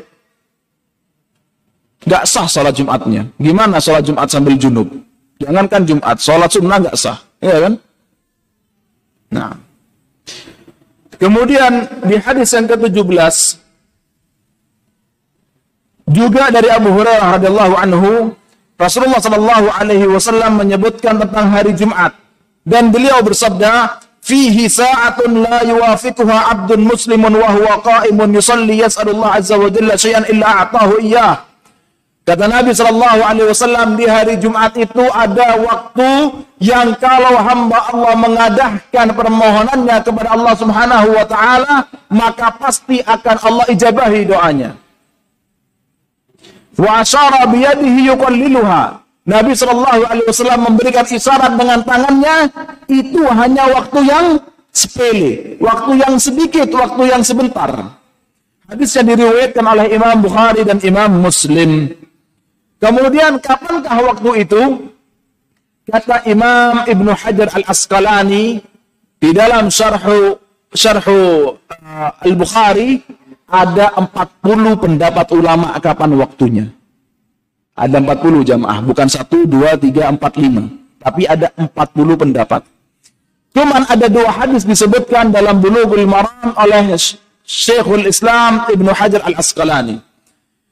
Gak 2.04 2.24
sah 2.28 2.44
sholat 2.44 2.76
Jumatnya. 2.76 3.24
Gimana 3.40 3.80
sholat 3.80 4.04
Jumat 4.04 4.28
sambil 4.28 4.60
junub? 4.60 4.88
Jangankan 5.42 5.82
Jumat, 5.82 6.16
sholat 6.22 6.50
sunnah 6.50 6.78
gak 6.78 6.96
sah. 6.98 7.18
Iya 7.42 7.56
kan? 7.68 7.74
Nah. 9.34 9.52
Kemudian 11.18 11.72
di 12.06 12.16
hadis 12.18 12.50
yang 12.54 12.66
ke-17 12.70 13.64
juga 16.10 16.52
dari 16.52 16.68
Abu 16.68 16.90
Hurairah 16.92 17.40
radhiyallahu 17.40 17.74
anhu 17.80 18.10
Rasulullah 18.74 19.22
sallallahu 19.22 19.66
alaihi 19.70 20.10
wasallam 20.10 20.58
menyebutkan 20.58 21.16
tentang 21.22 21.46
hari 21.48 21.72
Jumat 21.72 22.12
dan 22.66 22.90
beliau 22.90 23.22
bersabda 23.22 24.02
fihi 24.20 24.66
sa'atun 24.66 25.46
la 25.46 25.62
yuwafiquha 25.62 26.50
'abdun 26.50 26.82
muslimun 26.82 27.38
wa 27.38 27.48
huwa 27.54 27.80
qa'imun 27.80 28.34
yusalli 28.34 28.82
yas'alullah 28.82 29.38
azza 29.38 29.54
wa 29.54 29.70
jalla 29.70 29.94
syai'an 29.94 30.26
illa 30.26 30.66
a'tahu 30.66 30.98
iyyah 31.00 31.53
Kata 32.24 32.48
Nabi 32.48 32.72
Shallallahu 32.72 33.20
Alaihi 33.20 33.48
Wasallam 33.52 34.00
di 34.00 34.08
hari 34.08 34.40
Jumat 34.40 34.72
itu 34.80 35.04
ada 35.12 35.60
waktu 35.60 36.32
yang 36.56 36.96
kalau 36.96 37.36
hamba 37.36 37.92
Allah 37.92 38.14
mengadahkan 38.16 39.12
permohonannya 39.12 39.96
kepada 40.00 40.32
Allah 40.32 40.54
Subhanahu 40.56 41.08
Wa 41.12 41.26
Taala 41.28 41.74
maka 42.08 42.48
pasti 42.56 43.04
akan 43.04 43.36
Allah 43.44 43.66
ijabahi 43.68 44.24
doanya. 44.24 44.72
Wa 46.80 47.04
biyadihi. 47.44 48.08
Nabi 49.24 49.52
Shallallahu 49.56 50.04
Alaihi 50.08 50.28
Wasallam 50.28 50.60
memberikan 50.68 51.04
isyarat 51.04 51.52
dengan 51.60 51.80
tangannya 51.84 52.36
itu 52.88 53.20
hanya 53.20 53.68
waktu 53.68 54.00
yang 54.00 54.26
sepele, 54.72 55.60
waktu 55.60 55.92
yang 56.00 56.16
sedikit, 56.16 56.68
waktu 56.72 57.02
yang 57.08 57.20
sebentar. 57.20 57.68
Hadis 58.64 58.96
yang 58.96 59.12
diriwayatkan 59.12 59.64
oleh 59.64 59.86
Imam 59.92 60.24
Bukhari 60.24 60.64
dan 60.64 60.80
Imam 60.80 61.20
Muslim. 61.20 62.03
Kemudian 62.82 63.40
kapankah 63.40 63.98
waktu 64.12 64.30
itu? 64.44 64.62
Kata 65.84 66.24
Imam 66.24 66.84
Ibnu 66.88 67.12
Hajar 67.12 67.52
Al-Asqalani 67.52 68.60
di 69.20 69.30
dalam 69.36 69.68
syarhu 69.68 70.40
syarhu 70.72 71.52
uh, 71.60 72.10
Al-Bukhari 72.24 73.04
ada 73.44 73.92
40 73.94 74.80
pendapat 74.80 75.26
ulama 75.36 75.76
kapan 75.78 76.10
waktunya. 76.16 76.66
Ada 77.74 78.00
40 78.00 78.48
jamaah, 78.54 78.78
bukan 78.86 79.08
1, 79.10 79.50
2, 79.50 79.50
3, 79.50 80.14
4, 80.14 81.02
5. 81.02 81.04
Tapi 81.04 81.22
ada 81.26 81.50
40 81.58 82.22
pendapat. 82.22 82.62
Cuman 83.54 83.86
ada 83.86 84.10
dua 84.10 84.34
hadis 84.34 84.66
disebutkan 84.66 85.30
dalam 85.30 85.62
Bulughul 85.62 86.10
Maram 86.10 86.58
oleh 86.58 86.90
Syekhul 87.46 88.10
Islam 88.10 88.66
Ibnu 88.66 88.90
Hajar 88.90 89.22
Al-Asqalani. 89.22 90.02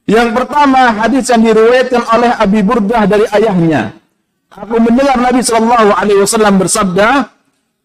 Yang 0.03 0.29
pertama 0.35 0.91
hadis 0.99 1.31
yang 1.31 1.41
diriwayatkan 1.47 2.03
oleh 2.11 2.31
Abi 2.35 2.59
Burdah 2.59 3.03
dari 3.07 3.23
ayahnya. 3.31 3.95
Aku 4.51 4.75
mendengar 4.77 5.15
Nabi 5.17 5.41
Shallallahu 5.41 5.89
Alaihi 5.95 6.19
Wasallam 6.21 6.59
bersabda, 6.59 7.31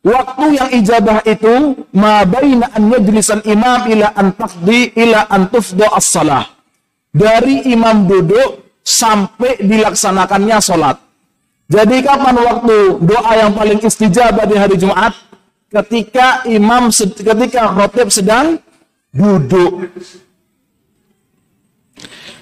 waktu 0.02 0.44
yang 0.58 0.68
ijabah 0.82 1.24
itu 1.24 1.78
ma 1.94 2.26
baina 2.26 2.68
an 2.74 2.90
yajlisan 2.90 3.40
imam 3.46 3.86
ila 3.88 4.12
an 4.18 4.34
taqdi 4.34 4.92
ila 4.98 5.30
an 5.30 5.48
tufda 5.48 5.86
as-salah. 5.94 6.44
Dari 7.14 7.70
imam 7.72 8.04
duduk 8.04 8.82
sampai 8.84 9.62
dilaksanakannya 9.62 10.58
salat. 10.60 10.96
Jadi 11.68 12.00
kapan 12.00 12.36
waktu 12.40 12.76
doa 13.04 13.32
yang 13.36 13.52
paling 13.52 13.80
istijabah 13.84 14.44
di 14.48 14.56
hari 14.56 14.76
Jumat? 14.80 15.12
Ketika 15.68 16.48
imam 16.48 16.88
ketika 16.92 17.68
khotib 17.76 18.08
sedang 18.08 18.56
duduk. 19.12 19.92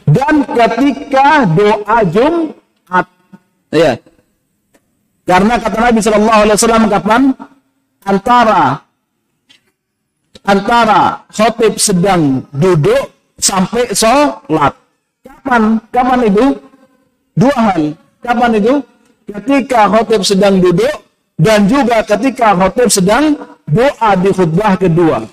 Dan 0.06 0.46
ketika 0.46 1.44
doa 1.50 1.98
Jumat. 2.06 3.06
Ya. 3.74 3.98
Karena 5.26 5.58
kata 5.58 5.78
Nabi 5.90 5.98
Shallallahu 5.98 6.40
Alaihi 6.46 6.56
Wasallam 6.56 6.84
kapan? 6.86 7.22
Antara 8.06 8.86
antara 10.46 11.26
khotib 11.34 11.74
sedang 11.74 12.46
duduk 12.54 13.10
sampai 13.42 13.90
sholat. 13.90 14.72
Kapan? 15.26 15.82
Kapan 15.90 16.20
itu? 16.30 16.46
Dua 17.34 17.56
hal. 17.58 17.82
Kapan 18.22 18.50
itu? 18.62 18.74
Ketika 19.26 19.90
khotib 19.90 20.22
sedang 20.22 20.62
duduk 20.62 20.94
dan 21.34 21.66
juga 21.66 22.06
ketika 22.06 22.54
khotib 22.54 22.88
sedang 22.88 23.34
doa 23.66 24.10
di 24.14 24.30
khutbah 24.30 24.78
kedua. 24.78 25.26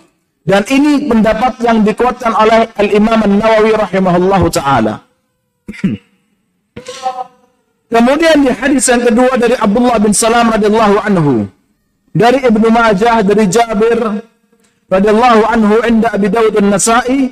Dan 0.44 0.68
ini 0.68 1.08
pendapat 1.08 1.56
yang 1.64 1.88
dikuatkan 1.88 2.36
oleh 2.36 2.68
Al-Imam 2.76 3.20
An-Nawawi 3.24 3.72
rahimahullahu 3.80 4.48
taala. 4.52 5.00
Kemudian 7.94 8.44
di 8.44 8.52
hadis 8.52 8.90
yang 8.92 9.08
kedua 9.08 9.38
dari 9.40 9.56
Abdullah 9.56 10.02
bin 10.04 10.12
Salam 10.12 10.52
radhiyallahu 10.52 10.98
anhu 11.08 11.48
dari 12.12 12.42
Ibnu 12.42 12.68
Majah 12.74 13.22
dari 13.22 13.46
Jabir 13.48 14.00
radhiyallahu 14.90 15.42
anhu 15.46 15.76
inda 15.86 16.10
Abi 16.12 16.28
Dawud 16.28 16.58
An-Nasa'i 16.58 17.32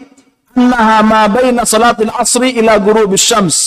annaha 0.56 0.98
ma 1.02 1.22
baina 1.28 1.66
salatil 1.66 2.14
asri 2.14 2.62
ila 2.62 2.78
ghurubis 2.78 3.26
syams 3.26 3.58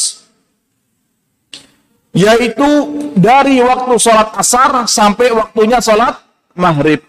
yaitu 2.15 2.71
dari 3.19 3.59
waktu 3.59 3.95
salat 3.99 4.31
asar 4.39 4.87
sampai 4.87 5.35
waktunya 5.35 5.83
salat 5.83 6.15
maghrib. 6.55 7.03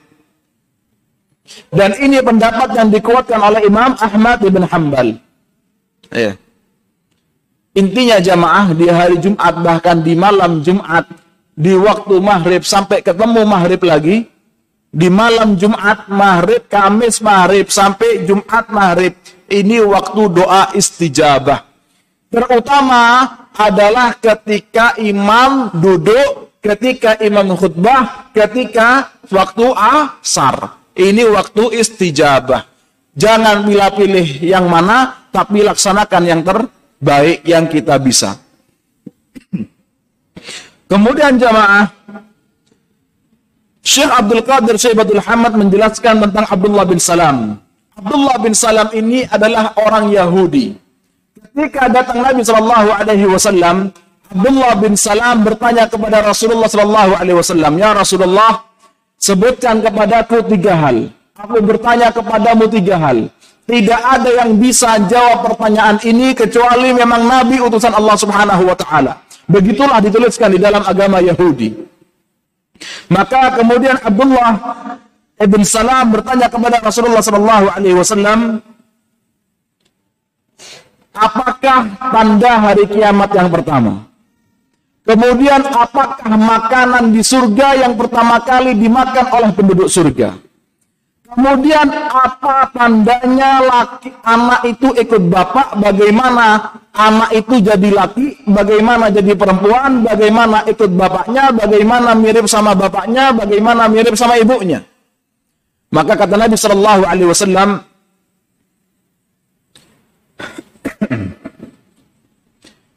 Dan 1.69 1.93
ini 2.01 2.19
pendapat 2.25 2.73
yang 2.73 2.89
dikuatkan 2.89 3.37
oleh 3.37 3.61
Imam 3.69 3.93
Ahmad 4.01 4.41
bin 4.41 4.65
Hambal. 4.65 5.07
Ya. 6.09 6.33
Intinya 7.75 8.17
jamaah 8.23 8.71
di 8.71 8.87
hari 8.87 9.19
Jumat 9.19 9.53
bahkan 9.59 9.99
di 9.99 10.15
malam 10.15 10.63
Jumat 10.63 11.05
di 11.55 11.75
waktu 11.75 12.19
maghrib 12.23 12.63
sampai 12.63 13.03
ketemu 13.03 13.43
maghrib 13.43 13.83
lagi 13.83 14.27
di 14.95 15.07
malam 15.11 15.59
Jumat 15.59 16.07
maghrib 16.07 16.63
Kamis 16.71 17.19
maghrib 17.19 17.67
sampai 17.67 18.23
Jumat 18.23 18.71
maghrib 18.71 19.11
ini 19.51 19.83
waktu 19.83 20.21
doa 20.31 20.71
istijabah 20.71 21.67
terutama 22.31 23.27
adalah 23.55 24.15
ketika 24.19 24.95
imam 24.99 25.71
duduk 25.75 26.55
ketika 26.63 27.19
imam 27.19 27.55
khutbah 27.59 28.31
ketika 28.31 29.15
waktu 29.31 29.67
asar 29.75 30.79
ini 30.95 31.23
waktu 31.27 31.79
istijabah 31.83 32.65
jangan 33.15 33.67
pilih-pilih 33.67 34.43
yang 34.43 34.65
mana 34.67 35.27
tapi 35.29 35.63
laksanakan 35.63 36.23
yang 36.23 36.41
terbaik 36.41 37.43
yang 37.43 37.67
kita 37.67 37.99
bisa 37.99 38.39
kemudian 40.87 41.35
jamaah 41.35 41.91
Syekh 43.85 44.09
Abdul 44.09 44.41
Qadir 44.41 44.75
Syaibatul 44.81 45.21
Hamad 45.21 45.53
menjelaskan 45.53 46.17
tentang 46.17 46.49
Abdullah 46.49 46.89
bin 46.89 46.97
Salam. 46.97 47.61
Abdullah 47.93 48.41
bin 48.41 48.57
Salam 48.57 48.89
ini 48.97 49.29
adalah 49.29 49.77
orang 49.77 50.09
Yahudi. 50.09 50.73
Ketika 51.37 51.85
datang 51.93 52.25
Nabi 52.25 52.41
Shallallahu 52.41 52.89
Alaihi 52.89 53.29
Wasallam, 53.29 53.93
Abdullah 54.33 54.73
bin 54.81 54.97
Salam 54.97 55.45
bertanya 55.45 55.85
kepada 55.85 56.25
Rasulullah 56.25 56.65
Shallallahu 56.65 57.13
Alaihi 57.13 57.37
Wasallam, 57.37 57.77
Ya 57.77 57.93
Rasulullah, 57.93 58.65
sebutkan 59.25 59.81
kepadaku 59.81 60.45
tiga 60.53 60.77
hal. 60.77 61.09
Aku 61.35 61.57
bertanya 61.65 62.13
kepadamu 62.13 62.69
tiga 62.69 62.95
hal. 63.01 63.17
Tidak 63.65 64.01
ada 64.15 64.29
yang 64.45 64.61
bisa 64.61 65.01
jawab 65.09 65.49
pertanyaan 65.49 65.97
ini 66.05 66.37
kecuali 66.37 66.93
memang 66.93 67.25
Nabi 67.25 67.57
utusan 67.57 67.97
Allah 67.97 68.13
Subhanahu 68.13 68.61
Wa 68.69 68.77
Taala. 68.77 69.13
Begitulah 69.49 69.97
dituliskan 70.05 70.53
di 70.53 70.61
dalam 70.61 70.85
agama 70.85 71.17
Yahudi. 71.17 71.73
Maka 73.09 73.57
kemudian 73.57 73.97
Abdullah 73.97 74.51
ibn 75.41 75.65
Salam 75.65 76.13
bertanya 76.13 76.45
kepada 76.45 76.77
Rasulullah 76.77 77.25
Sallallahu 77.25 77.65
Alaihi 77.73 77.97
Wasallam, 77.97 78.61
apakah 81.17 81.89
tanda 82.13 82.53
hari 82.61 82.85
kiamat 82.85 83.29
yang 83.33 83.49
pertama? 83.49 84.05
Kemudian 85.05 85.61
apakah 85.69 86.33
makanan 86.33 87.13
di 87.13 87.21
surga 87.21 87.77
yang 87.77 87.93
pertama 87.93 88.41
kali 88.41 88.73
dimakan 88.73 89.25
oleh 89.37 89.49
penduduk 89.53 89.85
surga? 89.85 90.33
Kemudian 91.25 91.89
apa 92.09 92.73
tandanya 92.73 93.61
laki 93.61 94.09
anak 94.25 94.65
itu 94.65 94.89
ikut 94.97 95.29
bapak? 95.29 95.77
Bagaimana 95.77 96.73
anak 96.89 97.29
itu 97.37 97.61
jadi 97.61 97.89
laki? 97.93 98.49
Bagaimana 98.49 99.13
jadi 99.13 99.37
perempuan? 99.37 100.01
Bagaimana 100.01 100.65
ikut 100.65 100.89
bapaknya? 100.97 101.53
Bagaimana 101.53 102.17
mirip 102.17 102.49
sama 102.49 102.73
bapaknya? 102.73 103.29
Bagaimana 103.29 103.85
mirip 103.85 104.17
sama 104.17 104.41
ibunya? 104.41 104.81
Maka 105.93 106.17
kata 106.17 106.33
Nabi 106.33 106.55
Shallallahu 106.57 107.03
Alaihi 107.05 107.29
Wasallam, 107.29 107.69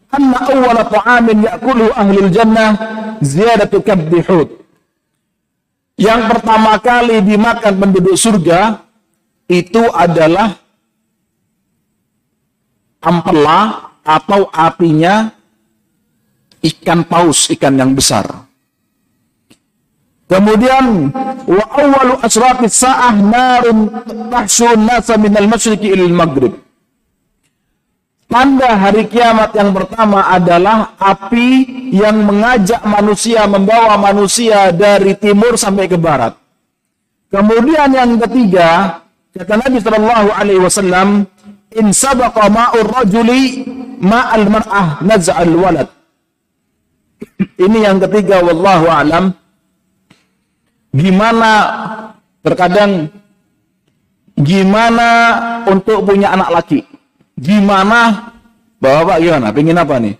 Anna 0.09 0.38
awwala 0.40 0.88
ta'amin 0.88 1.44
ya'kuluhu 1.44 1.92
ahlul 1.92 2.32
jannah 2.32 2.70
ziyadatu 3.20 3.84
kabdi 3.84 4.24
hud 4.24 4.48
yang 5.98 6.30
pertama 6.30 6.78
kali 6.78 7.18
dimakan 7.26 7.74
penduduk 7.74 8.14
surga 8.14 8.86
itu 9.50 9.82
adalah 9.90 10.54
ampela 13.02 13.90
atau 14.06 14.46
apinya 14.54 15.34
ikan 16.62 17.02
paus, 17.02 17.50
ikan 17.50 17.74
yang 17.74 17.98
besar. 17.98 18.46
Kemudian 20.30 21.11
wa 21.50 21.64
awwalu 21.72 22.14
asrafis 22.22 22.78
sa'ah 22.78 23.16
narun 23.18 23.90
tahsun 24.30 24.78
nasa 24.86 25.18
minal 25.18 25.50
masyriqi 25.50 25.98
ilal 25.98 26.14
maghrib. 26.14 26.54
Tanda 28.28 28.76
hari 28.76 29.08
kiamat 29.08 29.56
yang 29.56 29.72
pertama 29.72 30.20
adalah 30.28 30.92
api 31.00 31.64
yang 31.96 32.28
mengajak 32.28 32.84
manusia, 32.84 33.48
membawa 33.48 33.96
manusia 33.96 34.68
dari 34.68 35.16
timur 35.16 35.56
sampai 35.56 35.88
ke 35.88 35.96
barat. 35.96 36.36
Kemudian 37.32 37.88
yang 37.88 38.20
ketiga, 38.20 39.00
kata 39.32 39.64
Nabi 39.64 39.80
Shallallahu 39.80 40.28
Alaihi 40.36 40.60
Wasallam, 40.60 41.24
in 41.72 41.88
sabaqa 41.88 42.52
ma'ur 42.52 42.88
rajuli 43.00 43.64
ma'al 43.96 44.44
mar'ah 44.52 45.00
naz'al 45.00 45.52
walad. 45.56 45.88
Ini 47.56 47.78
yang 47.80 47.96
ketiga, 47.96 48.44
wallahu 48.44 48.92
alam. 48.92 49.32
Gimana 50.92 51.50
terkadang 52.44 53.08
gimana 54.36 55.08
untuk 55.64 56.04
punya 56.04 56.32
anak 56.36 56.48
laki? 56.60 56.88
Gimana 57.39 58.34
bapak-bapak 58.82 59.16
gimana? 59.22 59.49
Pingin 59.55 59.78
apa 59.78 59.95
nih? 60.03 60.14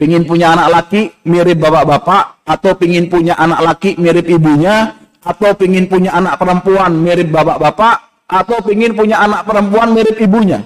Pingin 0.00 0.24
punya 0.24 0.56
anak 0.56 0.68
laki 0.72 1.12
mirip 1.28 1.60
bapak-bapak 1.60 2.48
atau 2.48 2.72
pingin 2.74 3.12
punya 3.12 3.36
anak 3.36 3.60
laki 3.60 4.00
mirip 4.00 4.24
ibunya 4.26 4.96
atau 5.22 5.54
pingin 5.54 5.86
punya 5.86 6.16
anak 6.16 6.40
perempuan 6.40 6.96
mirip 6.96 7.28
bapak-bapak 7.28 8.26
atau 8.26 8.58
pingin 8.64 8.96
punya 8.96 9.20
anak 9.20 9.44
perempuan 9.44 9.92
mirip 9.92 10.16
ibunya? 10.16 10.64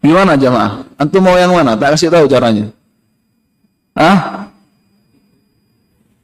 Gimana 0.00 0.38
jamaah? 0.38 0.86
Antum 0.96 1.20
mau 1.20 1.36
yang 1.36 1.52
mana? 1.52 1.76
Tak 1.76 1.98
kasih 1.98 2.08
tahu 2.08 2.24
caranya. 2.24 2.72
Ah? 3.92 4.48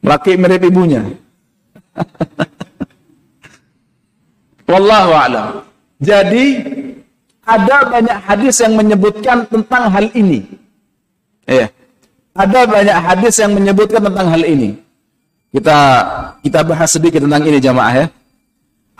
Laki 0.01 0.33
mirip 0.39 0.65
ibunya. 0.65 1.03
Wallahu 4.71 5.13
a'lam. 5.13 5.66
Jadi 5.97 6.45
ada 7.47 7.77
banyak 7.89 8.17
hadis 8.21 8.55
yang 8.61 8.73
menyebutkan 8.77 9.47
tentang 9.49 9.89
hal 9.89 10.05
ini. 10.13 10.45
Ya. 11.47 11.71
Ada 12.37 12.69
banyak 12.69 12.97
hadis 13.01 13.33
yang 13.41 13.55
menyebutkan 13.57 14.03
tentang 14.03 14.27
hal 14.29 14.43
ini. 14.45 14.77
Kita 15.49 15.77
kita 16.43 16.59
bahas 16.61 16.89
sedikit 16.91 17.25
tentang 17.25 17.41
ini 17.47 17.57
jamaah 17.57 17.93
ya. 18.03 18.05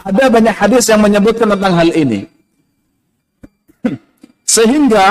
Ada 0.01 0.23
banyak 0.31 0.55
hadis 0.55 0.83
yang 0.89 1.01
menyebutkan 1.03 1.47
tentang 1.53 1.73
hal 1.75 1.89
ini. 1.93 2.25
Sehingga 4.57 5.05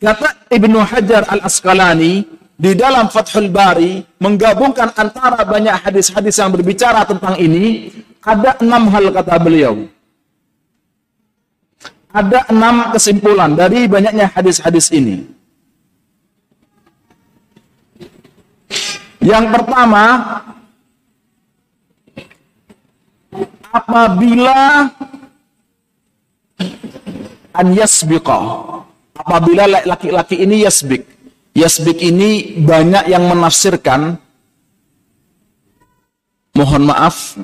kata 0.00 0.28
Ibnu 0.48 0.78
Hajar 0.80 1.28
Al-Asqalani 1.28 2.24
di 2.56 2.72
dalam 2.72 3.10
Fathul 3.12 3.52
Bari 3.52 4.00
menggabungkan 4.22 4.94
antara 4.96 5.44
banyak 5.44 5.76
hadis-hadis 5.82 6.40
yang 6.40 6.54
berbicara 6.54 7.04
tentang 7.04 7.36
ini 7.36 7.90
ada 8.22 8.56
enam 8.62 8.88
hal 8.88 9.12
kata 9.12 9.36
beliau 9.42 9.90
ada 12.08 12.48
enam 12.48 12.96
kesimpulan 12.96 13.52
dari 13.52 13.84
banyaknya 13.84 14.32
hadis-hadis 14.32 14.88
ini. 14.92 15.28
Yang 19.20 19.44
pertama, 19.52 20.04
apabila 23.68 24.88
an 27.52 27.66
yasbiqa, 27.76 28.38
apabila 29.18 29.84
laki-laki 29.84 30.40
ini 30.40 30.64
yasbik. 30.64 31.04
Yasbik 31.58 31.98
ini 31.98 32.62
banyak 32.62 33.10
yang 33.10 33.26
menafsirkan 33.26 34.14
mohon 36.54 36.82
maaf 36.86 37.34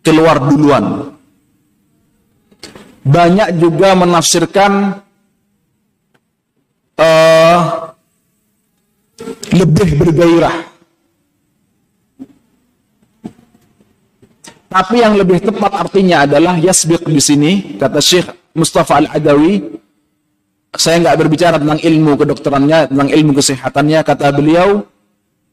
keluar 0.00 0.40
duluan. 0.40 1.13
Banyak 3.04 3.60
juga 3.60 3.92
menafsirkan 3.92 5.00
uh, 6.96 7.58
lebih 9.52 9.88
bergairah. 10.00 10.56
Tapi 14.74 14.96
yang 14.98 15.14
lebih 15.14 15.38
tepat 15.38 15.72
artinya 15.86 16.26
adalah 16.26 16.58
yasbiq 16.58 17.06
di 17.06 17.22
sini 17.22 17.52
kata 17.78 18.02
Syekh 18.02 18.26
Mustafa 18.58 18.98
Al-Adawi 18.98 19.84
saya 20.74 20.98
nggak 20.98 21.18
berbicara 21.22 21.56
tentang 21.62 21.78
ilmu 21.78 22.18
kedokterannya, 22.18 22.90
tentang 22.90 23.08
ilmu 23.14 23.30
kesehatannya, 23.38 24.00
kata 24.02 24.34
beliau, 24.34 24.82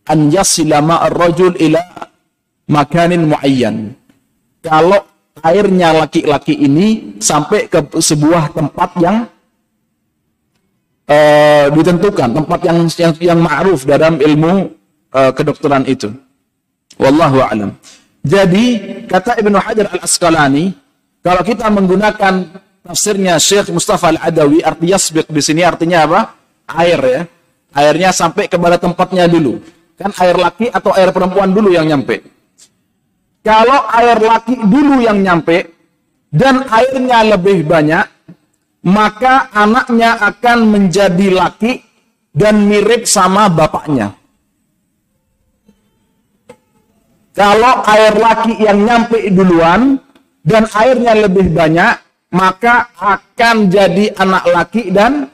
an 0.09 0.19
yasila 0.33 0.81
ar-rajul 0.81 1.53
ila 1.61 1.81
makanin 2.65 3.29
muayyan. 3.29 3.93
Kalau 4.65 5.05
airnya 5.39 5.95
laki-laki 5.95 6.59
ini 6.59 7.15
sampai 7.23 7.71
ke 7.71 7.79
sebuah 7.95 8.51
tempat 8.51 8.89
yang 8.99 9.17
uh, 11.07 11.65
ditentukan, 11.71 12.29
tempat 12.35 12.59
yang 12.67 12.77
yang, 12.91 13.13
yang 13.23 13.39
ma'ruf 13.39 13.87
dalam 13.87 14.19
ilmu 14.19 14.75
uh, 15.15 15.31
kedokteran 15.31 15.87
itu. 15.87 16.11
Wallahu 16.99 17.39
a'lam. 17.39 17.71
Jadi 18.21 18.65
kata 19.09 19.39
Ibnu 19.41 19.57
Hajar 19.57 19.89
Al-Asqalani, 19.97 20.75
kalau 21.25 21.41
kita 21.41 21.65
menggunakan 21.73 22.33
tafsirnya 22.85 23.41
Syekh 23.41 23.73
Mustafa 23.73 24.13
Al-Adawi 24.13 24.61
arti 24.61 24.93
yasbiq 24.93 25.25
di 25.31 25.41
sini 25.41 25.65
artinya 25.65 26.05
apa? 26.05 26.19
Air 26.69 27.01
ya. 27.01 27.21
Airnya 27.71 28.11
sampai 28.11 28.51
kepada 28.51 28.77
tempatnya 28.77 29.25
dulu. 29.25 29.63
Kan 29.95 30.11
air 30.21 30.35
laki 30.35 30.67
atau 30.69 30.91
air 30.93 31.09
perempuan 31.09 31.49
dulu 31.49 31.71
yang 31.71 31.87
nyampe. 31.87 32.21
Kalau 33.41 33.89
air 33.89 34.21
laki 34.21 34.53
dulu 34.69 35.01
yang 35.01 35.25
nyampe 35.25 35.73
dan 36.29 36.61
airnya 36.69 37.25
lebih 37.25 37.65
banyak, 37.65 38.05
maka 38.85 39.49
anaknya 39.53 40.17
akan 40.21 40.69
menjadi 40.69 41.27
laki 41.33 41.81
dan 42.33 42.69
mirip 42.69 43.09
sama 43.09 43.49
bapaknya. 43.49 44.13
Kalau 47.31 47.81
air 47.87 48.13
laki 48.13 48.61
yang 48.61 48.85
nyampe 48.85 49.17
duluan 49.33 49.97
dan 50.45 50.69
airnya 50.77 51.17
lebih 51.17 51.49
banyak, 51.49 51.97
maka 52.35 52.93
akan 52.93 53.71
jadi 53.71 54.13
anak 54.21 54.43
laki 54.51 54.93
dan 54.93 55.31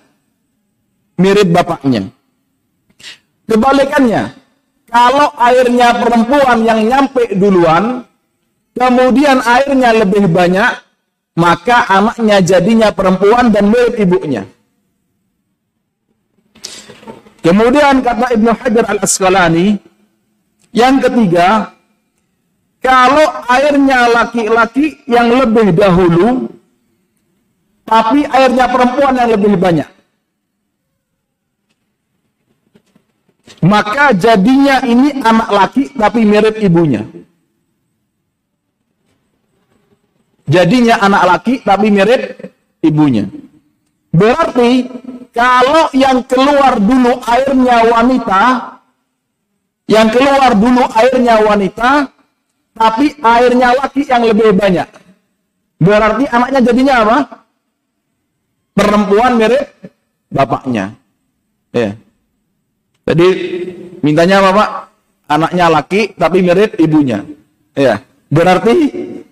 mirip 1.19 1.49
bapaknya. 1.51 2.07
Kebalikannya, 3.47 4.23
kalau 4.87 5.35
airnya 5.35 5.99
perempuan 5.99 6.63
yang 6.63 6.79
nyampe 6.87 7.35
duluan, 7.35 8.07
kemudian 8.71 9.43
airnya 9.43 9.91
lebih 9.91 10.31
banyak, 10.31 10.71
maka 11.35 11.85
anaknya 11.91 12.39
jadinya 12.39 12.89
perempuan 12.95 13.51
dan 13.51 13.67
mirip 13.67 13.99
ibunya. 13.99 14.47
Kemudian 17.43 18.03
kata 18.03 18.35
Ibnu 18.35 18.51
Hajar 18.51 18.85
Al-Asqalani, 18.91 19.79
yang 20.75 20.99
ketiga, 20.99 21.71
kalau 22.83 23.27
airnya 23.47 24.07
laki-laki 24.11 25.03
yang 25.07 25.31
lebih 25.31 25.75
dahulu 25.75 26.51
tapi 27.87 28.27
airnya 28.27 28.67
perempuan 28.67 29.15
yang 29.15 29.31
lebih 29.31 29.55
banyak. 29.55 29.96
Maka 33.63 34.11
jadinya 34.13 34.83
ini 34.83 35.17
anak 35.23 35.49
laki 35.49 35.83
tapi 35.95 36.21
mirip 36.27 36.55
ibunya. 36.59 37.03
Jadinya 40.47 40.99
anak 41.03 41.23
laki 41.27 41.53
tapi 41.63 41.87
mirip 41.91 42.23
ibunya. 42.83 43.27
Berarti 44.11 44.87
kalau 45.35 45.91
yang 45.95 46.23
keluar 46.27 46.79
dulu 46.79 47.19
airnya 47.23 47.77
wanita, 47.91 48.43
yang 49.91 50.07
keluar 50.11 50.51
dulu 50.55 50.83
airnya 50.95 51.35
wanita, 51.43 51.91
tapi 52.75 53.15
airnya 53.19 53.69
laki 53.75 54.01
yang 54.07 54.23
lebih 54.23 54.55
banyak. 54.55 54.87
Berarti 55.77 56.23
anaknya 56.31 56.59
jadinya 56.63 56.95
apa? 57.05 57.17
perempuan 58.77 59.41
mirip 59.41 59.65
bapaknya. 60.29 60.93
Ya. 61.73 61.97
Jadi 63.07 63.27
mintanya 64.03 64.43
apa 64.43 64.51
Pak? 64.51 64.69
Anaknya 65.27 65.65
laki 65.71 66.01
tapi 66.19 66.43
mirip 66.43 66.75
ibunya. 66.75 67.23
Ya. 67.71 68.03
Berarti 68.27 68.75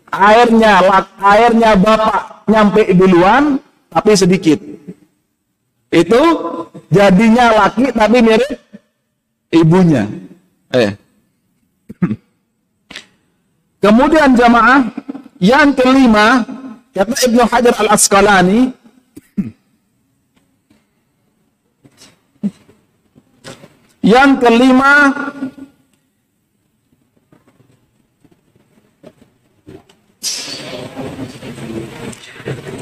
airnya 0.08 0.80
airnya 1.20 1.76
bapak 1.76 2.48
nyampe 2.48 2.88
duluan 2.96 3.60
tapi 3.92 4.16
sedikit. 4.16 4.60
Itu 5.92 6.22
jadinya 6.88 7.68
laki 7.68 7.92
tapi 7.92 8.24
mirip 8.24 8.56
ibunya. 9.52 10.08
Eh. 10.72 10.96
Kemudian 13.84 14.34
jamaah 14.34 14.88
yang 15.44 15.76
kelima 15.76 16.48
kata 16.96 17.16
Ibnu 17.28 17.44
Hajar 17.44 17.76
Al 17.86 17.90
Asqalani 17.92 18.72
Yang 24.06 24.32
kelima, 24.38 25.10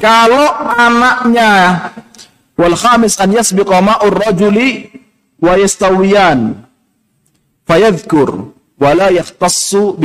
kalau 0.04 0.52
anaknya 0.76 1.52
wal 2.60 2.76
khamis 2.76 3.16
an 3.16 3.32
yasbiqa 3.32 3.80
ma'ur 3.80 4.12
rajuli 4.20 4.92
wa 5.40 5.56
yastawiyan 5.56 6.60
fayadhkur 7.64 8.52
wa 8.76 8.90
la 8.92 9.08
yahtassu 9.08 9.96
bi 9.96 10.04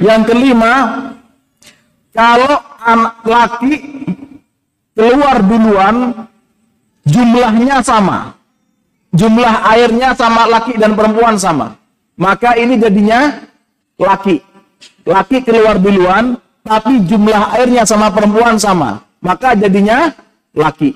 Yang 0.00 0.22
kelima, 0.24 0.72
kalau 2.16 2.56
anak 2.80 3.20
laki 3.28 4.02
keluar 5.02 5.42
duluan 5.42 5.96
jumlahnya 7.02 7.82
sama. 7.82 8.38
Jumlah 9.10 9.66
airnya 9.74 10.14
sama 10.14 10.46
laki 10.46 10.78
dan 10.78 10.94
perempuan 10.94 11.34
sama. 11.34 11.74
Maka 12.14 12.54
ini 12.54 12.78
jadinya 12.78 13.42
laki. 13.98 14.38
Laki 15.02 15.42
keluar 15.42 15.82
duluan, 15.82 16.38
tapi 16.62 17.02
jumlah 17.02 17.58
airnya 17.58 17.82
sama 17.82 18.14
perempuan 18.14 18.56
sama. 18.56 19.02
Maka 19.18 19.58
jadinya 19.58 20.14
laki. 20.54 20.94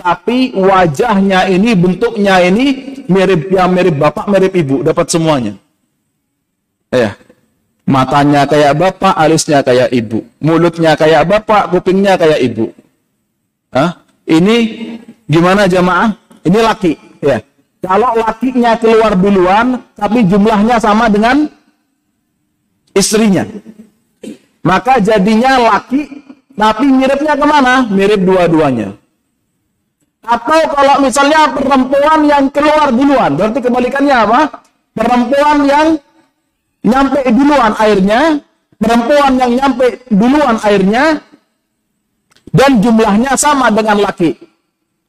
Tapi 0.00 0.56
wajahnya 0.56 1.44
ini, 1.52 1.76
bentuknya 1.76 2.40
ini 2.40 2.96
mirip 3.04 3.52
ya 3.52 3.68
mirip 3.68 4.00
bapak, 4.00 4.26
mirip 4.32 4.56
ibu, 4.56 4.80
dapat 4.80 5.06
semuanya. 5.12 5.54
Ya. 6.88 7.20
Matanya 7.84 8.48
kayak 8.48 8.74
bapak, 8.80 9.14
alisnya 9.14 9.60
kayak 9.60 9.92
ibu. 9.92 10.24
Mulutnya 10.40 10.96
kayak 10.96 11.28
bapak, 11.28 11.68
kupingnya 11.68 12.16
kayak 12.16 12.40
ibu. 12.40 12.72
Hah? 13.70 14.02
Ini 14.26 14.56
gimana 15.30 15.70
jamaah? 15.70 16.10
Ini 16.42 16.58
laki, 16.58 16.92
ya. 17.22 17.38
Kalau 17.80 18.12
lakinya 18.18 18.76
keluar 18.76 19.16
duluan, 19.16 19.80
tapi 19.96 20.26
jumlahnya 20.28 20.76
sama 20.76 21.08
dengan 21.08 21.48
istrinya, 22.92 23.48
maka 24.60 25.00
jadinya 25.00 25.56
laki, 25.56 26.04
tapi 26.52 26.86
miripnya 26.92 27.34
ke 27.40 27.46
mana? 27.48 27.88
Mirip 27.88 28.20
dua-duanya. 28.20 28.92
Atau 30.20 30.60
kalau 30.76 31.00
misalnya 31.00 31.48
perempuan 31.56 32.20
yang 32.28 32.44
keluar 32.52 32.92
duluan, 32.92 33.40
berarti 33.40 33.58
kebalikannya 33.64 34.16
apa? 34.28 34.40
Perempuan 34.92 35.58
yang 35.64 35.88
nyampe 36.84 37.20
duluan 37.32 37.72
airnya, 37.80 38.20
perempuan 38.76 39.32
yang 39.40 39.52
nyampe 39.56 40.04
duluan 40.12 40.60
airnya, 40.60 41.24
dan 42.50 42.82
jumlahnya 42.82 43.34
sama 43.38 43.70
dengan 43.70 44.02
laki. 44.02 44.36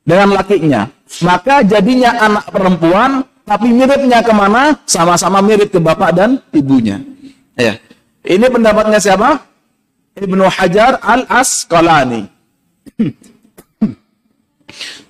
Dengan 0.01 0.33
lakinya. 0.33 0.81
Maka 1.21 1.61
jadinya 1.61 2.17
anak 2.17 2.49
perempuan 2.49 3.21
tapi 3.45 3.69
miripnya 3.69 4.23
ke 4.25 4.33
mana? 4.33 4.77
Sama-sama 4.85 5.41
mirip 5.43 5.69
ke 5.69 5.77
bapak 5.77 6.11
dan 6.15 6.41
ibunya. 6.55 7.01
Ya. 7.57 7.77
Ini 8.21 8.49
pendapatnya 8.49 9.01
siapa? 9.01 9.51
Ibnu 10.17 10.43
Hajar 10.43 10.99
al 10.99 11.23
Asqalani 11.31 12.27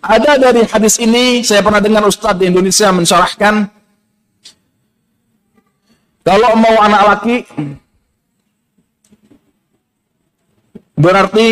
ada 0.02 0.32
dari 0.38 0.62
hadis 0.70 1.02
ini 1.02 1.42
saya 1.42 1.66
pernah 1.66 1.82
dengar 1.82 2.06
Ustadz 2.06 2.38
di 2.38 2.50
Indonesia 2.50 2.94
mensyarahkan 2.94 3.66
kalau 6.22 6.52
mau 6.54 6.76
anak 6.86 7.02
laki 7.02 7.36
Berarti 11.02 11.48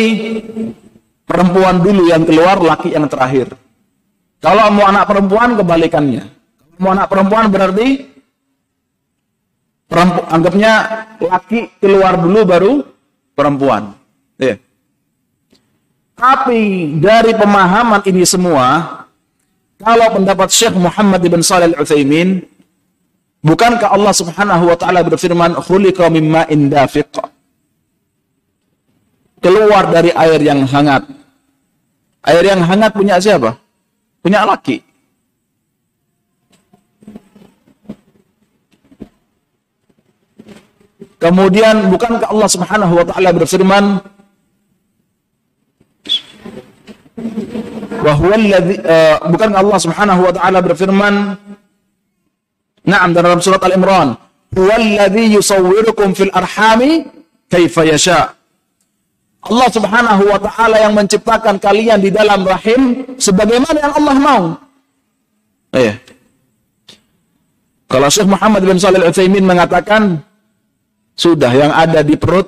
perempuan 1.26 1.82
dulu 1.82 2.06
yang 2.06 2.22
keluar, 2.22 2.62
laki 2.62 2.94
yang 2.94 3.10
terakhir. 3.10 3.50
Kalau 4.38 4.70
mau 4.70 4.86
anak 4.86 5.10
perempuan, 5.10 5.58
kebalikannya. 5.58 6.24
Mau 6.80 6.94
anak 6.94 7.10
perempuan 7.12 7.52
berarti 7.52 8.10
Perempu, 9.90 10.22
anggapnya 10.30 10.72
laki 11.18 11.66
keluar 11.82 12.14
dulu 12.14 12.46
baru 12.46 12.72
perempuan. 13.34 13.90
Ya. 14.38 14.54
Tapi 16.14 16.94
dari 17.02 17.34
pemahaman 17.34 17.98
ini 18.06 18.22
semua, 18.22 19.02
kalau 19.82 20.14
pendapat 20.14 20.46
Syekh 20.54 20.78
Muhammad 20.78 21.26
bin 21.26 21.42
Shalih 21.42 21.74
Al-Utsaimin, 21.74 22.38
bukankah 23.42 23.90
Allah 23.90 24.14
Subhanahu 24.14 24.70
wa 24.70 24.78
taala 24.78 25.02
berfirman, 25.02 25.58
"Khuliqa 25.58 26.06
mimma 26.06 26.46
indafiq." 26.46 27.10
Keluar 29.40 29.88
dari 29.88 30.12
air 30.12 30.40
yang 30.40 30.68
hangat. 30.68 31.08
Air 32.28 32.44
yang 32.44 32.60
hangat 32.60 32.92
punya 32.92 33.16
siapa? 33.16 33.56
Punya 34.20 34.44
laki. 34.44 34.84
Kemudian 41.20 41.92
bukankah 41.92 42.32
Allah 42.32 42.48
Subhanahu 42.48 42.92
wa 42.96 43.04
taala 43.04 43.28
berfirman, 43.36 43.84
bahwa 48.00 48.32
uh, 48.32 49.16
bukan 49.28 49.50
Allah 49.52 49.78
Subhanahu 49.80 50.20
wa 50.24 50.32
taala 50.32 50.58
berfirman 50.64 51.14
Naam 52.80 53.12
dalam 53.12 53.44
surat 53.44 53.60
Al-Imran, 53.60 54.16
"Huwallazi 54.56 55.36
yusawwirukum 55.36 56.16
fil 56.16 56.32
arhami 56.32 57.04
kaifa 57.52 57.84
yasha." 57.84 58.39
Allah 59.40 59.68
Subhanahu 59.72 60.22
wa 60.28 60.38
taala 60.40 60.76
yang 60.76 60.92
menciptakan 60.92 61.56
kalian 61.56 61.98
di 62.00 62.12
dalam 62.12 62.44
rahim 62.44 63.08
sebagaimana 63.16 63.78
yang 63.80 63.94
Allah 63.96 64.16
mau. 64.20 64.42
Eh. 65.76 65.94
Kalau 67.90 68.06
Syekh 68.06 68.28
Muhammad 68.28 68.62
bin 68.62 68.76
Shalih 68.78 69.02
Al-Utsaimin 69.02 69.42
mengatakan 69.42 70.22
sudah 71.16 71.50
yang 71.50 71.72
ada 71.74 72.04
di 72.04 72.14
perut 72.14 72.46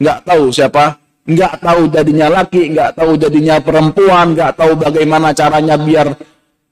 nggak 0.00 0.18
tahu 0.26 0.50
siapa 0.50 1.00
nggak 1.30 1.54
tahu 1.62 1.82
jadinya 1.92 2.26
laki, 2.42 2.62
nggak 2.74 2.90
tahu 2.98 3.12
jadinya 3.14 3.56
perempuan, 3.62 4.34
nggak 4.34 4.52
tahu 4.58 4.72
bagaimana 4.74 5.30
caranya 5.30 5.76
biar 5.78 6.10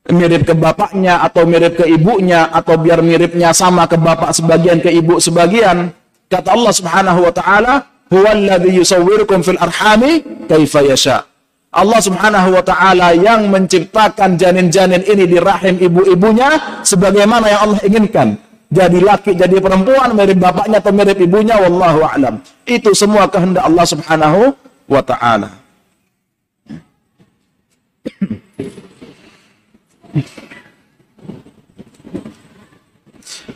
mirip 0.09 0.49
ke 0.49 0.55
bapaknya 0.57 1.21
atau 1.21 1.45
mirip 1.45 1.77
ke 1.77 1.85
ibunya 1.85 2.49
atau 2.49 2.81
biar 2.81 3.05
miripnya 3.05 3.53
sama 3.53 3.85
ke 3.85 4.01
bapak 4.01 4.33
sebagian 4.33 4.81
ke 4.81 4.91
ibu 4.91 5.21
sebagian. 5.21 5.93
Kata 6.29 6.53
Allah 6.53 6.73
Subhanahu 6.75 7.21
wa 7.25 7.33
taala, 7.33 7.75
"Huwallazi 8.09 8.71
yusawwirukum 8.77 9.45
fil 9.45 9.61
arhami 9.61 10.25
kaifa 10.49 10.81
yasha." 10.85 11.25
Allah 11.69 12.01
Subhanahu 12.01 12.57
wa 12.57 12.63
taala 12.65 13.13
yang 13.13 13.53
menciptakan 13.53 14.41
janin-janin 14.41 15.05
ini 15.05 15.29
di 15.29 15.37
rahim 15.37 15.77
ibu-ibunya 15.77 16.81
sebagaimana 16.81 17.45
yang 17.53 17.61
Allah 17.69 17.81
inginkan 17.85 18.29
jadi 18.69 19.01
laki, 19.01 19.33
jadi 19.33 19.65
perempuan, 19.65 20.13
mirip 20.13 20.45
bapaknya 20.45 20.77
atau 20.77 20.93
mirip 20.93 21.17
ibunya, 21.17 21.57
wallahu 21.57 22.05
a'lam. 22.05 22.45
Itu 22.69 22.93
semua 22.93 23.25
kehendak 23.25 23.65
Allah 23.65 23.87
Subhanahu 23.89 24.53
wa 24.85 25.01
taala. 25.01 25.57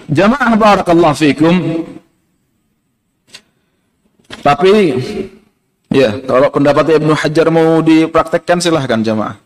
Jamaah 0.08 0.52
barakallahu 0.56 1.16
fikum. 1.16 1.54
Tapi 4.42 4.98
ya, 5.94 6.18
kalau 6.26 6.50
pendapat 6.50 6.98
Ibnu 6.98 7.14
Hajar 7.14 7.46
mau 7.54 7.78
dipraktekkan 7.78 8.58
silahkan 8.58 8.98
jamaah. 8.98 9.38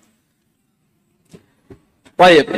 Baik. 2.17 2.49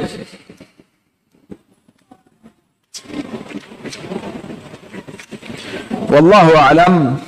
Wallahu 6.08 6.54
alam. 6.54 7.18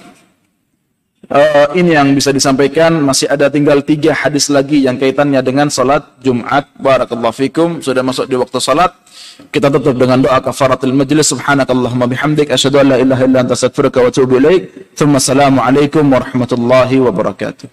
Uh, 1.30 1.70
ini 1.78 1.94
yang 1.94 2.10
bisa 2.10 2.34
disampaikan. 2.34 2.90
Masih 3.06 3.30
ada 3.30 3.46
tinggal 3.46 3.78
tiga 3.86 4.10
hadis 4.10 4.50
lagi 4.50 4.82
yang 4.82 4.98
kaitannya 4.98 5.38
dengan 5.46 5.70
salat 5.70 6.02
Jumat. 6.18 6.66
Barakallahu 6.74 7.30
fikum. 7.30 7.78
Sudah 7.78 8.02
masuk 8.02 8.26
di 8.26 8.34
waktu 8.34 8.58
salat. 8.58 8.90
Kita 9.54 9.70
tutup 9.70 9.94
dengan 9.94 10.18
doa 10.26 10.42
kafaratul 10.42 10.90
majlis. 10.90 11.30
Subhanakallahumma 11.30 12.10
bihamdik. 12.10 12.50
Asyadu 12.50 12.82
an 12.82 12.86
la 12.92 12.96
ilaha 12.98 13.22
illa 13.30 13.38
anta 13.46 13.54
astaghfiruka 13.54 14.02
wa 14.02 14.10
atubu 14.10 14.42
ilaik. 14.42 14.62
Thumma 14.98 15.22
assalamu 15.22 15.62
warahmatullahi 15.62 16.98
wabarakatuh. 16.98 17.70